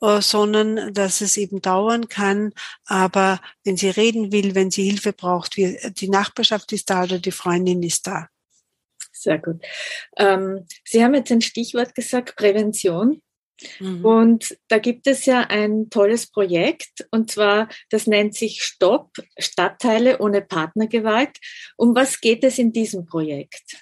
äh, 0.00 0.20
sondern 0.20 0.92
dass 0.94 1.20
es 1.20 1.36
eben 1.36 1.60
dauern 1.60 2.08
kann. 2.08 2.52
Aber 2.84 3.40
wenn 3.64 3.76
sie 3.76 3.90
reden 3.90 4.32
will, 4.32 4.54
wenn 4.54 4.70
sie 4.70 4.84
Hilfe 4.84 5.12
braucht, 5.12 5.56
die 5.56 6.08
Nachbarschaft 6.08 6.72
ist 6.72 6.90
da 6.90 7.04
oder 7.04 7.18
die 7.18 7.32
Freundin 7.32 7.82
ist 7.82 8.06
da. 8.06 8.28
Sehr 9.12 9.38
gut. 9.38 9.62
Ähm, 10.16 10.66
sie 10.84 11.04
haben 11.04 11.14
jetzt 11.14 11.30
ein 11.30 11.42
Stichwort 11.42 11.94
gesagt, 11.94 12.36
Prävention. 12.36 13.22
Mhm. 13.78 14.04
Und 14.04 14.56
da 14.68 14.78
gibt 14.78 15.06
es 15.06 15.26
ja 15.26 15.40
ein 15.42 15.90
tolles 15.90 16.30
Projekt, 16.30 17.06
und 17.10 17.30
zwar, 17.30 17.68
das 17.90 18.06
nennt 18.06 18.34
sich 18.34 18.62
Stopp 18.62 19.12
Stadtteile 19.38 20.18
ohne 20.18 20.42
Partnergewalt. 20.42 21.36
Um 21.76 21.94
was 21.94 22.20
geht 22.20 22.44
es 22.44 22.58
in 22.58 22.72
diesem 22.72 23.06
Projekt? 23.06 23.76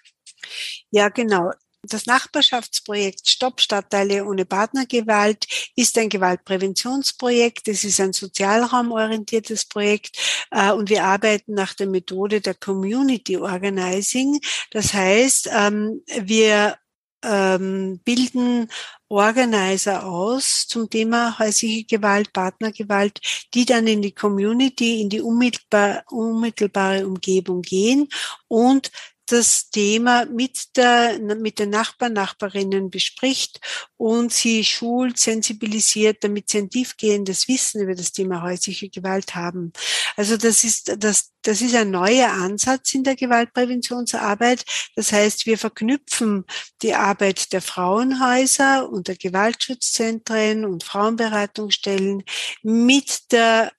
Ja, 0.90 1.08
genau. 1.08 1.50
Das 1.82 2.06
Nachbarschaftsprojekt 2.06 3.28
Stopp 3.28 3.60
Stadtteile 3.60 4.24
ohne 4.24 4.44
Partnergewalt 4.44 5.46
ist 5.76 5.96
ein 5.96 6.08
Gewaltpräventionsprojekt. 6.08 7.68
Es 7.68 7.84
ist 7.84 8.00
ein 8.00 8.12
sozialraumorientiertes 8.12 9.66
Projekt 9.66 10.18
äh, 10.50 10.72
und 10.72 10.90
wir 10.90 11.04
arbeiten 11.04 11.54
nach 11.54 11.74
der 11.74 11.86
Methode 11.86 12.40
der 12.40 12.54
Community 12.54 13.36
Organizing. 13.36 14.40
Das 14.72 14.92
heißt, 14.92 15.50
ähm, 15.52 16.02
wir 16.20 16.76
ähm, 17.24 18.00
bilden 18.04 18.68
Organizer 19.08 20.06
aus 20.06 20.66
zum 20.68 20.88
Thema 20.90 21.38
häusliche 21.38 21.84
Gewalt, 21.84 22.32
Partnergewalt, 22.32 23.20
die 23.54 23.64
dann 23.64 23.86
in 23.86 24.02
die 24.02 24.12
Community, 24.12 25.00
in 25.00 25.08
die 25.08 25.20
unmittelbar, 25.20 26.04
unmittelbare 26.10 27.06
Umgebung 27.06 27.62
gehen 27.62 28.08
und 28.48 28.90
das 29.32 29.70
Thema 29.70 30.24
mit, 30.26 30.76
der, 30.76 31.18
mit 31.18 31.58
den 31.58 31.70
Nachbarn, 31.70 32.12
Nachbarinnen 32.12 32.90
bespricht 32.90 33.60
und 33.96 34.32
sie 34.32 34.64
schult, 34.64 35.18
sensibilisiert, 35.18 36.24
damit 36.24 36.48
sie 36.50 36.58
ein 36.58 36.70
tiefgehendes 36.70 37.48
Wissen 37.48 37.82
über 37.82 37.94
das 37.94 38.12
Thema 38.12 38.42
häusliche 38.42 38.88
Gewalt 38.88 39.34
haben. 39.34 39.72
Also 40.16 40.36
das 40.36 40.64
ist, 40.64 40.96
das, 40.98 41.32
das 41.42 41.60
ist 41.60 41.74
ein 41.74 41.90
neuer 41.90 42.30
Ansatz 42.30 42.94
in 42.94 43.04
der 43.04 43.16
Gewaltpräventionsarbeit. 43.16 44.64
Das 44.96 45.12
heißt, 45.12 45.46
wir 45.46 45.58
verknüpfen 45.58 46.44
die 46.82 46.94
Arbeit 46.94 47.52
der 47.52 47.62
Frauenhäuser 47.62 48.88
und 48.90 49.08
der 49.08 49.16
Gewaltschutzzentren 49.16 50.64
und 50.64 50.84
Frauenberatungsstellen 50.84 52.24
mit 52.62 53.32
der 53.32 53.72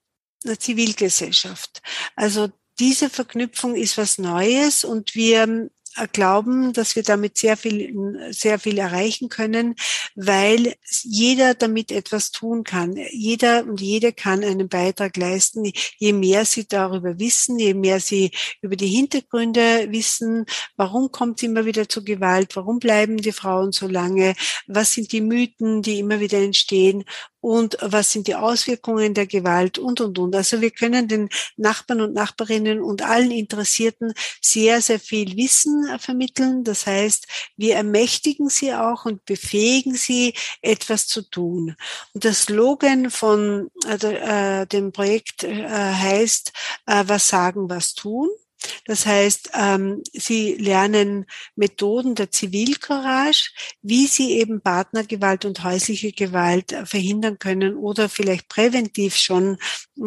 Zivilgesellschaft. 0.58 1.82
Also 2.16 2.50
diese 2.80 3.10
Verknüpfung 3.10 3.76
ist 3.76 3.98
was 3.98 4.18
Neues 4.18 4.84
und 4.84 5.16
wir 5.16 5.70
äh, 5.96 6.08
glauben, 6.12 6.72
dass 6.74 6.96
wir 6.96 7.04
damit 7.04 7.38
sehr 7.38 7.58
viel, 7.58 8.28
sehr 8.32 8.60
viel 8.60 8.78
erreichen 8.78 9.28
können, 9.30 9.76
weil 10.16 10.76
jeder 11.04 11.56
damit 11.56 11.92
etwas 11.92 12.32
tun 12.32 12.64
kann. 12.64 12.96
Jeder 13.12 13.66
und 13.66 13.82
jede 13.82 14.14
kann 14.14 14.44
einen 14.44 14.70
Beitrag 14.70 15.18
leisten. 15.18 15.72
Je 15.98 16.14
mehr 16.14 16.46
sie 16.46 16.68
darüber 16.68 17.20
wissen, 17.20 17.60
je 17.60 17.74
mehr 17.74 18.00
sie 18.00 18.32
über 18.62 18.76
die 18.76 18.88
Hintergründe 18.88 19.88
wissen, 19.90 20.46
warum 20.78 21.12
kommt 21.12 21.42
immer 21.44 21.66
wieder 21.66 21.90
zu 21.90 22.04
Gewalt, 22.04 22.56
warum 22.56 22.80
bleiben 22.80 23.18
die 23.18 23.32
Frauen 23.32 23.72
so 23.72 23.88
lange, 23.88 24.36
was 24.68 24.94
sind 24.94 25.12
die 25.12 25.22
Mythen, 25.22 25.82
die 25.82 26.00
immer 26.00 26.20
wieder 26.20 26.38
entstehen 26.40 27.04
und 27.42 27.78
was 27.82 28.12
sind 28.12 28.28
die 28.28 28.36
Auswirkungen 28.36 29.14
der 29.14 29.28
Gewalt 29.28 29.78
und, 29.78 30.02
und, 30.02 30.20
und. 30.20 30.36
Also 30.36 30.62
wir 30.62 30.72
können 30.72 31.08
den 31.08 31.30
Nachbarn 31.58 32.02
und 32.02 32.14
Nachbarinnen 32.14 32.82
und 32.82 33.02
allen 33.02 33.32
Interessierten 33.32 34.14
sehr, 34.42 34.82
sehr 34.82 35.00
viel 35.00 35.38
Wissen 35.38 35.98
vermitteln. 36.00 36.64
Das 36.64 36.86
heißt, 36.86 37.28
wir 37.56 37.76
ermächtigen 37.76 38.50
sie 38.50 38.74
auch 38.74 39.06
und 39.06 39.26
befähigen 39.26 39.96
sie, 39.96 40.34
etwas 40.62 41.08
zu 41.08 41.22
tun. 41.22 41.76
Und 42.14 42.26
das 42.26 42.44
Slogan 42.44 43.10
von 43.10 43.70
äh, 43.88 44.68
dem 44.68 44.92
Projekt 44.92 45.44
äh, 45.44 45.68
heißt, 45.68 46.52
äh, 46.88 47.04
was 47.08 47.28
sagen, 47.28 47.70
was 47.70 47.94
tun. 47.94 48.30
Das 48.86 49.05
heißt, 49.05 49.51
ähm, 49.53 50.03
sie 50.14 50.55
lernen 50.55 51.26
Methoden 51.55 52.16
der 52.16 52.32
Zivilcourage, 52.32 53.51
wie 53.82 54.07
sie 54.07 54.39
eben 54.39 54.62
Partnergewalt 54.62 55.45
und 55.45 55.64
häusliche 55.64 56.12
Gewalt 56.12 56.72
äh, 56.72 56.86
verhindern 56.86 57.39
können 57.39 57.76
oder 57.76 58.10
vielleicht 58.10 58.49
präventiv 58.49 59.16
schon 59.16 59.57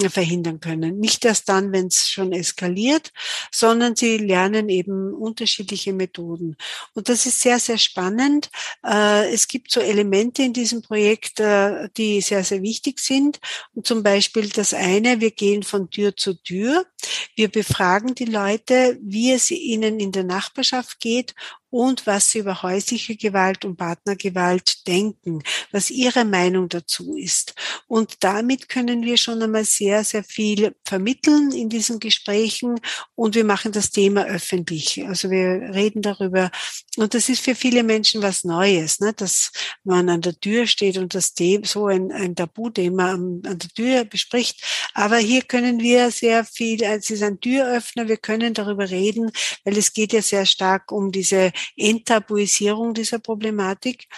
äh, 0.00 0.08
verhindern 0.08 0.60
können. 0.60 0.98
Nicht 0.98 1.24
erst 1.24 1.48
dann, 1.48 1.72
wenn 1.72 1.86
es 1.86 2.08
schon 2.08 2.32
eskaliert, 2.32 3.12
sondern 3.50 3.96
sie 3.96 4.18
lernen 4.18 4.68
eben 4.68 5.14
unterschiedliche 5.14 5.92
Methoden. 5.92 6.56
Und 6.94 7.08
das 7.08 7.26
ist 7.26 7.40
sehr, 7.40 7.58
sehr 7.58 7.78
spannend. 7.78 8.50
Äh, 8.84 9.32
es 9.32 9.48
gibt 9.48 9.70
so 9.70 9.80
Elemente 9.80 10.42
in 10.42 10.52
diesem 10.52 10.82
Projekt, 10.82 11.40
äh, 11.40 11.88
die 11.96 12.20
sehr, 12.20 12.44
sehr 12.44 12.62
wichtig 12.62 13.00
sind. 13.00 13.40
Und 13.74 13.86
zum 13.86 14.02
Beispiel 14.02 14.48
das 14.48 14.74
eine, 14.74 15.20
wir 15.20 15.30
gehen 15.30 15.62
von 15.62 15.90
Tür 15.90 16.16
zu 16.16 16.34
Tür. 16.34 16.86
Wir 17.34 17.48
befragen 17.48 18.14
die 18.14 18.24
Leute, 18.26 18.41
Leute, 18.42 18.98
wie 19.00 19.32
es 19.32 19.50
ihnen 19.50 20.00
in 20.00 20.10
der 20.10 20.24
Nachbarschaft 20.24 20.98
geht 20.98 21.34
und 21.72 22.06
was 22.06 22.30
sie 22.30 22.40
über 22.40 22.62
häusliche 22.62 23.16
Gewalt 23.16 23.64
und 23.64 23.76
Partnergewalt 23.76 24.86
denken, 24.86 25.42
was 25.70 25.90
ihre 25.90 26.26
Meinung 26.26 26.68
dazu 26.68 27.16
ist. 27.16 27.54
Und 27.88 28.22
damit 28.22 28.68
können 28.68 29.02
wir 29.04 29.16
schon 29.16 29.42
einmal 29.42 29.64
sehr, 29.64 30.04
sehr 30.04 30.22
viel 30.22 30.74
vermitteln 30.84 31.50
in 31.50 31.70
diesen 31.70 31.98
Gesprächen 31.98 32.78
und 33.14 33.34
wir 33.34 33.44
machen 33.44 33.72
das 33.72 33.90
Thema 33.90 34.26
öffentlich. 34.26 35.02
Also 35.06 35.30
wir 35.30 35.72
reden 35.72 36.02
darüber 36.02 36.50
und 36.98 37.14
das 37.14 37.30
ist 37.30 37.40
für 37.40 37.54
viele 37.54 37.82
Menschen 37.84 38.20
was 38.20 38.44
Neues, 38.44 39.00
ne? 39.00 39.14
dass 39.14 39.50
man 39.82 40.10
an 40.10 40.20
der 40.20 40.38
Tür 40.38 40.66
steht 40.66 40.98
und 40.98 41.14
das 41.14 41.32
Thema, 41.32 41.64
so 41.66 41.86
ein, 41.86 42.12
ein 42.12 42.36
Tabuthema 42.36 43.12
an, 43.12 43.40
an 43.46 43.58
der 43.58 43.70
Tür 43.70 44.04
bespricht. 44.04 44.62
Aber 44.92 45.16
hier 45.16 45.40
können 45.40 45.80
wir 45.80 46.10
sehr 46.10 46.44
viel, 46.44 46.82
es 46.82 47.08
ist 47.08 47.22
ein 47.22 47.40
Türöffner, 47.40 48.08
wir 48.08 48.18
können 48.18 48.52
darüber 48.52 48.90
reden, 48.90 49.32
weil 49.64 49.78
es 49.78 49.94
geht 49.94 50.12
ja 50.12 50.20
sehr 50.20 50.44
stark 50.44 50.92
um 50.92 51.10
diese 51.12 51.50
Enttabuisierung 51.76 52.94
dieser 52.94 53.18
Problematik. 53.18 54.08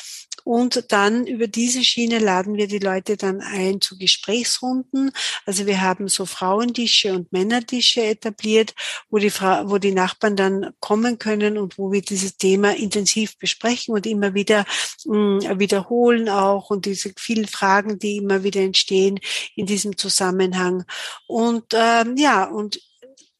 Und 0.45 0.93
dann 0.93 1.27
über 1.27 1.47
diese 1.47 1.83
Schiene 1.83 2.19
laden 2.19 2.57
wir 2.57 2.69
die 2.69 2.79
Leute 2.79 3.17
dann 3.17 3.41
ein 3.41 3.81
zu 3.81 3.97
Gesprächsrunden. 3.97 5.11
Also 5.47 5.65
wir 5.65 5.81
haben 5.81 6.09
so 6.09 6.27
Frauendische 6.27 7.15
und 7.15 7.33
Männertische 7.33 8.03
etabliert, 8.03 8.75
wo 9.09 9.17
die, 9.17 9.31
Frau, 9.31 9.71
wo 9.71 9.79
die 9.79 9.93
Nachbarn 9.93 10.37
dann 10.37 10.75
kommen 10.81 11.19
können 11.19 11.57
und 11.57 11.79
wo 11.79 11.93
wir 11.93 12.03
dieses 12.03 12.37
Thema 12.37 12.77
intensiv 12.77 13.39
besprechen 13.39 13.95
und 13.95 14.07
immer 14.07 14.35
wieder 14.35 14.67
mh, 15.07 15.45
hm, 15.45 15.59
wiederholen 15.59 16.29
auch 16.29 16.69
und 16.69 16.85
diese 16.85 17.15
vielen 17.17 17.49
Fragen, 17.49 17.99
die 17.99 18.17
immer 18.17 18.45
wieder 18.45 18.61
entstehen 18.61 19.21
in 19.57 19.65
diesem 19.65 19.97
Zusammenhang. 19.97 20.85
Und 21.27 21.73
ähm, 21.73 22.19
ja, 22.19 22.45
und 22.45 22.81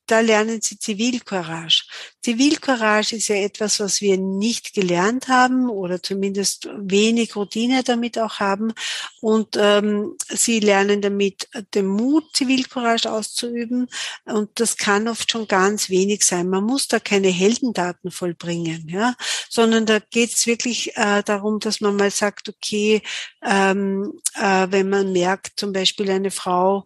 da 0.07 0.21
lernen 0.21 0.61
sie 0.61 0.79
Zivilcourage. 0.79 1.85
Zivilcourage 2.23 3.17
ist 3.17 3.29
ja 3.29 3.37
etwas, 3.37 3.81
was 3.81 4.01
wir 4.01 4.19
nicht 4.19 4.75
gelernt 4.75 5.29
haben 5.29 5.69
oder 5.69 6.03
zumindest 6.03 6.69
wenig 6.77 7.37
Routine 7.37 7.83
damit 7.83 8.19
auch 8.19 8.41
haben. 8.41 8.73
Und 9.21 9.57
ähm, 9.59 10.17
sie 10.29 10.61
lernen 10.61 11.03
damit 11.03 11.49
den 11.75 11.87
Mut, 11.87 12.25
Zivilcourage 12.35 13.11
auszuüben. 13.11 13.89
Und 14.25 14.51
das 14.61 14.77
kann 14.77 15.09
oft 15.09 15.31
schon 15.31 15.49
ganz 15.49 15.89
wenig 15.89 16.25
sein. 16.25 16.49
Man 16.49 16.65
muss 16.65 16.89
da 16.89 16.99
keine 16.99 17.29
Heldendaten 17.29 18.11
vollbringen, 18.11 18.89
ja, 18.89 19.15
sondern 19.49 19.87
da 19.87 19.99
geht 19.99 20.35
es 20.35 20.47
wirklich 20.47 20.97
äh, 20.97 21.23
darum, 21.23 21.61
dass 21.61 21.81
man 21.81 21.97
mal 21.97 22.11
sagt, 22.11 22.49
okay, 22.49 23.03
ähm, 23.43 24.21
äh, 24.35 24.67
wenn 24.71 24.89
man 24.89 25.13
merkt, 25.13 25.53
zum 25.57 25.73
Beispiel 25.73 26.11
eine 26.11 26.31
Frau 26.31 26.85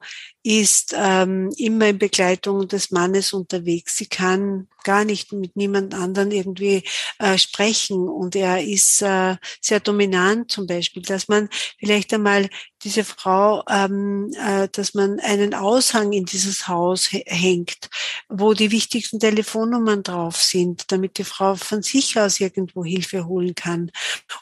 ist 0.49 0.95
ähm, 0.97 1.53
immer 1.59 1.89
in 1.89 1.99
Begleitung 1.99 2.67
des 2.67 2.91
Mannes 2.91 3.35
unterwegs. 3.35 3.99
Sie 3.99 4.07
kann 4.07 4.67
gar 4.83 5.05
nicht 5.05 5.31
mit 5.31 5.57
niemand 5.57 5.93
anderen 5.93 6.31
irgendwie 6.31 6.85
äh, 7.19 7.37
sprechen 7.37 8.09
und 8.09 8.35
er 8.35 8.65
ist 8.65 9.03
äh, 9.03 9.37
sehr 9.61 9.81
dominant 9.81 10.51
zum 10.51 10.67
Beispiel, 10.67 11.03
dass 11.03 11.29
man 11.29 11.51
vielleicht 11.79 12.15
einmal 12.15 12.49
diese 12.85 13.05
Frau, 13.05 13.65
ähm, 13.69 14.33
äh, 14.39 14.69
dass 14.71 14.95
man 14.95 15.21
einen 15.21 15.55
Aushang 15.55 16.13
in 16.13 16.25
dieses 16.25 16.69
Haus 16.69 17.09
hängt, 17.11 17.89
wo 18.29 18.55
die 18.55 18.71
wichtigsten 18.71 19.21
Telefonnummern 19.21 20.03
drauf 20.03 20.37
sind, 20.37 20.91
damit 20.93 21.19
die 21.19 21.25
Frau 21.25 21.57
von 21.57 21.83
sich 21.83 22.19
aus 22.19 22.41
irgendwo 22.41 22.85
Hilfe 22.85 23.27
holen 23.27 23.55
kann. 23.55 23.91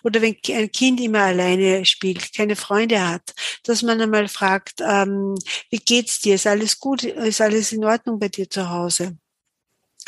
Oder 0.02 0.22
wenn 0.22 0.36
ein 0.48 0.70
Kind 0.72 1.00
immer 1.00 1.20
alleine 1.22 1.84
spielt, 1.84 2.32
keine 2.34 2.56
Freunde 2.56 3.06
hat, 3.06 3.34
dass 3.64 3.82
man 3.82 4.00
einmal 4.00 4.28
fragt, 4.28 4.80
ähm, 4.80 5.34
wie 5.70 5.78
geht's 5.78 6.20
dir? 6.20 6.34
Ist 6.34 6.46
alles 6.46 6.78
gut? 6.78 7.04
Ist 7.04 7.40
alles 7.40 7.72
in 7.72 7.84
Ordnung 7.84 8.18
bei 8.18 8.28
dir 8.28 8.48
zu 8.50 8.68
Hause? 8.68 9.16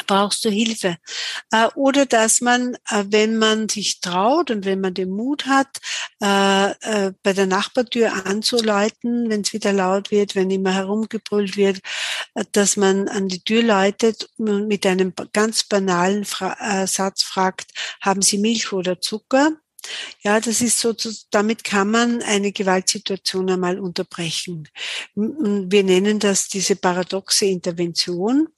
Brauchst 0.07 0.45
du 0.45 0.51
Hilfe. 0.51 0.97
Äh, 1.53 1.68
oder 1.74 2.07
dass 2.07 2.41
man, 2.41 2.74
äh, 2.91 3.05
wenn 3.07 3.36
man 3.36 3.68
sich 3.68 4.01
traut 4.01 4.51
und 4.51 4.64
wenn 4.64 4.80
man 4.80 4.95
den 4.95 5.11
Mut 5.11 5.47
hat, 5.47 5.68
äh, 6.20 7.12
bei 7.22 7.32
der 7.32 7.47
Nachbartür 7.47 8.26
anzuläuten, 8.26 9.30
wenn 9.30 9.43
es 9.43 9.53
wieder 9.53 9.72
laut 9.72 10.11
wird, 10.11 10.34
wenn 10.34 10.51
immer 10.51 10.72
herumgebrüllt 10.74 11.57
wird, 11.57 11.80
dass 12.53 12.76
man 12.76 13.09
an 13.09 13.28
die 13.28 13.43
Tür 13.43 13.62
läutet 13.62 14.28
und 14.36 14.66
mit 14.66 14.84
einem 14.86 15.12
ganz 15.32 15.64
banalen 15.64 16.24
Satz 16.24 17.22
fragt, 17.22 17.72
haben 18.01 18.22
Sie 18.22 18.39
Milch 18.39 18.72
oder 18.72 19.01
Zucker? 19.01 19.53
Ja, 20.22 20.41
das 20.41 20.61
ist 20.61 20.80
so, 20.80 20.95
damit 21.30 21.64
kann 21.64 21.91
man 21.91 22.22
eine 22.22 22.53
Gewaltsituation 22.53 23.49
einmal 23.51 23.78
unterbrechen. 23.78 24.68
Wir 25.14 25.84
nennen 25.84 26.18
das 26.18 26.49
diese 26.49 26.76
paradoxe 26.76 27.47
Intervention. 27.47 28.49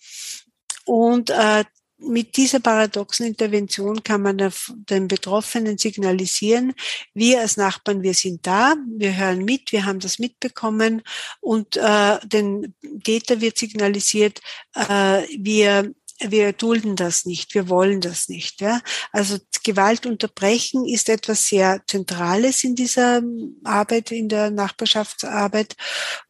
Und 0.91 1.30
äh, 1.30 1.62
mit 1.99 2.36
dieser 2.36 2.59
paradoxen 2.59 3.24
Intervention 3.24 4.03
kann 4.03 4.22
man 4.22 4.53
den 4.68 5.07
Betroffenen 5.07 5.78
signalisieren, 5.78 6.74
wir 7.14 7.43
als 7.43 7.57
Nachbarn, 7.57 8.03
wir 8.03 8.14
sind 8.14 8.45
da, 8.45 8.74
wir 8.97 9.16
hören 9.16 9.45
mit, 9.45 9.70
wir 9.70 9.84
haben 9.84 10.01
das 10.01 10.18
mitbekommen 10.18 11.03
und 11.41 11.76
äh, 11.76 12.18
den 12.24 12.74
Täter 13.05 13.41
wird 13.41 13.57
signalisiert, 13.57 14.41
äh, 14.74 15.22
wir 15.38 15.95
wir 16.22 16.53
dulden 16.53 16.97
das 16.97 17.24
nicht, 17.24 17.55
wir 17.55 17.70
wollen 17.70 18.03
das 18.03 18.28
nicht. 18.28 18.61
Ja? 18.61 18.82
Also 19.11 19.38
Gewalt 19.62 20.05
unterbrechen 20.05 20.86
ist 20.86 21.09
etwas 21.09 21.47
sehr 21.47 21.80
Zentrales 21.86 22.62
in 22.62 22.74
dieser 22.74 23.22
Arbeit, 23.64 24.11
in 24.11 24.28
der 24.28 24.51
Nachbarschaftsarbeit, 24.51 25.76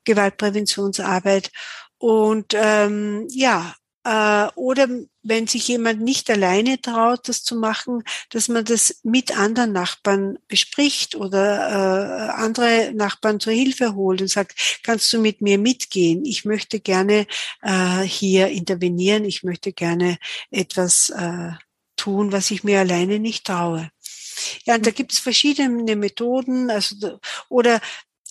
Gewaltpräventionsarbeit. 0.05 1.51
Und 1.99 2.55
ähm, 2.55 3.27
ja, 3.31 3.75
äh, 4.05 4.47
oder 4.55 4.89
wenn 5.23 5.47
sich 5.47 5.69
jemand 5.69 6.01
nicht 6.01 6.31
alleine 6.31 6.81
traut, 6.81 7.29
das 7.29 7.43
zu 7.43 7.57
machen, 7.57 8.03
dass 8.31 8.49
man 8.49 8.65
das 8.65 9.01
mit 9.03 9.37
anderen 9.37 9.73
Nachbarn 9.73 10.39
bespricht 10.49 11.15
oder 11.15 11.69
äh, 11.69 12.31
andere 12.31 12.93
Nachbarn 12.95 13.41
zur 13.41 13.53
Hilfe 13.53 13.95
holt 13.95 14.23
und 14.23 14.29
sagt, 14.29 14.81
kannst 14.83 15.13
du 15.13 15.21
mit 15.21 15.43
mir 15.43 15.59
mitgehen? 15.59 16.25
Ich 16.25 16.45
möchte 16.45 16.81
gerne 16.81 17.27
äh, 17.63 18.03
hier 18.03 18.49
intervenieren, 18.49 19.25
ich 19.25 19.43
möchte 19.43 19.73
gerne 19.73 20.19
etwas 20.51 21.11
äh, 21.11 21.51
tun, 21.97 22.33
was 22.33 22.51
ich 22.51 22.65
mir 22.65 22.81
alleine 22.81 23.19
nicht 23.19 23.47
traue. 23.47 23.91
Ja, 24.65 24.77
und 24.77 24.87
da 24.87 24.91
gibt 24.91 25.13
es 25.13 25.19
verschiedene 25.19 25.97
Methoden, 25.97 26.71
also 26.71 27.19
oder 27.51 27.81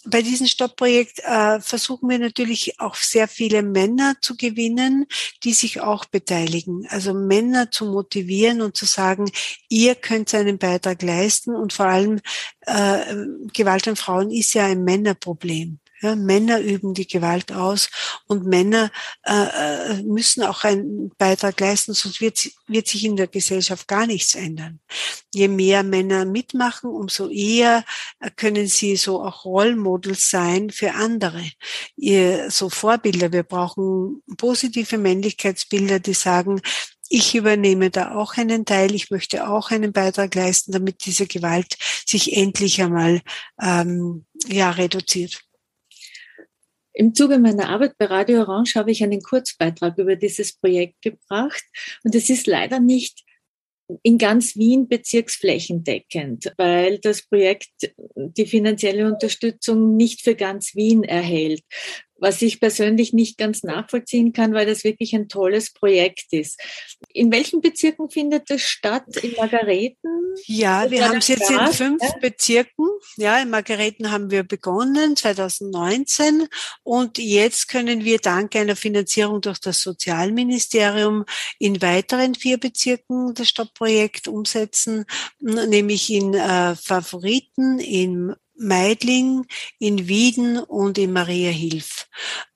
bei 0.05 0.21
diesem 0.21 0.47
Stoppprojekt 0.47 1.19
äh, 1.23 1.59
versuchen 1.59 2.09
wir 2.09 2.19
natürlich 2.19 2.79
auch 2.79 2.95
sehr 2.95 3.27
viele 3.27 3.63
Männer 3.63 4.15
zu 4.21 4.35
gewinnen, 4.35 5.05
die 5.43 5.53
sich 5.53 5.81
auch 5.81 6.05
beteiligen. 6.05 6.87
Also 6.89 7.13
Männer 7.13 7.71
zu 7.71 7.85
motivieren 7.85 8.61
und 8.61 8.77
zu 8.77 8.85
sagen, 8.85 9.31
ihr 9.67 9.95
könnt 9.95 10.33
einen 10.33 10.57
Beitrag 10.57 11.01
leisten 11.01 11.55
und 11.55 11.73
vor 11.73 11.87
allem 11.87 12.19
äh, 12.61 13.15
Gewalt 13.53 13.87
an 13.87 13.95
Frauen 13.95 14.31
ist 14.31 14.53
ja 14.53 14.65
ein 14.65 14.83
Männerproblem. 14.83 15.79
Ja, 16.01 16.15
Männer 16.15 16.59
üben 16.61 16.93
die 16.93 17.07
Gewalt 17.07 17.51
aus 17.51 17.89
und 18.27 18.45
Männer 18.45 18.91
äh, 19.23 19.33
äh, 19.33 20.03
müssen 20.03 20.43
auch 20.43 20.63
einen 20.63 21.11
Beitrag 21.17 21.59
leisten, 21.59 21.93
sonst 21.93 22.21
wird, 22.21 22.49
wird 22.67 22.87
sich 22.87 23.03
in 23.03 23.17
der 23.17 23.27
Gesellschaft 23.27 23.87
gar 23.87 24.07
nichts 24.07 24.35
ändern. 24.35 24.79
Je 25.33 25.47
mehr 25.47 25.83
Männer 25.83 26.25
mitmachen, 26.25 26.89
umso 26.89 27.27
eher 27.29 27.83
können 28.37 28.67
sie 28.67 28.95
so 28.95 29.21
auch 29.23 29.45
Rollmodels 29.45 30.29
sein 30.29 30.69
für 30.69 30.93
andere. 30.93 31.43
Ihr, 31.97 32.49
so 32.49 32.69
Vorbilder. 32.69 33.31
Wir 33.31 33.43
brauchen 33.43 34.21
positive 34.37 34.97
Männlichkeitsbilder, 34.97 35.99
die 35.99 36.13
sagen, 36.13 36.61
ich 37.09 37.35
übernehme 37.35 37.89
da 37.89 38.15
auch 38.15 38.37
einen 38.37 38.65
Teil, 38.65 38.93
ich 38.93 39.09
möchte 39.09 39.49
auch 39.49 39.71
einen 39.71 39.91
Beitrag 39.91 40.33
leisten, 40.35 40.71
damit 40.71 41.05
diese 41.05 41.25
Gewalt 41.25 41.75
sich 42.05 42.37
endlich 42.37 42.81
einmal 42.81 43.21
ähm, 43.59 44.25
ja, 44.47 44.69
reduziert. 44.69 45.41
Im 46.99 47.15
Zuge 47.15 47.39
meiner 47.39 47.69
Arbeit 47.69 47.93
bei 47.97 48.07
Radio 48.07 48.41
Orange 48.41 48.75
habe 48.75 48.91
ich 48.91 49.01
einen 49.01 49.21
Kurzbeitrag 49.21 49.97
über 49.97 50.17
dieses 50.17 50.57
Projekt 50.57 51.01
gebracht. 51.01 51.63
Und 52.03 52.13
es 52.13 52.29
ist 52.29 52.45
leider 52.45 52.81
nicht 52.81 53.23
in 54.03 54.17
ganz 54.17 54.57
Wien 54.57 54.89
bezirksflächendeckend, 54.89 56.51
weil 56.57 56.99
das 56.99 57.21
Projekt 57.25 57.71
die 58.17 58.45
finanzielle 58.45 59.07
Unterstützung 59.09 59.95
nicht 59.95 60.23
für 60.23 60.35
ganz 60.35 60.75
Wien 60.75 61.05
erhält 61.05 61.63
was 62.19 62.41
ich 62.41 62.59
persönlich 62.59 63.13
nicht 63.13 63.37
ganz 63.37 63.63
nachvollziehen 63.63 64.33
kann, 64.33 64.53
weil 64.53 64.65
das 64.65 64.83
wirklich 64.83 65.13
ein 65.13 65.29
tolles 65.29 65.71
Projekt 65.73 66.31
ist. 66.31 66.59
In 67.13 67.31
welchen 67.31 67.61
Bezirken 67.61 68.09
findet 68.09 68.49
das 68.49 68.61
statt? 68.61 69.05
In 69.21 69.33
Margareten? 69.37 70.35
Ja, 70.45 70.89
wir 70.89 71.07
haben 71.07 71.17
es 71.17 71.27
jetzt 71.27 71.49
in 71.49 71.67
fünf 71.71 72.01
ja? 72.01 72.13
Bezirken. 72.21 72.87
Ja, 73.17 73.39
in 73.39 73.49
Margareten 73.49 74.11
haben 74.11 74.31
wir 74.31 74.43
begonnen 74.43 75.15
2019 75.15 76.47
und 76.83 77.17
jetzt 77.17 77.67
können 77.67 78.03
wir 78.03 78.19
dank 78.19 78.55
einer 78.55 78.75
Finanzierung 78.75 79.41
durch 79.41 79.59
das 79.59 79.81
Sozialministerium 79.81 81.25
in 81.57 81.81
weiteren 81.81 82.35
vier 82.35 82.57
Bezirken 82.57 83.33
das 83.33 83.49
Stoppprojekt 83.49 84.27
umsetzen, 84.27 85.05
nämlich 85.39 86.11
in 86.11 86.33
äh, 86.33 86.75
Favoriten, 86.75 87.79
in 87.79 88.35
Meidling, 88.59 89.45
in 89.79 90.07
Wieden 90.07 90.59
und 90.59 90.97
in 90.97 91.13
Mariahilf. 91.13 92.07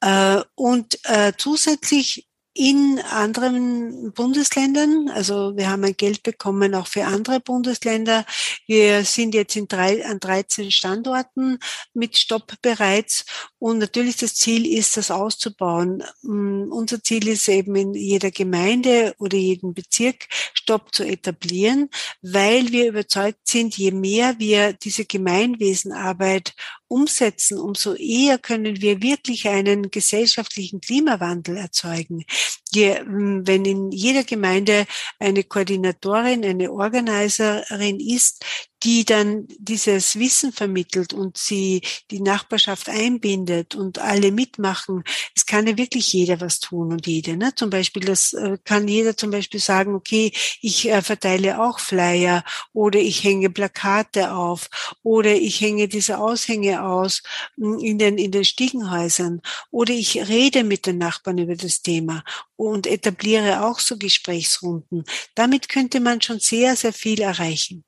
Äh, 0.01 0.41
und 0.56 0.99
äh, 1.04 1.34
zusätzlich 1.38 2.28
in 2.56 2.99
anderen 3.10 4.14
Bundesländern. 4.14 5.10
Also 5.10 5.58
wir 5.58 5.70
haben 5.70 5.84
ein 5.84 5.97
Geld 5.97 6.22
bekommen 6.22 6.76
auch 6.76 6.86
für 6.86 7.06
andere 7.06 7.39
Bundesländer. 7.39 8.26
Wir 8.68 9.04
sind 9.06 9.34
jetzt 9.34 9.56
in 9.56 9.68
drei, 9.68 10.06
an 10.06 10.20
13 10.20 10.70
Standorten 10.70 11.58
mit 11.93 12.18
Stopp 12.18 12.54
bereits. 12.62 13.26
Und 13.58 13.80
natürlich 13.80 14.18
das 14.18 14.36
Ziel 14.36 14.72
ist, 14.72 14.97
das 14.97 15.10
auszubauen. 15.10 16.04
Mm, 16.22 16.72
unser 16.72 17.01
Ziel 17.01 17.28
ist 17.28 17.47
eben 17.47 17.76
in 17.76 17.93
jeder 17.95 18.30
Gemeinde 18.30 19.16
oder 19.18 19.38
jedem 19.38 19.74
Bezirk 19.74 20.28
Stopp 20.54 20.93
zu 20.93 21.04
etablieren, 21.04 21.89
weil 22.22 22.72
wir 22.72 22.88
überzeugt 22.88 23.47
sind, 23.47 23.76
je 23.78 23.91
mehr 23.91 24.36
wir 24.38 24.74
diese 24.74 25.06
Gemeinwesenarbeit 25.06 26.54
umsetzen, 26.94 27.58
umso 27.58 27.96
eher 27.96 28.38
können 28.38 28.82
wir 28.82 29.02
wirklich 29.02 29.48
einen 29.48 29.89
gesellschaftlichen 29.89 30.80
Klimawandel 30.80 31.58
erzeugen. 31.58 32.24
Je, 32.72 33.02
wenn 33.06 33.66
in 33.66 33.91
jeder 33.91 34.24
Gemeinde 34.24 34.86
eine 35.20 35.44
Koordinatorin, 35.44 36.46
eine 36.46 36.72
Organiserin 36.72 38.00
ist, 38.00 38.46
die 38.84 39.05
dann 39.05 39.47
dieses 39.59 40.19
Wissen 40.19 40.51
vermittelt 40.51 41.13
und 41.13 41.38
sie 41.38 41.81
die 42.11 42.19
Nachbarschaft 42.19 42.89
einbindet 42.89 43.75
und 43.75 43.99
alle 43.99 44.31
mitmachen. 44.31 45.03
Es 45.36 45.45
kann 45.45 45.67
ja 45.67 45.77
wirklich 45.77 46.11
jeder 46.11 46.41
was 46.41 46.59
tun 46.59 46.91
und 46.91 47.07
jede. 47.07 47.38
Ne? 47.38 47.55
Zum 47.55 47.69
Beispiel, 47.69 48.03
das 48.03 48.34
äh, 48.34 48.57
kann 48.63 48.88
jeder 48.88 49.15
zum 49.15 49.31
Beispiel 49.31 49.59
sagen, 49.59 49.95
okay, 49.95 50.34
ich 50.61 50.89
äh, 50.89 51.01
verteile 51.01 51.61
auch 51.61 51.79
Flyer 51.79 52.43
oder 52.73 52.99
ich 52.99 53.23
hänge 53.23 53.49
Plakate 53.49 54.34
auf 54.34 54.69
oder 55.01 55.34
ich 55.34 55.61
hänge 55.61 55.88
diese 55.88 56.19
Aushänge 56.19 56.84
aus 56.84 57.23
hm, 57.55 57.79
in 57.79 57.97
den, 57.97 58.17
in 58.17 58.31
den 58.31 58.45
Stiegenhäusern 58.45 59.41
oder 59.71 59.93
ich 59.93 60.27
rede 60.27 60.63
mit 60.63 60.86
den 60.86 60.97
Nachbarn 60.97 61.38
über 61.38 61.55
das 61.55 61.81
Thema 61.81 62.23
und 62.57 62.88
etabliere 62.88 63.65
auch 63.65 63.79
so 63.79 63.97
Gesprächsrunden. 63.97 65.03
Damit 65.36 65.69
könnte 65.69 65.99
man 65.99 66.21
schon 66.21 66.39
sehr, 66.39 66.75
sehr 66.75 66.93
viel 66.93 67.21
erreichen. 67.21 67.84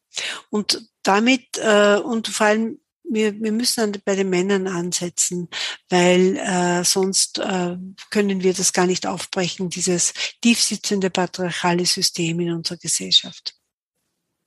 Und 0.49 0.87
damit 1.03 1.57
äh, 1.57 1.97
und 1.97 2.27
vor 2.27 2.47
allem 2.47 2.79
wir, 3.07 3.39
wir 3.39 3.51
müssen 3.51 4.01
bei 4.03 4.15
den 4.15 4.29
Männern 4.29 4.67
ansetzen, 4.67 5.49
weil 5.89 6.37
äh, 6.37 6.83
sonst 6.83 7.39
äh, 7.39 7.77
können 8.09 8.41
wir 8.41 8.53
das 8.53 8.73
gar 8.73 8.87
nicht 8.87 9.05
aufbrechen, 9.05 9.69
dieses 9.69 10.13
tiefsitzende 10.41 11.09
patriarchale 11.09 11.85
System 11.85 12.39
in 12.39 12.53
unserer 12.53 12.77
Gesellschaft. 12.77 13.55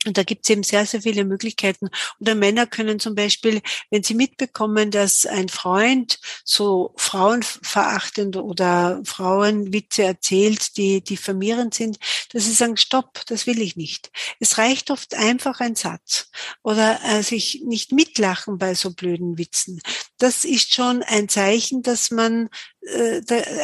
Und 0.08 0.18
da 0.18 0.24
gibt 0.24 0.44
es 0.44 0.50
eben 0.50 0.62
sehr, 0.62 0.84
sehr 0.86 1.02
viele 1.02 1.24
Möglichkeiten. 1.24 1.88
Oder 2.20 2.34
Männer 2.34 2.66
können 2.66 2.98
zum 2.98 3.14
Beispiel, 3.14 3.60
wenn 3.90 4.02
sie 4.02 4.14
mitbekommen, 4.14 4.90
dass 4.90 5.26
ein 5.26 5.48
Freund 5.48 6.18
so 6.44 6.94
frauenverachtend 6.96 8.36
oder 8.36 9.00
Frauenwitze 9.04 10.02
erzählt, 10.02 10.76
die 10.76 11.02
diffamierend 11.02 11.74
sind, 11.74 11.98
dass 12.32 12.44
sie 12.44 12.52
sagen, 12.52 12.76
stopp, 12.76 13.20
das 13.26 13.46
will 13.46 13.60
ich 13.60 13.76
nicht. 13.76 14.10
Es 14.40 14.58
reicht 14.58 14.90
oft 14.90 15.14
einfach 15.14 15.60
ein 15.60 15.76
Satz 15.76 16.30
oder 16.62 16.98
äh, 17.04 17.22
sich 17.22 17.62
nicht 17.64 17.92
mitlachen 17.92 18.58
bei 18.58 18.74
so 18.74 18.92
blöden 18.92 19.38
Witzen. 19.38 19.80
Das 20.18 20.44
ist 20.44 20.74
schon 20.74 21.02
ein 21.02 21.28
Zeichen, 21.28 21.82
dass 21.82 22.10
man 22.10 22.48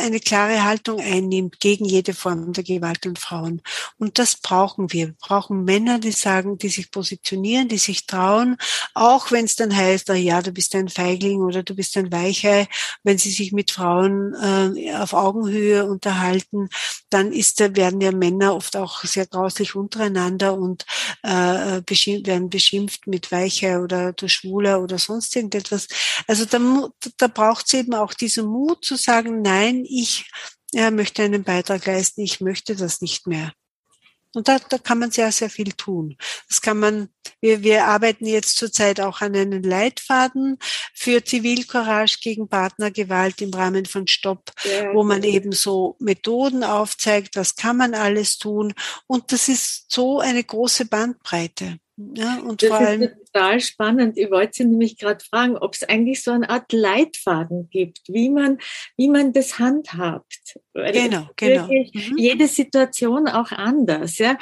eine 0.00 0.20
klare 0.20 0.64
Haltung 0.64 1.00
einnimmt 1.00 1.60
gegen 1.60 1.84
jede 1.84 2.14
Form 2.14 2.52
der 2.52 2.64
Gewalt 2.64 3.06
an 3.06 3.16
Frauen. 3.16 3.62
Und 3.98 4.18
das 4.18 4.36
brauchen 4.36 4.92
wir. 4.92 5.08
Wir 5.08 5.14
brauchen 5.20 5.64
Männer, 5.64 5.98
die 5.98 6.12
sagen, 6.12 6.58
die 6.58 6.68
sich 6.68 6.90
positionieren, 6.90 7.68
die 7.68 7.78
sich 7.78 8.06
trauen, 8.06 8.56
auch 8.94 9.30
wenn 9.30 9.44
es 9.44 9.56
dann 9.56 9.74
heißt, 9.74 10.10
ah 10.10 10.14
ja, 10.14 10.40
du 10.40 10.52
bist 10.52 10.74
ein 10.74 10.88
Feigling 10.88 11.40
oder 11.40 11.62
du 11.62 11.74
bist 11.74 11.96
ein 11.96 12.12
Weichei. 12.12 12.68
Wenn 13.02 13.18
sie 13.18 13.30
sich 13.30 13.52
mit 13.52 13.70
Frauen 13.70 14.34
äh, 14.34 14.94
auf 14.94 15.12
Augenhöhe 15.12 15.86
unterhalten, 15.86 16.68
dann 17.10 17.32
ist, 17.32 17.60
werden 17.60 18.00
ja 18.00 18.12
Männer 18.12 18.54
oft 18.54 18.76
auch 18.76 19.04
sehr 19.04 19.26
grauslich 19.26 19.74
untereinander 19.74 20.56
und 20.56 20.86
äh, 21.22 21.80
beschimpft, 21.82 22.26
werden 22.26 22.50
beschimpft 22.50 23.06
mit 23.06 23.30
Weichei 23.30 23.78
oder 23.78 24.12
du 24.12 24.28
Schwuler 24.28 24.80
oder 24.82 24.98
sonst 24.98 25.34
irgendetwas. 25.36 25.88
Also 26.26 26.44
da, 26.44 26.58
da 27.18 27.26
braucht 27.28 27.66
es 27.66 27.74
eben 27.74 27.94
auch 27.94 28.14
diesen 28.14 28.46
Mut 28.46 28.84
zu 28.84 28.96
sagen, 29.04 29.42
nein, 29.42 29.84
ich 29.88 30.30
ja, 30.72 30.90
möchte 30.90 31.22
einen 31.22 31.44
Beitrag 31.44 31.86
leisten, 31.86 32.22
ich 32.22 32.40
möchte 32.40 32.74
das 32.74 33.00
nicht 33.00 33.26
mehr. 33.26 33.52
Und 34.34 34.48
da, 34.48 34.58
da 34.58 34.78
kann 34.78 34.98
man 34.98 35.12
sehr, 35.12 35.30
sehr 35.30 35.48
viel 35.48 35.72
tun. 35.72 36.16
Das 36.48 36.60
kann 36.60 36.78
man, 36.78 37.08
wir, 37.40 37.62
wir 37.62 37.86
arbeiten 37.86 38.26
jetzt 38.26 38.56
zurzeit 38.56 39.00
auch 39.00 39.20
an 39.20 39.36
einem 39.36 39.62
Leitfaden 39.62 40.58
für 40.92 41.24
Zivilcourage 41.24 42.18
gegen 42.20 42.48
Partnergewalt 42.48 43.40
im 43.40 43.54
Rahmen 43.54 43.86
von 43.86 44.08
Stopp, 44.08 44.50
ja. 44.64 44.92
wo 44.92 45.04
man 45.04 45.22
eben 45.22 45.52
so 45.52 45.96
Methoden 46.00 46.64
aufzeigt, 46.64 47.36
was 47.36 47.54
kann 47.54 47.76
man 47.76 47.94
alles 47.94 48.38
tun. 48.38 48.74
Und 49.06 49.30
das 49.30 49.48
ist 49.48 49.92
so 49.92 50.18
eine 50.18 50.42
große 50.42 50.86
Bandbreite. 50.86 51.78
Ja, 51.96 52.40
und 52.40 52.60
das 52.62 52.70
vor 52.70 52.78
allem, 52.78 53.02
ist 53.02 53.32
total 53.32 53.60
spannend. 53.60 54.18
Ich 54.18 54.30
wollte 54.30 54.52
Sie 54.54 54.64
nämlich 54.64 54.98
gerade 54.98 55.24
fragen, 55.24 55.56
ob 55.56 55.74
es 55.74 55.84
eigentlich 55.84 56.24
so 56.24 56.32
eine 56.32 56.50
Art 56.50 56.72
Leitfaden 56.72 57.68
gibt, 57.70 58.00
wie 58.08 58.30
man, 58.30 58.58
wie 58.96 59.08
man 59.08 59.32
das 59.32 59.58
handhabt. 59.60 60.58
Weil 60.72 60.92
genau, 60.92 61.28
genau. 61.36 61.68
Mhm. 61.68 62.16
Jede 62.16 62.48
Situation 62.48 63.28
auch 63.28 63.52
anders. 63.52 64.18
Ja. 64.18 64.36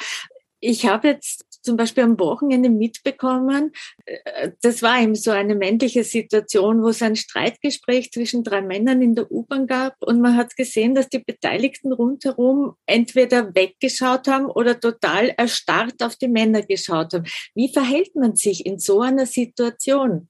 Ich 0.59 0.87
habe 0.87 1.09
jetzt 1.09 1.52
zum 1.63 1.77
Beispiel 1.77 2.03
am 2.03 2.19
Wochenende 2.19 2.69
mitbekommen, 2.69 3.71
äh, 4.05 4.51
das 4.61 4.81
war 4.81 5.01
eben 5.01 5.15
so 5.15 5.31
eine 5.31 5.55
männliche 5.55 6.03
Situation, 6.03 6.83
wo 6.83 6.89
es 6.89 7.01
ein 7.01 7.15
Streitgespräch 7.15 8.11
zwischen 8.11 8.43
drei 8.43 8.61
Männern 8.61 9.01
in 9.01 9.15
der 9.15 9.31
U-Bahn 9.31 9.67
gab 9.67 9.95
und 10.01 10.21
man 10.21 10.37
hat 10.37 10.55
gesehen, 10.55 10.93
dass 10.93 11.09
die 11.09 11.19
Beteiligten 11.19 11.91
rundherum 11.91 12.75
entweder 12.85 13.55
weggeschaut 13.55 14.27
haben 14.27 14.45
oder 14.45 14.79
total 14.79 15.29
erstarrt 15.29 16.03
auf 16.03 16.15
die 16.15 16.27
Männer 16.27 16.61
geschaut 16.61 17.13
haben. 17.13 17.25
Wie 17.55 17.71
verhält 17.71 18.15
man 18.15 18.35
sich 18.35 18.65
in 18.65 18.79
so 18.79 19.01
einer 19.01 19.25
Situation? 19.25 20.27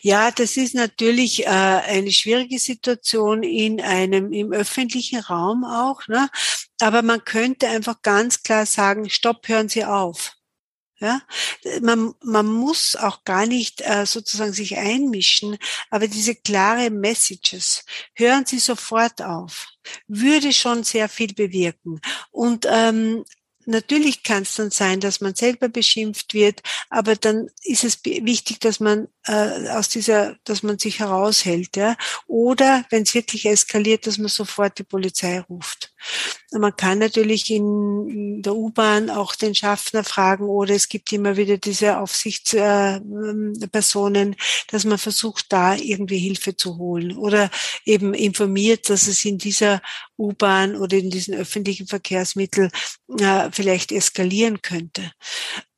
Ja, 0.00 0.30
das 0.30 0.56
ist 0.56 0.74
natürlich 0.74 1.46
äh, 1.46 1.48
eine 1.48 2.12
schwierige 2.12 2.58
Situation 2.58 3.42
in 3.42 3.80
einem 3.80 4.32
im 4.32 4.52
öffentlichen 4.52 5.20
Raum 5.20 5.64
auch. 5.64 6.06
Ne? 6.08 6.28
Aber 6.80 7.02
man 7.02 7.24
könnte 7.24 7.68
einfach 7.68 8.02
ganz 8.02 8.42
klar 8.42 8.66
sagen: 8.66 9.08
Stopp, 9.10 9.48
hören 9.48 9.68
Sie 9.68 9.84
auf. 9.84 10.34
Ja, 11.02 11.20
man, 11.80 12.14
man 12.22 12.46
muss 12.46 12.94
auch 12.94 13.24
gar 13.24 13.44
nicht 13.44 13.80
äh, 13.80 14.06
sozusagen 14.06 14.52
sich 14.52 14.76
einmischen, 14.78 15.58
aber 15.90 16.06
diese 16.06 16.36
klare 16.36 16.90
Messages, 16.90 17.84
hören 18.14 18.46
Sie 18.46 18.60
sofort 18.60 19.20
auf, 19.20 19.66
würde 20.06 20.52
schon 20.52 20.84
sehr 20.84 21.08
viel 21.08 21.34
bewirken. 21.34 22.00
Und 22.30 22.68
ähm, 22.70 23.24
Natürlich 23.66 24.22
kann 24.22 24.42
es 24.42 24.54
dann 24.54 24.70
sein, 24.70 25.00
dass 25.00 25.20
man 25.20 25.34
selber 25.34 25.68
beschimpft 25.68 26.34
wird, 26.34 26.62
aber 26.90 27.16
dann 27.16 27.48
ist 27.62 27.84
es 27.84 28.00
wichtig, 28.04 28.60
dass 28.60 28.80
man 28.80 29.08
äh, 29.26 29.68
aus 29.70 29.88
dieser, 29.88 30.36
dass 30.44 30.62
man 30.62 30.78
sich 30.78 31.00
heraushält, 31.00 31.76
ja. 31.76 31.96
Oder 32.26 32.84
wenn 32.90 33.02
es 33.04 33.14
wirklich 33.14 33.46
eskaliert, 33.46 34.06
dass 34.06 34.18
man 34.18 34.28
sofort 34.28 34.78
die 34.78 34.84
Polizei 34.84 35.40
ruft. 35.40 35.91
Man 36.52 36.76
kann 36.76 36.98
natürlich 36.98 37.50
in 37.50 38.42
der 38.42 38.54
U-Bahn 38.54 39.10
auch 39.10 39.34
den 39.34 39.54
Schaffner 39.54 40.04
fragen 40.04 40.44
oder 40.44 40.74
es 40.74 40.88
gibt 40.88 41.12
immer 41.12 41.36
wieder 41.36 41.58
diese 41.58 41.98
Aufsichtspersonen, 41.98 44.36
dass 44.68 44.84
man 44.84 44.98
versucht, 44.98 45.46
da 45.50 45.74
irgendwie 45.74 46.18
Hilfe 46.18 46.56
zu 46.56 46.78
holen 46.78 47.16
oder 47.16 47.50
eben 47.84 48.14
informiert, 48.14 48.88
dass 48.90 49.06
es 49.06 49.24
in 49.24 49.38
dieser 49.38 49.80
U-Bahn 50.18 50.76
oder 50.76 50.98
in 50.98 51.10
diesen 51.10 51.34
öffentlichen 51.34 51.86
Verkehrsmitteln 51.86 52.70
äh, 53.18 53.48
vielleicht 53.50 53.92
eskalieren 53.92 54.62
könnte. 54.62 55.12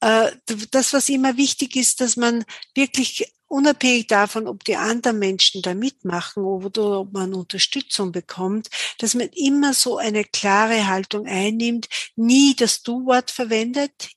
Äh, 0.00 0.32
das, 0.70 0.92
was 0.92 1.08
immer 1.08 1.36
wichtig 1.36 1.76
ist, 1.76 2.00
dass 2.00 2.16
man 2.16 2.44
wirklich 2.74 3.32
unabhängig 3.54 4.08
davon, 4.08 4.48
ob 4.48 4.64
die 4.64 4.76
anderen 4.76 5.20
Menschen 5.20 5.62
da 5.62 5.74
mitmachen 5.74 6.42
oder 6.42 7.00
ob 7.00 7.12
man 7.12 7.34
Unterstützung 7.34 8.10
bekommt, 8.10 8.68
dass 8.98 9.14
man 9.14 9.28
immer 9.28 9.74
so 9.74 9.96
eine 9.96 10.24
klare 10.24 10.88
Haltung 10.88 11.26
einnimmt, 11.26 11.88
nie 12.16 12.56
das 12.56 12.82
Du-Wort 12.82 13.30
verwendet. 13.30 14.10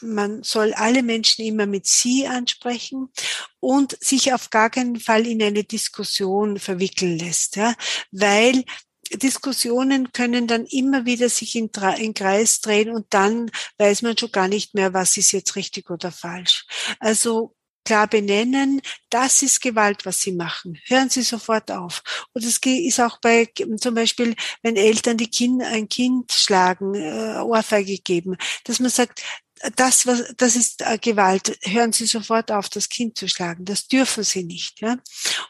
Man 0.00 0.42
soll 0.42 0.72
alle 0.72 1.02
Menschen 1.02 1.44
immer 1.44 1.66
mit 1.66 1.86
Sie 1.86 2.26
ansprechen 2.26 3.10
und 3.60 3.98
sich 4.02 4.32
auf 4.32 4.48
gar 4.48 4.70
keinen 4.70 4.98
Fall 4.98 5.26
in 5.26 5.42
eine 5.42 5.64
Diskussion 5.64 6.58
verwickeln 6.58 7.18
lässt, 7.18 7.56
ja, 7.56 7.74
weil 8.12 8.64
Diskussionen 9.12 10.12
können 10.12 10.46
dann 10.46 10.64
immer 10.64 11.04
wieder 11.04 11.28
sich 11.28 11.54
in, 11.56 11.70
in 11.98 12.14
Kreis 12.14 12.60
drehen 12.60 12.90
und 12.90 13.06
dann 13.10 13.50
weiß 13.76 14.00
man 14.00 14.16
schon 14.16 14.32
gar 14.32 14.48
nicht 14.48 14.74
mehr, 14.74 14.94
was 14.94 15.18
ist 15.18 15.32
jetzt 15.32 15.54
richtig 15.56 15.90
oder 15.90 16.10
falsch. 16.10 16.66
Also 16.98 17.53
klar 17.84 18.06
benennen, 18.06 18.80
das 19.10 19.42
ist 19.42 19.60
Gewalt, 19.60 20.06
was 20.06 20.20
sie 20.20 20.32
machen. 20.32 20.78
Hören 20.86 21.10
Sie 21.10 21.22
sofort 21.22 21.70
auf. 21.70 22.02
Und 22.32 22.44
es 22.44 22.58
ist 22.58 23.00
auch 23.00 23.18
bei 23.20 23.50
zum 23.80 23.94
Beispiel, 23.94 24.34
wenn 24.62 24.76
Eltern 24.76 25.16
die 25.16 25.30
kind, 25.30 25.62
ein 25.62 25.88
Kind 25.88 26.32
schlagen, 26.32 26.94
äh, 26.94 27.40
Ohrfeige 27.40 27.98
geben, 27.98 28.36
dass 28.64 28.80
man 28.80 28.90
sagt, 28.90 29.22
das, 29.76 30.06
was, 30.06 30.34
das 30.36 30.56
ist 30.56 30.82
äh, 30.82 30.98
Gewalt. 30.98 31.58
Hören 31.62 31.92
Sie 31.92 32.06
sofort 32.06 32.50
auf, 32.50 32.68
das 32.68 32.88
Kind 32.88 33.16
zu 33.16 33.28
schlagen. 33.28 33.64
Das 33.64 33.86
dürfen 33.88 34.24
Sie 34.24 34.44
nicht. 34.44 34.80
Ja? 34.80 34.98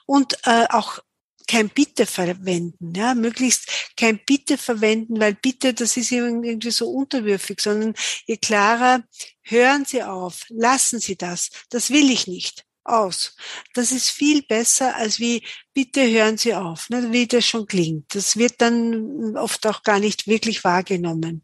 Und 0.06 0.36
äh, 0.44 0.66
auch 0.70 1.00
kein 1.46 1.68
Bitte 1.68 2.06
verwenden, 2.06 2.94
ja, 2.94 3.14
möglichst 3.14 3.68
kein 3.96 4.20
Bitte 4.24 4.58
verwenden, 4.58 5.20
weil 5.20 5.34
Bitte, 5.34 5.74
das 5.74 5.96
ist 5.96 6.10
irgendwie 6.10 6.70
so 6.70 6.88
unterwürfig, 6.88 7.60
sondern 7.60 7.94
je 8.26 8.36
klarer, 8.36 9.02
hören 9.42 9.84
Sie 9.84 10.02
auf, 10.02 10.44
lassen 10.48 11.00
Sie 11.00 11.16
das, 11.16 11.50
das 11.70 11.90
will 11.90 12.10
ich 12.10 12.26
nicht, 12.26 12.64
aus. 12.84 13.36
Das 13.74 13.92
ist 13.92 14.10
viel 14.10 14.42
besser 14.42 14.94
als 14.96 15.18
wie, 15.18 15.42
bitte 15.72 16.08
hören 16.10 16.36
Sie 16.38 16.54
auf, 16.54 16.88
ne, 16.90 17.12
wie 17.12 17.26
das 17.26 17.46
schon 17.46 17.66
klingt. 17.66 18.14
Das 18.14 18.36
wird 18.36 18.60
dann 18.60 19.36
oft 19.36 19.66
auch 19.66 19.82
gar 19.82 20.00
nicht 20.00 20.26
wirklich 20.26 20.64
wahrgenommen 20.64 21.42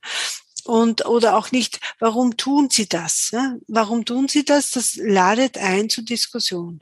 und 0.64 1.06
oder 1.06 1.36
auch 1.36 1.52
nicht, 1.52 1.80
warum 1.98 2.36
tun 2.36 2.68
sie 2.70 2.88
das? 2.88 3.30
Ja? 3.32 3.56
Warum 3.66 4.04
tun 4.04 4.28
sie 4.28 4.44
das? 4.44 4.70
Das 4.70 4.96
ladet 4.96 5.58
ein 5.58 5.88
zur 5.88 6.04
Diskussion. 6.04 6.80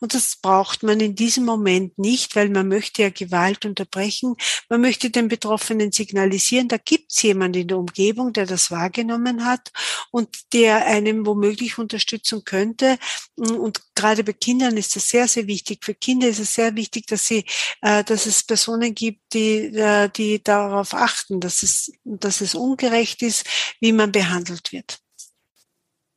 Und 0.00 0.14
das 0.14 0.36
braucht 0.36 0.82
man 0.82 1.00
in 1.00 1.14
diesem 1.14 1.44
Moment 1.44 1.98
nicht, 1.98 2.36
weil 2.36 2.48
man 2.48 2.68
möchte 2.68 3.02
ja 3.02 3.10
Gewalt 3.10 3.64
unterbrechen. 3.64 4.36
Man 4.68 4.80
möchte 4.80 5.10
den 5.10 5.28
Betroffenen 5.28 5.92
signalisieren, 5.92 6.68
da 6.68 6.76
gibt 6.76 7.12
es 7.12 7.22
jemanden 7.22 7.62
in 7.62 7.68
der 7.68 7.78
Umgebung, 7.78 8.32
der 8.32 8.46
das 8.46 8.70
wahrgenommen 8.70 9.44
hat 9.44 9.72
und 10.10 10.52
der 10.52 10.86
einem 10.86 11.26
womöglich 11.26 11.78
unterstützen 11.78 12.44
könnte. 12.44 12.98
Und 13.36 13.80
gerade 13.94 14.24
bei 14.24 14.32
Kindern 14.32 14.76
ist 14.76 14.96
das 14.96 15.08
sehr, 15.08 15.28
sehr 15.28 15.46
wichtig. 15.46 15.84
Für 15.84 15.94
Kinder 15.94 16.28
ist 16.28 16.38
es 16.38 16.54
sehr 16.54 16.74
wichtig, 16.76 17.06
dass 17.06 17.26
sie, 17.26 17.44
äh, 17.82 18.04
dass 18.04 18.26
es 18.26 18.42
Personen 18.42 18.94
gibt, 18.94 19.20
die, 19.32 19.66
äh, 19.66 20.08
die 20.08 20.42
darauf 20.42 20.94
achten, 20.94 21.40
dass 21.40 21.62
es, 21.62 21.92
dass 22.04 22.40
es 22.40 22.54
ungerecht 22.54 23.22
ist, 23.22 23.46
wie 23.80 23.92
man 23.92 24.12
behandelt 24.12 24.72
wird? 24.72 24.98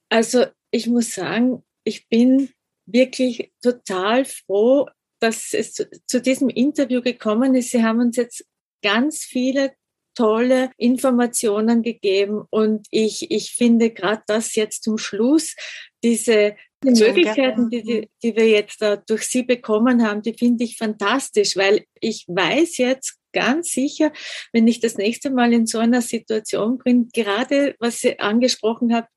Also 0.10 0.46
ich 0.72 0.88
muss 0.88 1.14
sagen, 1.14 1.64
ich 1.84 2.08
bin 2.08 2.50
wirklich 2.86 3.52
total 3.62 4.26
froh, 4.26 4.88
dass 5.20 5.54
es 5.54 5.74
zu, 5.74 5.90
zu 6.06 6.22
diesem 6.22 6.50
Interview 6.50 7.02
gekommen 7.02 7.56
ist. 7.56 7.72
Sie 7.72 7.84
haben 7.84 8.00
uns 8.00 8.18
jetzt 8.18 8.46
ganz 8.82 9.24
viele 9.24 9.74
tolle 10.16 10.72
Informationen 10.78 11.82
gegeben 11.82 12.44
und 12.50 12.86
ich, 12.92 13.32
ich 13.32 13.56
finde 13.56 13.90
gerade 13.90 14.22
das 14.28 14.56
jetzt 14.56 14.84
zum 14.84 14.98
Schluss, 14.98 15.56
diese 16.04 16.56
die 16.84 16.92
Möglichkeiten, 16.92 17.70
die, 17.70 17.82
die, 17.82 18.10
die 18.22 18.36
wir 18.36 18.48
jetzt 18.48 18.82
da 18.82 18.98
durch 18.98 19.24
Sie 19.24 19.44
bekommen 19.44 20.06
haben, 20.06 20.22
die 20.22 20.34
finde 20.34 20.66
ich 20.66 20.78
fantastisch, 20.78 21.56
weil 21.56 21.86
ich 22.02 22.26
weiß 22.28 22.78
jetzt 22.78 23.18
ganz 23.34 23.72
sicher, 23.72 24.12
wenn 24.54 24.68
ich 24.68 24.80
das 24.80 24.98
nächste 24.98 25.30
Mal 25.30 25.52
in 25.52 25.66
so 25.66 25.80
einer 25.80 26.02
Situation 26.02 26.78
bin, 26.78 27.10
gerade 27.14 27.76
was 27.80 28.00
Sie 28.00 28.20
angesprochen 28.20 28.94
haben, 28.94 29.08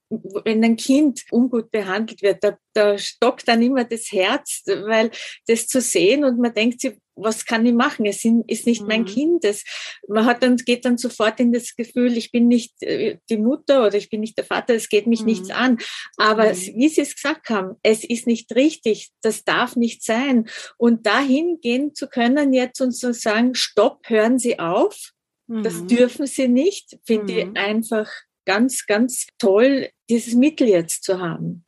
wenn 0.44 0.64
ein 0.64 0.76
Kind 0.76 1.24
ungut 1.30 1.70
behandelt 1.70 2.22
wird, 2.22 2.42
da, 2.42 2.58
da 2.74 2.98
stockt 2.98 3.48
dann 3.48 3.62
immer 3.62 3.84
das 3.84 4.10
Herz, 4.12 4.62
weil 4.66 5.10
das 5.46 5.66
zu 5.66 5.80
sehen 5.80 6.24
und 6.24 6.38
man 6.38 6.54
denkt 6.54 6.80
sich, 6.80 6.94
was 7.16 7.44
kann 7.46 7.66
ich 7.66 7.72
machen? 7.72 8.06
Es 8.06 8.24
ist 8.24 8.66
nicht 8.66 8.86
mein 8.86 9.02
mhm. 9.02 9.06
Kind. 9.06 9.44
Es, 9.44 9.64
man 10.06 10.26
hat 10.26 10.42
dann, 10.42 10.56
geht 10.56 10.84
dann 10.84 10.98
sofort 10.98 11.40
in 11.40 11.52
das 11.52 11.74
Gefühl, 11.74 12.16
ich 12.16 12.30
bin 12.30 12.46
nicht 12.46 12.82
äh, 12.82 13.18
die 13.28 13.38
Mutter 13.38 13.86
oder 13.86 13.96
ich 13.96 14.10
bin 14.10 14.20
nicht 14.20 14.36
der 14.36 14.44
Vater, 14.44 14.74
es 14.74 14.88
geht 14.88 15.06
mich 15.06 15.20
mhm. 15.20 15.26
nichts 15.26 15.50
an. 15.50 15.78
Aber 16.16 16.52
mhm. 16.52 16.72
wie 16.76 16.88
Sie 16.88 17.00
es 17.00 17.14
gesagt 17.14 17.48
haben, 17.48 17.76
es 17.82 18.04
ist 18.04 18.26
nicht 18.26 18.54
richtig, 18.54 19.10
das 19.22 19.44
darf 19.44 19.76
nicht 19.76 20.04
sein. 20.04 20.48
Und 20.76 21.06
dahin 21.06 21.58
gehen 21.60 21.94
zu 21.94 22.06
können 22.06 22.52
jetzt 22.52 22.80
und 22.80 22.92
zu 22.92 23.12
sagen, 23.12 23.54
stopp, 23.54 24.08
hören 24.08 24.38
Sie 24.38 24.58
auf, 24.58 25.12
das 25.48 25.74
mhm. 25.74 25.88
dürfen 25.88 26.26
Sie 26.26 26.48
nicht, 26.48 26.98
finde 27.04 27.40
ich 27.40 27.46
mhm. 27.46 27.56
einfach 27.56 28.10
ganz, 28.44 28.86
ganz 28.86 29.26
toll, 29.38 29.90
dieses 30.08 30.34
Mittel 30.34 30.68
jetzt 30.68 31.04
zu 31.04 31.20
haben. 31.20 31.64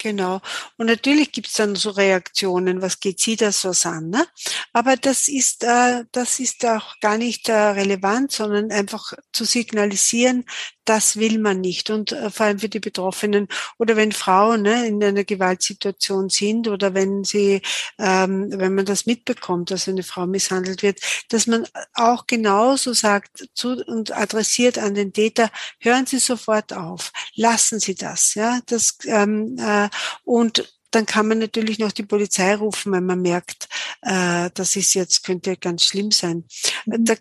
Genau. 0.00 0.40
Und 0.76 0.86
natürlich 0.86 1.32
gibt's 1.32 1.54
dann 1.54 1.76
so 1.76 1.90
Reaktionen, 1.90 2.82
was 2.82 3.00
geht 3.00 3.20
Sie 3.20 3.36
das 3.36 3.64
was 3.64 3.86
an? 3.86 4.10
Ne? 4.10 4.26
Aber 4.72 4.96
das 4.96 5.28
ist, 5.28 5.64
äh, 5.64 6.04
das 6.12 6.40
ist 6.40 6.64
auch 6.66 6.98
gar 7.00 7.18
nicht 7.18 7.48
äh, 7.48 7.52
relevant, 7.52 8.32
sondern 8.32 8.70
einfach 8.70 9.12
zu 9.32 9.44
signalisieren, 9.44 10.44
das 10.84 11.16
will 11.16 11.38
man 11.38 11.60
nicht. 11.60 11.90
Und 11.90 12.12
äh, 12.12 12.30
vor 12.30 12.46
allem 12.46 12.58
für 12.58 12.68
die 12.68 12.80
Betroffenen 12.80 13.48
oder 13.78 13.96
wenn 13.96 14.12
Frauen 14.12 14.62
ne, 14.62 14.86
in 14.86 15.02
einer 15.02 15.24
Gewaltsituation 15.24 16.28
sind 16.28 16.68
oder 16.68 16.94
wenn 16.94 17.24
sie, 17.24 17.62
ähm, 17.98 18.50
wenn 18.52 18.74
man 18.74 18.84
das 18.84 19.06
mitbekommt, 19.06 19.70
dass 19.70 19.88
eine 19.88 20.02
Frau 20.02 20.26
misshandelt 20.26 20.82
wird, 20.82 21.00
dass 21.30 21.46
man 21.46 21.66
auch 21.94 22.26
genauso 22.26 22.92
sagt 22.92 23.48
zu, 23.54 23.82
und 23.86 24.12
adressiert 24.12 24.78
an 24.78 24.94
den 24.94 25.12
Täter, 25.12 25.50
hören 25.78 26.06
Sie 26.06 26.18
sofort 26.18 26.72
auf, 26.72 27.12
lassen 27.34 27.80
Sie 27.80 27.94
das, 27.94 28.34
ja, 28.34 28.60
das 28.66 28.98
ähm, 29.06 29.56
äh, 29.58 29.83
und 30.24 30.72
dann 30.90 31.06
kann 31.06 31.26
man 31.26 31.38
natürlich 31.38 31.78
noch 31.78 31.92
die 31.92 32.04
Polizei 32.04 32.54
rufen, 32.54 32.92
wenn 32.92 33.04
man 33.04 33.20
merkt, 33.20 33.68
äh, 34.02 34.50
das 34.54 34.76
ist 34.76 34.94
jetzt, 34.94 35.24
könnte 35.24 35.56
ganz 35.56 35.84
schlimm 35.84 36.10
sein. 36.10 36.44
Mhm. 36.86 37.04
Da, 37.04 37.14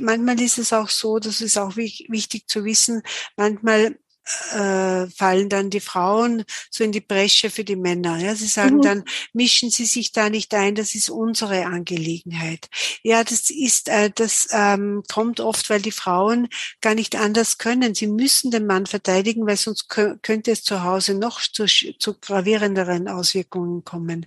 manchmal 0.00 0.40
ist 0.40 0.58
es 0.58 0.72
auch 0.72 0.90
so, 0.90 1.18
das 1.18 1.40
ist 1.40 1.56
auch 1.56 1.76
wichtig 1.76 2.46
zu 2.48 2.64
wissen, 2.64 3.02
manchmal 3.36 3.96
äh, 4.52 5.06
fallen 5.08 5.48
dann 5.48 5.70
die 5.70 5.80
Frauen 5.80 6.44
so 6.70 6.84
in 6.84 6.92
die 6.92 7.00
Bresche 7.00 7.50
für 7.50 7.64
die 7.64 7.76
Männer. 7.76 8.18
Ja, 8.18 8.34
sie 8.34 8.46
sagen 8.46 8.76
mhm. 8.76 8.82
dann, 8.82 9.04
mischen 9.32 9.70
Sie 9.70 9.84
sich 9.84 10.12
da 10.12 10.30
nicht 10.30 10.54
ein, 10.54 10.74
das 10.74 10.94
ist 10.94 11.10
unsere 11.10 11.66
Angelegenheit. 11.66 12.68
Ja, 13.02 13.22
das 13.24 13.50
ist, 13.50 13.88
äh, 13.88 14.10
das 14.14 14.48
ähm, 14.50 15.02
kommt 15.12 15.40
oft, 15.40 15.68
weil 15.70 15.82
die 15.82 15.92
Frauen 15.92 16.48
gar 16.80 16.94
nicht 16.94 17.16
anders 17.16 17.58
können. 17.58 17.94
Sie 17.94 18.06
müssen 18.06 18.50
den 18.50 18.66
Mann 18.66 18.86
verteidigen, 18.86 19.46
weil 19.46 19.56
sonst 19.56 19.88
könnte 19.88 20.50
es 20.50 20.62
zu 20.62 20.82
Hause 20.82 21.14
noch 21.14 21.40
zu, 21.40 21.66
zu 21.66 22.14
gravierenderen 22.18 23.08
Auswirkungen 23.08 23.84
kommen. 23.84 24.26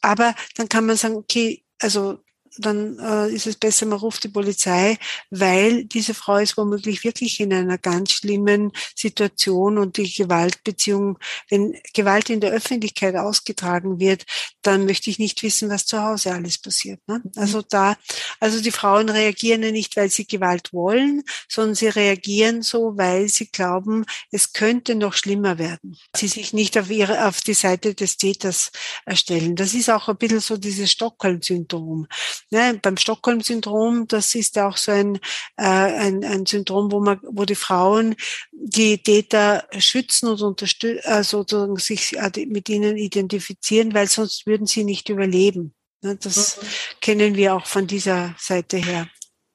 Aber 0.00 0.34
dann 0.56 0.68
kann 0.68 0.86
man 0.86 0.96
sagen, 0.96 1.16
okay, 1.16 1.64
also 1.80 2.18
dann 2.58 2.98
äh, 2.98 3.32
ist 3.32 3.46
es 3.46 3.56
besser, 3.56 3.86
man 3.86 3.98
ruft 3.98 4.24
die 4.24 4.28
Polizei, 4.28 4.98
weil 5.30 5.84
diese 5.84 6.14
Frau 6.14 6.36
ist 6.36 6.56
womöglich 6.56 7.04
wirklich 7.04 7.40
in 7.40 7.52
einer 7.52 7.78
ganz 7.78 8.12
schlimmen 8.12 8.72
Situation 8.94 9.78
und 9.78 9.96
die 9.96 10.12
Gewaltbeziehung, 10.12 11.18
wenn 11.48 11.74
Gewalt 11.94 12.30
in 12.30 12.40
der 12.40 12.52
Öffentlichkeit 12.52 13.16
ausgetragen 13.16 13.98
wird, 13.98 14.26
dann 14.62 14.84
möchte 14.84 15.10
ich 15.10 15.18
nicht 15.18 15.42
wissen, 15.42 15.70
was 15.70 15.86
zu 15.86 16.02
Hause 16.02 16.32
alles 16.32 16.58
passiert. 16.58 17.00
Ne? 17.06 17.20
Mhm. 17.24 17.30
Also 17.36 17.62
da, 17.62 17.96
also 18.40 18.60
die 18.60 18.70
Frauen 18.70 19.08
reagieren 19.08 19.62
ja 19.62 19.70
nicht, 19.70 19.96
weil 19.96 20.10
sie 20.10 20.26
Gewalt 20.26 20.72
wollen, 20.72 21.22
sondern 21.48 21.74
sie 21.74 21.88
reagieren 21.88 22.62
so, 22.62 22.96
weil 22.96 23.28
sie 23.28 23.46
glauben, 23.46 24.04
es 24.30 24.52
könnte 24.52 24.94
noch 24.94 25.14
schlimmer 25.14 25.58
werden. 25.58 25.96
Sie 26.14 26.28
sich 26.28 26.52
nicht 26.52 26.78
auf 26.78 26.90
ihre, 26.90 27.26
auf 27.26 27.40
die 27.40 27.54
Seite 27.54 27.94
des 27.94 28.16
Täters 28.16 28.70
erstellen. 29.04 29.56
Das 29.56 29.74
ist 29.74 29.90
auch 29.90 30.08
ein 30.08 30.16
bisschen 30.16 30.40
so 30.40 30.56
dieses 30.56 30.90
Stockholm-Syndrom. 30.90 32.06
Ne, 32.52 32.78
beim 32.82 32.98
Stockholm-Syndrom, 32.98 34.08
das 34.08 34.34
ist 34.34 34.58
auch 34.58 34.76
so 34.76 34.92
ein, 34.92 35.16
äh, 35.56 35.62
ein, 35.62 36.22
ein 36.22 36.44
Syndrom, 36.44 36.92
wo 36.92 37.00
man, 37.00 37.18
wo 37.22 37.46
die 37.46 37.54
Frauen 37.54 38.14
die 38.52 38.98
Täter 38.98 39.66
schützen 39.78 40.28
und 40.28 40.42
unterstützen, 40.42 41.00
also 41.04 41.46
sich 41.76 42.14
äh, 42.18 42.30
mit 42.44 42.68
ihnen 42.68 42.98
identifizieren, 42.98 43.94
weil 43.94 44.06
sonst 44.06 44.46
würden 44.46 44.66
sie 44.66 44.84
nicht 44.84 45.08
überleben. 45.08 45.72
Ne, 46.02 46.16
das 46.16 46.60
mhm. 46.60 46.66
kennen 47.00 47.36
wir 47.36 47.54
auch 47.54 47.64
von 47.64 47.86
dieser 47.86 48.34
Seite 48.38 48.76
her. 48.76 49.08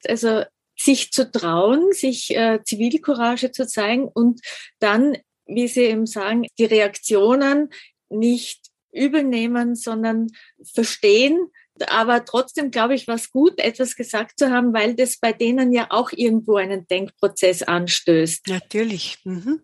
Also 0.04 0.42
sich 0.76 1.12
zu 1.12 1.30
trauen, 1.30 1.92
sich 1.92 2.34
äh, 2.34 2.58
Zivilcourage 2.64 3.52
zu 3.52 3.64
zeigen 3.68 4.08
und 4.08 4.40
dann, 4.80 5.16
wie 5.46 5.68
Sie 5.68 5.82
eben 5.82 6.06
sagen, 6.06 6.48
die 6.58 6.64
Reaktionen 6.64 7.72
nicht 8.08 8.72
übel 8.90 9.22
nehmen, 9.22 9.76
sondern 9.76 10.32
verstehen, 10.74 11.38
aber 11.88 12.24
trotzdem 12.24 12.70
glaube 12.70 12.94
ich, 12.94 13.06
was 13.08 13.30
gut, 13.30 13.58
etwas 13.58 13.96
gesagt 13.96 14.38
zu 14.38 14.50
haben, 14.50 14.72
weil 14.72 14.94
das 14.94 15.18
bei 15.18 15.32
denen 15.32 15.72
ja 15.72 15.86
auch 15.90 16.10
irgendwo 16.12 16.56
einen 16.56 16.86
Denkprozess 16.88 17.62
anstößt. 17.62 18.48
Natürlich. 18.48 19.18
Mhm. 19.24 19.62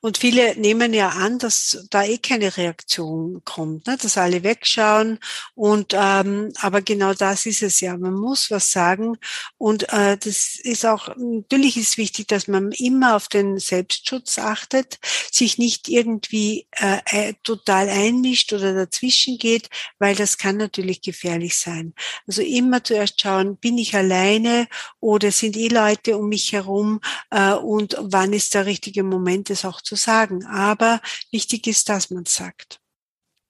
Und 0.00 0.18
viele 0.18 0.56
nehmen 0.56 0.94
ja 0.94 1.10
an, 1.10 1.38
dass 1.38 1.86
da 1.90 2.04
eh 2.04 2.18
keine 2.18 2.56
Reaktion 2.56 3.42
kommt, 3.44 3.86
ne? 3.86 3.96
dass 4.00 4.16
alle 4.16 4.42
wegschauen. 4.42 5.18
Und 5.54 5.94
ähm, 5.94 6.52
aber 6.60 6.82
genau 6.82 7.14
das 7.14 7.46
ist 7.46 7.62
es 7.62 7.80
ja. 7.80 7.96
Man 7.96 8.14
muss 8.14 8.50
was 8.50 8.72
sagen. 8.72 9.16
Und 9.58 9.92
äh, 9.92 10.16
das 10.16 10.58
ist 10.62 10.86
auch 10.86 11.08
natürlich 11.16 11.76
ist 11.76 11.98
wichtig, 11.98 12.28
dass 12.28 12.48
man 12.48 12.72
immer 12.72 13.16
auf 13.16 13.28
den 13.28 13.58
Selbstschutz 13.58 14.38
achtet, 14.38 14.98
sich 15.30 15.58
nicht 15.58 15.88
irgendwie 15.88 16.66
äh, 16.78 16.98
äh, 17.06 17.34
total 17.42 17.88
einmischt 17.88 18.52
oder 18.52 18.74
dazwischen 18.74 19.38
geht, 19.38 19.68
weil 19.98 20.14
das 20.14 20.38
kann 20.38 20.56
natürlich 20.56 21.02
gefährlich 21.02 21.58
sein. 21.58 21.94
Also 22.26 22.42
immer 22.42 22.82
zuerst 22.82 23.20
schauen, 23.20 23.56
bin 23.56 23.78
ich 23.78 23.94
alleine 23.94 24.68
oder 25.00 25.30
sind 25.30 25.56
eh 25.56 25.68
Leute 25.68 26.16
um 26.16 26.28
mich 26.28 26.52
herum 26.52 27.00
äh, 27.30 27.52
und 27.52 27.96
wann 27.98 28.32
ist 28.32 28.54
der 28.54 28.66
richtige 28.66 29.02
Moment 29.02 29.49
es 29.50 29.64
auch 29.64 29.80
zu 29.80 29.96
sagen. 29.96 30.44
Aber 30.46 31.00
wichtig 31.30 31.66
ist, 31.66 31.88
dass 31.88 32.10
man 32.10 32.24
es 32.24 32.34
sagt. 32.34 32.80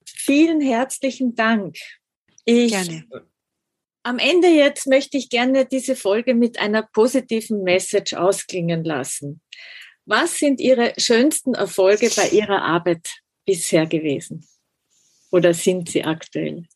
Vielen 0.07 0.61
herzlichen 0.61 1.35
Dank. 1.35 1.77
Ich, 2.45 2.73
gerne. 2.73 3.07
Am 4.03 4.19
Ende 4.19 4.49
jetzt 4.49 4.87
möchte 4.87 5.19
ich 5.19 5.29
gerne 5.29 5.67
diese 5.67 5.95
Folge 5.95 6.35
mit 6.35 6.59
einer 6.59 6.83
positiven 6.83 7.63
Message 7.63 8.15
ausklingen 8.15 8.83
lassen. 8.85 9.43
Was 10.07 10.39
sind 10.39 10.61
Ihre 10.61 10.95
schönsten 10.97 11.55
Erfolge 11.55 12.11
bei 12.17 12.29
Ihrer 12.31 12.63
Arbeit 12.63 13.09
bisher 13.45 13.87
gewesen? 13.87 14.47
Oder 15.31 15.55
sind 15.55 15.91
sie 15.91 16.05
aktuell? 16.05 16.67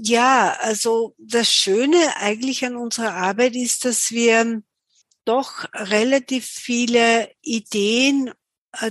Ja, 0.00 0.56
also 0.60 1.14
das 1.18 1.52
Schöne 1.52 2.16
eigentlich 2.16 2.64
an 2.64 2.76
unserer 2.76 3.14
Arbeit 3.14 3.54
ist, 3.54 3.84
dass 3.84 4.12
wir 4.12 4.62
doch 5.24 5.66
relativ 5.74 6.46
viele 6.46 7.30
Ideen 7.42 8.30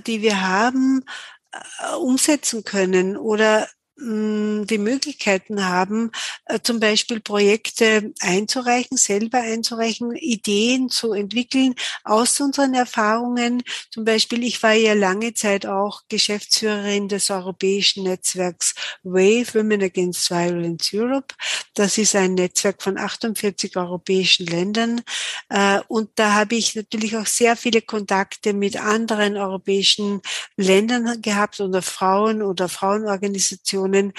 die 0.05 0.21
wir 0.21 0.41
haben, 0.41 1.03
äh, 1.51 1.95
umsetzen 1.95 2.63
können 2.63 3.17
oder 3.17 3.67
die 4.01 4.77
Möglichkeiten 4.77 5.67
haben, 5.67 6.11
äh, 6.45 6.59
zum 6.63 6.79
Beispiel 6.79 7.19
Projekte 7.19 8.13
einzureichen, 8.21 8.95
selber 8.95 9.39
einzureichen, 9.39 10.15
Ideen 10.15 10.89
zu 10.89 11.11
entwickeln 11.11 11.75
aus 12.05 12.39
unseren 12.39 12.73
Erfahrungen. 12.75 13.61
Zum 13.91 14.05
Beispiel, 14.05 14.43
ich 14.43 14.63
war 14.63 14.71
ja 14.71 14.93
lange 14.93 15.33
Zeit 15.33 15.65
auch 15.65 16.03
Geschäftsführerin 16.07 17.09
des 17.09 17.29
europäischen 17.29 18.03
Netzwerks 18.03 18.73
WAVE, 19.03 19.53
Women 19.53 19.83
Against 19.83 20.31
Violence 20.31 20.91
Europe. 20.93 21.35
Das 21.73 21.97
ist 21.97 22.15
ein 22.15 22.35
Netzwerk 22.35 22.81
von 22.81 22.97
48 22.97 23.75
europäischen 23.75 24.45
Ländern. 24.45 25.01
Äh, 25.49 25.81
und 25.89 26.11
da 26.15 26.35
habe 26.35 26.55
ich 26.55 26.73
natürlich 26.73 27.17
auch 27.17 27.27
sehr 27.27 27.57
viele 27.57 27.81
Kontakte 27.81 28.53
mit 28.53 28.77
anderen 28.77 29.35
europäischen 29.35 30.21
Ländern 30.55 31.21
gehabt 31.21 31.59
oder 31.59 31.81
Frauen 31.81 32.41
oder 32.41 32.69
Frauenorganisationen 32.69 33.88
Informationen. 33.93 34.13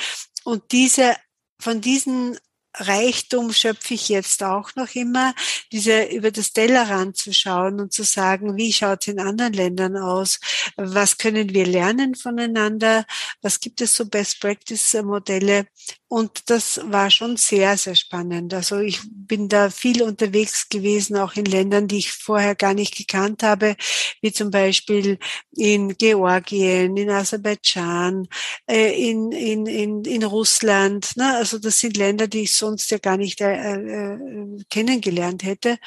Und 0.45 0.73
diese, 0.73 1.17
von 1.61 1.81
diesen 1.81 2.39
Reichtum 2.75 3.53
schöpfe 3.53 3.95
ich 3.95 4.09
jetzt 4.09 4.43
auch 4.43 4.75
noch 4.77 4.95
immer, 4.95 5.35
diese 5.73 6.05
über 6.05 6.31
das 6.31 6.53
Tellerrand 6.53 7.17
zu 7.17 7.33
schauen 7.33 7.81
und 7.81 7.93
zu 7.93 8.05
sagen, 8.05 8.57
wie 8.57 8.73
schaut 8.73 9.03
es 9.03 9.09
in 9.09 9.21
anderen 9.21 9.53
Ländern 9.53 9.97
aus? 9.97 10.39
Was 10.77 11.19
können 11.19 11.53
wir 11.53 11.67
lernen 11.67 12.15
voneinander? 12.15 13.05
Was 13.43 13.61
gibt 13.61 13.81
es 13.81 13.95
so 13.95 14.07
Best 14.07 14.41
Practice 14.41 14.95
Modelle? 15.03 15.67
Und 16.13 16.51
das 16.51 16.81
war 16.85 17.09
schon 17.09 17.37
sehr, 17.37 17.77
sehr 17.77 17.95
spannend. 17.95 18.53
Also 18.53 18.81
ich 18.81 19.01
bin 19.05 19.49
da 19.49 19.71
viel 19.71 20.03
unterwegs 20.03 20.69
gewesen, 20.69 21.17
auch 21.17 21.35
in 21.35 21.45
Ländern, 21.45 21.87
die 21.87 21.99
ich 21.99 22.11
vorher 22.11 22.57
gar 22.57 22.75
nicht 22.75 22.97
gekannt 22.97 23.45
habe, 23.45 23.77
wie 24.21 24.33
zum 24.33 24.51
Beispiel 24.51 25.19
in 25.53 25.97
Georgien, 25.97 26.97
in 26.97 27.11
Aserbaidschan, 27.11 28.27
äh, 28.69 29.09
in, 29.09 29.31
in, 29.31 29.67
in, 29.67 30.05
in 30.05 30.25
Russland. 30.25 31.17
Ne? 31.17 31.37
Also 31.37 31.61
das 31.61 31.79
sind 31.79 31.97
Länder, 31.97 32.27
die 32.27 32.41
ich 32.41 32.55
sonst 32.61 32.91
ja 32.91 32.99
gar 32.99 33.17
nicht 33.17 33.41
äh, 33.41 33.75
äh, 33.75 34.63
kennengelernt 34.71 35.43
hätte. 35.43 35.79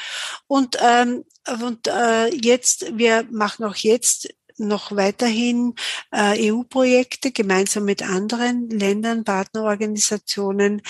Und, 0.48 0.78
ähm, 0.82 1.24
und 1.64 1.88
äh, 1.88 2.28
jetzt, 2.36 2.98
wir 2.98 3.26
machen 3.32 3.64
auch 3.66 3.76
jetzt 3.76 4.30
noch 4.58 4.96
weiterhin 4.96 5.76
äh, 6.12 6.52
EU-Projekte 6.52 7.32
gemeinsam 7.32 7.86
mit 7.86 8.04
anderen 8.04 8.70
Ländern, 8.70 9.24
Partnerorganisationen, 9.24 10.82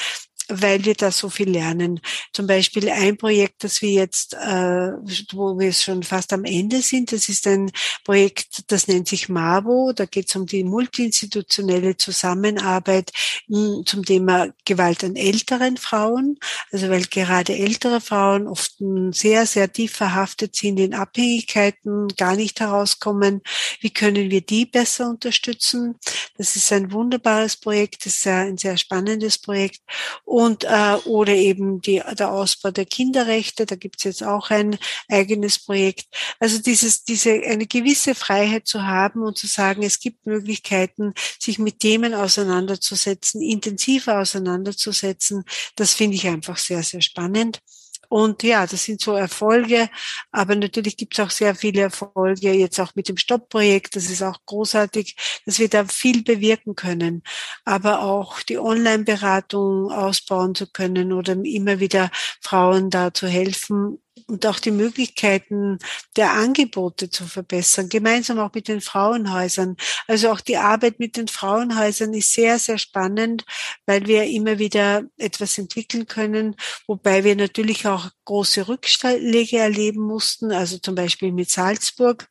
weil 0.62 0.86
wir 0.86 0.94
da 0.94 1.12
so 1.12 1.30
viel 1.30 1.50
lernen. 1.50 2.00
Zum 2.32 2.48
Beispiel 2.48 2.90
ein 2.90 3.18
Projekt, 3.18 3.64
das 3.64 3.82
wir 3.82 3.92
jetzt, 3.92 4.34
äh, 4.34 4.92
wo 5.34 5.58
wir 5.58 5.74
schon 5.74 6.04
fast 6.04 6.32
am 6.34 6.46
Ende 6.46 6.82
sind, 6.82 7.12
das 7.12 7.30
ist 7.30 7.48
ein 7.48 7.72
Projekt, 8.04 8.72
das 8.72 8.88
nennt 8.88 9.08
sich 9.08 9.30
MAVO. 9.30 9.94
Da 9.96 10.06
geht 10.06 10.30
es 10.30 10.36
um 10.36 10.46
die 10.46 10.64
multiinstitutionelle 10.64 11.98
Zusammenarbeit 11.98 13.12
hm, 13.48 13.84
zum 13.86 14.06
Thema 14.06 14.50
Gewalt 14.66 15.04
an 15.04 15.16
älteren 15.16 15.78
Frauen. 15.78 16.38
Also 16.72 16.90
weil 16.90 17.04
gerade 17.04 17.58
ältere 17.58 18.02
Frauen 18.02 18.48
oft 18.48 18.76
sehr, 19.12 19.46
sehr 19.46 19.72
tief 19.72 19.94
verhaftet 19.94 20.56
sind 20.56 20.80
in 20.80 20.94
Abhängigkeiten, 20.94 22.10
gar 22.10 22.36
nicht 22.36 22.60
herauskommen. 22.60 23.42
Wie 23.80 23.92
können 23.92 24.30
wir 24.30 24.42
die 24.42 24.66
besser 24.66 25.10
unterstützen? 25.10 25.96
Das 26.38 26.56
ist 26.56 26.72
ein 26.72 26.92
wunderbares 26.92 27.56
Projekt, 27.56 28.06
das 28.06 28.16
ist 28.16 28.28
ein 28.28 28.58
sehr 28.58 28.78
spannendes 28.78 29.38
Projekt 29.38 29.82
und 30.26 30.43
äh, 30.50 30.96
oder 31.06 31.34
eben 31.34 31.82
die, 31.82 32.02
der 32.18 32.32
Ausbau 32.32 32.72
der 32.72 32.86
Kinderrechte. 32.86 33.66
Da 33.66 33.76
gibt 33.76 33.98
es 33.98 34.04
jetzt 34.04 34.24
auch 34.24 34.50
ein 34.50 34.78
eigenes 35.10 35.60
Projekt. 35.60 36.08
Also 36.40 36.60
dieses, 36.60 37.04
diese 37.04 37.32
eine 37.32 37.68
gewisse 37.68 38.16
Freiheit 38.16 38.68
zu 38.68 38.84
haben 38.84 39.24
und 39.24 39.38
zu 39.38 39.48
sagen, 39.48 39.84
es 39.84 40.00
gibt 40.00 40.26
Möglichkeiten, 40.26 41.14
sich 41.40 41.60
mit 41.60 41.80
Themen 41.80 42.14
auseinanderzusetzen, 42.14 43.42
intensiver 43.42 44.20
auseinanderzusetzen. 44.20 45.44
Das 45.76 45.94
finde 45.94 46.16
ich 46.16 46.28
einfach 46.28 46.58
sehr, 46.58 46.84
sehr 46.84 47.02
spannend. 47.02 47.62
Und 48.14 48.44
ja, 48.44 48.68
das 48.68 48.84
sind 48.84 49.02
so 49.02 49.14
Erfolge. 49.14 49.90
Aber 50.32 50.54
natürlich 50.56 50.98
gibt 50.98 51.18
es 51.18 51.26
auch 51.26 51.32
sehr 51.32 51.56
viele 51.56 51.82
Erfolge, 51.82 52.54
jetzt 52.54 52.80
auch 52.80 52.94
mit 52.94 53.10
dem 53.10 53.18
Stopp-Projekt. 53.18 53.96
Das 53.96 54.08
ist 54.08 54.22
auch 54.22 54.38
großartig, 54.46 55.16
dass 55.48 55.58
wir 55.58 55.68
da 55.68 55.86
viel 55.86 56.22
bewirken 56.24 56.76
können. 56.76 57.24
Aber 57.66 58.04
auch 58.04 58.44
die 58.44 58.60
Online-Beratung 58.60 59.92
ausbauen 59.92 60.54
zu 60.54 60.68
können 60.68 61.12
oder 61.12 61.34
immer 61.44 61.80
wieder 61.80 62.12
Frauen 62.40 62.92
da 62.92 63.12
zu 63.16 63.26
helfen, 63.28 63.98
und 64.28 64.46
auch 64.46 64.60
die 64.60 64.72
Möglichkeiten 64.72 65.80
der 66.16 66.32
Angebote 66.34 67.10
zu 67.10 67.26
verbessern, 67.26 67.90
gemeinsam 67.90 68.40
auch 68.40 68.54
mit 68.54 68.68
den 68.68 68.82
Frauenhäusern. 68.82 69.78
Also 70.08 70.32
auch 70.32 70.42
die 70.42 70.58
Arbeit 70.58 71.00
mit 71.00 71.18
den 71.18 71.28
Frauenhäusern 71.28 72.14
ist 72.14 72.34
sehr, 72.34 72.60
sehr 72.60 72.78
spannend, 72.78 73.46
weil 73.86 74.06
wir 74.08 74.26
immer 74.26 74.60
wieder 74.60 75.04
etwas 75.18 75.58
entwickeln 75.58 76.08
können, 76.08 76.56
wobei 76.88 77.24
wir 77.24 77.36
natürlich 77.36 77.88
auch 77.88 78.10
große 78.26 78.68
Rückschläge 78.68 79.58
erleben 79.58 80.02
mussten, 80.02 80.52
also 80.52 80.78
zum 80.78 80.96
Beispiel 80.96 81.32
mit 81.32 81.50
Salzburg 81.50 82.28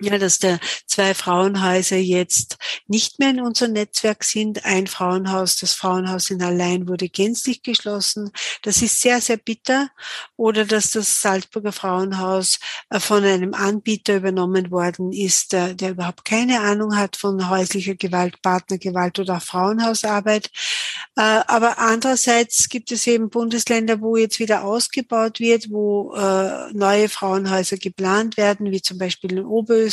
ja, 0.00 0.18
dass 0.18 0.38
der 0.40 0.58
zwei 0.86 1.14
Frauenhäuser 1.14 1.96
jetzt 1.96 2.58
nicht 2.88 3.20
mehr 3.20 3.30
in 3.30 3.40
unserem 3.40 3.72
Netzwerk 3.72 4.24
sind. 4.24 4.64
Ein 4.64 4.88
Frauenhaus, 4.88 5.56
das 5.56 5.72
Frauenhaus 5.74 6.30
in 6.30 6.42
Allein 6.42 6.88
wurde 6.88 7.08
gänzlich 7.08 7.62
geschlossen. 7.62 8.32
Das 8.62 8.82
ist 8.82 9.00
sehr, 9.00 9.20
sehr 9.20 9.36
bitter. 9.36 9.88
Oder 10.36 10.64
dass 10.64 10.90
das 10.90 11.20
Salzburger 11.20 11.70
Frauenhaus 11.70 12.58
äh, 12.90 12.98
von 12.98 13.24
einem 13.24 13.54
Anbieter 13.54 14.16
übernommen 14.16 14.72
worden 14.72 15.12
ist, 15.12 15.52
der, 15.52 15.74
der 15.74 15.90
überhaupt 15.90 16.24
keine 16.24 16.60
Ahnung 16.60 16.96
hat 16.96 17.16
von 17.16 17.48
häuslicher 17.48 17.94
Gewalt, 17.94 18.42
Partnergewalt 18.42 19.20
oder 19.20 19.36
auch 19.36 19.42
Frauenhausarbeit. 19.42 20.50
Äh, 21.16 21.20
aber 21.46 21.78
andererseits 21.78 22.68
gibt 22.68 22.90
es 22.90 23.06
eben 23.06 23.30
Bundesländer, 23.30 24.00
wo 24.00 24.16
jetzt 24.16 24.40
wieder 24.40 24.64
ausgebaut 24.64 25.38
wird, 25.38 25.70
wo 25.70 26.14
äh, 26.16 26.72
neue 26.72 27.08
Frauenhäuser 27.08 27.76
geplant 27.76 28.36
werden, 28.36 28.72
wie 28.72 28.82
zum 28.82 28.98
Beispiel 28.98 29.32
in 29.32 29.44
Oberösterreich 29.44 29.83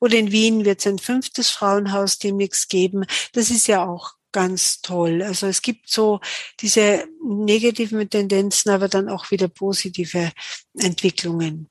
oder 0.00 0.14
in 0.14 0.32
Wien 0.32 0.64
wird 0.64 0.80
es 0.80 0.86
ein 0.86 0.98
fünftes 0.98 1.50
Frauenhaus 1.50 2.18
demnächst 2.18 2.68
geben. 2.68 3.04
Das 3.32 3.50
ist 3.50 3.66
ja 3.66 3.86
auch 3.86 4.14
ganz 4.32 4.80
toll. 4.80 5.22
Also 5.22 5.46
es 5.46 5.62
gibt 5.62 5.88
so 5.88 6.20
diese 6.60 7.06
negativen 7.24 8.08
Tendenzen, 8.08 8.70
aber 8.70 8.88
dann 8.88 9.08
auch 9.08 9.30
wieder 9.30 9.48
positive 9.48 10.32
Entwicklungen. 10.78 11.68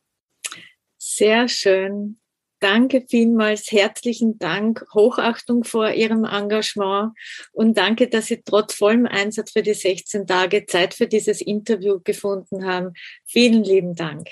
Sehr 0.97 1.47
schön. 1.47 2.20
Danke 2.61 3.05
vielmals, 3.07 3.72
herzlichen 3.72 4.38
Dank, 4.38 4.86
Hochachtung 4.93 5.63
vor 5.63 5.91
Ihrem 5.91 6.26
Engagement 6.26 7.13
und 7.53 7.78
danke, 7.78 8.09
dass 8.09 8.26
Sie 8.26 8.41
trotz 8.43 8.74
vollem 8.74 9.05
Einsatz 9.05 9.51
für 9.51 9.63
die 9.63 9.74
16 9.74 10.28
Tage 10.28 10.65
Zeit 10.65 10.93
für 10.93 11.07
dieses 11.07 11.39
Interview 11.39 12.01
gefunden 12.03 12.65
haben. 12.65 12.91
Vielen 13.26 13.63
lieben 13.63 13.95
Dank. 13.95 14.28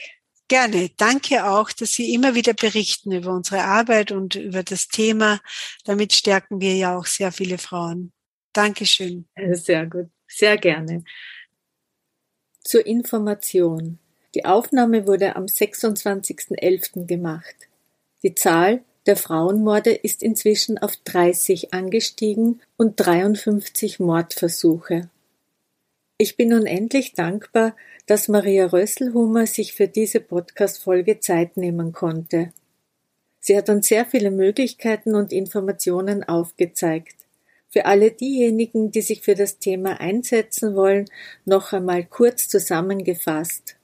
Gerne. 0.48 0.90
Danke 0.96 1.46
auch, 1.46 1.72
dass 1.72 1.94
Sie 1.94 2.14
immer 2.14 2.34
wieder 2.34 2.54
berichten 2.54 3.12
über 3.12 3.34
unsere 3.34 3.64
Arbeit 3.64 4.12
und 4.12 4.36
über 4.36 4.64
das 4.64 4.88
Thema. 4.88 5.42
Damit 5.84 6.14
stärken 6.14 6.62
wir 6.62 6.76
ja 6.76 6.98
auch 6.98 7.06
sehr 7.06 7.32
viele 7.32 7.58
Frauen. 7.58 8.14
Dankeschön. 8.54 9.28
Sehr 9.52 9.86
gut. 9.86 10.10
Sehr 10.28 10.58
gerne. 10.58 11.04
Zur 12.64 12.86
Information. 12.86 14.00
Die 14.36 14.46
Aufnahme 14.46 15.06
wurde 15.06 15.36
am 15.36 15.46
26.11. 15.46 17.06
gemacht. 17.06 17.56
Die 18.24 18.36
Zahl 18.36 18.84
der 19.06 19.16
Frauenmorde 19.16 19.92
ist 19.92 20.22
inzwischen 20.22 20.78
auf 20.78 20.96
30 21.06 21.74
angestiegen 21.74 22.62
und 22.76 22.96
53 22.98 24.00
Mordversuche. 24.00 25.10
Ich 26.20 26.36
bin 26.36 26.52
unendlich 26.52 27.14
dankbar, 27.14 27.76
dass 28.08 28.28
Maria 28.28 28.66
Rösselhummer 28.66 29.46
sich 29.46 29.74
für 29.74 29.88
diese 29.88 30.20
Podcast-Folge 30.20 31.20
Zeit 31.20 31.58
nehmen 31.58 31.92
konnte. 31.92 32.54
Sie 33.40 33.56
hat 33.56 33.70
uns 33.70 33.88
sehr 33.88 34.04
viele 34.04 34.32
Möglichkeiten 34.32 35.14
und 35.14 35.32
Informationen 35.32 36.24
aufgezeigt. 36.24 37.16
Für 37.70 37.86
alle 37.86 38.10
diejenigen, 38.10 38.90
die 38.90 39.02
sich 39.02 39.22
für 39.22 39.36
das 39.36 39.60
Thema 39.60 40.00
einsetzen 40.00 40.76
wollen, 40.76 41.06
noch 41.46 41.72
einmal 41.72 42.04
kurz 42.04 42.48
zusammengefasst. 42.50 43.76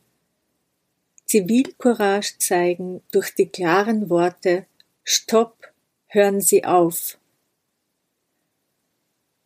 Zivilcourage 1.28 2.40
zeigen 2.40 3.04
durch 3.12 3.36
die 3.36 3.50
klaren 3.50 4.10
Worte 4.10 4.66
Stopp, 5.04 5.72
hören 6.08 6.42
Sie 6.42 6.66
auf. 6.66 7.20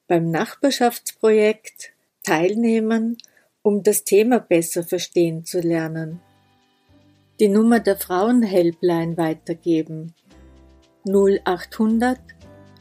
Beim 0.08 0.32
Nachbarschaftsprojekt 0.32 1.92
teilnehmen, 2.28 3.18
um 3.62 3.84
das 3.84 4.04
Thema 4.04 4.40
besser 4.40 4.84
verstehen 4.84 5.46
zu 5.46 5.62
lernen. 5.62 6.20
Die 7.40 7.48
Nummer 7.48 7.80
der 7.80 7.96
Frauenhelpline 7.96 9.16
weitergeben 9.18 10.14
0800 11.08 12.20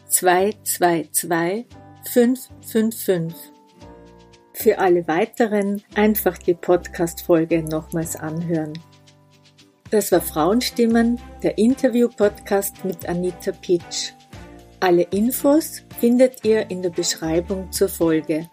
222 0.08 1.66
555. 2.04 3.52
Für 4.52 4.78
alle 4.78 5.06
weiteren 5.06 5.82
einfach 5.94 6.38
die 6.38 6.54
Podcast-Folge 6.54 7.62
nochmals 7.62 8.16
anhören. 8.16 8.72
Das 9.90 10.10
war 10.10 10.20
Frauenstimmen, 10.20 11.20
der 11.44 11.56
Interview-Podcast 11.58 12.84
mit 12.84 13.08
Anita 13.08 13.52
Pitsch. 13.52 14.12
Alle 14.80 15.02
Infos 15.02 15.84
findet 16.00 16.44
ihr 16.44 16.68
in 16.70 16.82
der 16.82 16.90
Beschreibung 16.90 17.70
zur 17.70 17.88
Folge. 17.88 18.48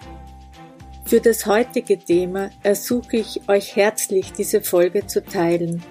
Für 1.05 1.19
das 1.19 1.45
heutige 1.45 1.99
Thema 1.99 2.49
ersuche 2.63 3.17
ich 3.17 3.41
euch 3.47 3.75
herzlich, 3.75 4.31
diese 4.33 4.61
Folge 4.61 5.05
zu 5.05 5.23
teilen 5.23 5.83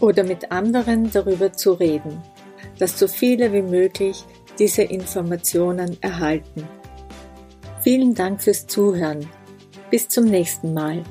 oder 0.00 0.22
mit 0.22 0.52
anderen 0.52 1.10
darüber 1.10 1.52
zu 1.52 1.72
reden, 1.72 2.22
dass 2.78 2.98
so 2.98 3.08
viele 3.08 3.52
wie 3.52 3.62
möglich 3.62 4.24
diese 4.58 4.82
Informationen 4.82 5.96
erhalten. 6.02 6.68
Vielen 7.82 8.14
Dank 8.14 8.42
fürs 8.42 8.66
Zuhören. 8.66 9.26
Bis 9.90 10.08
zum 10.08 10.24
nächsten 10.26 10.74
Mal. 10.74 11.02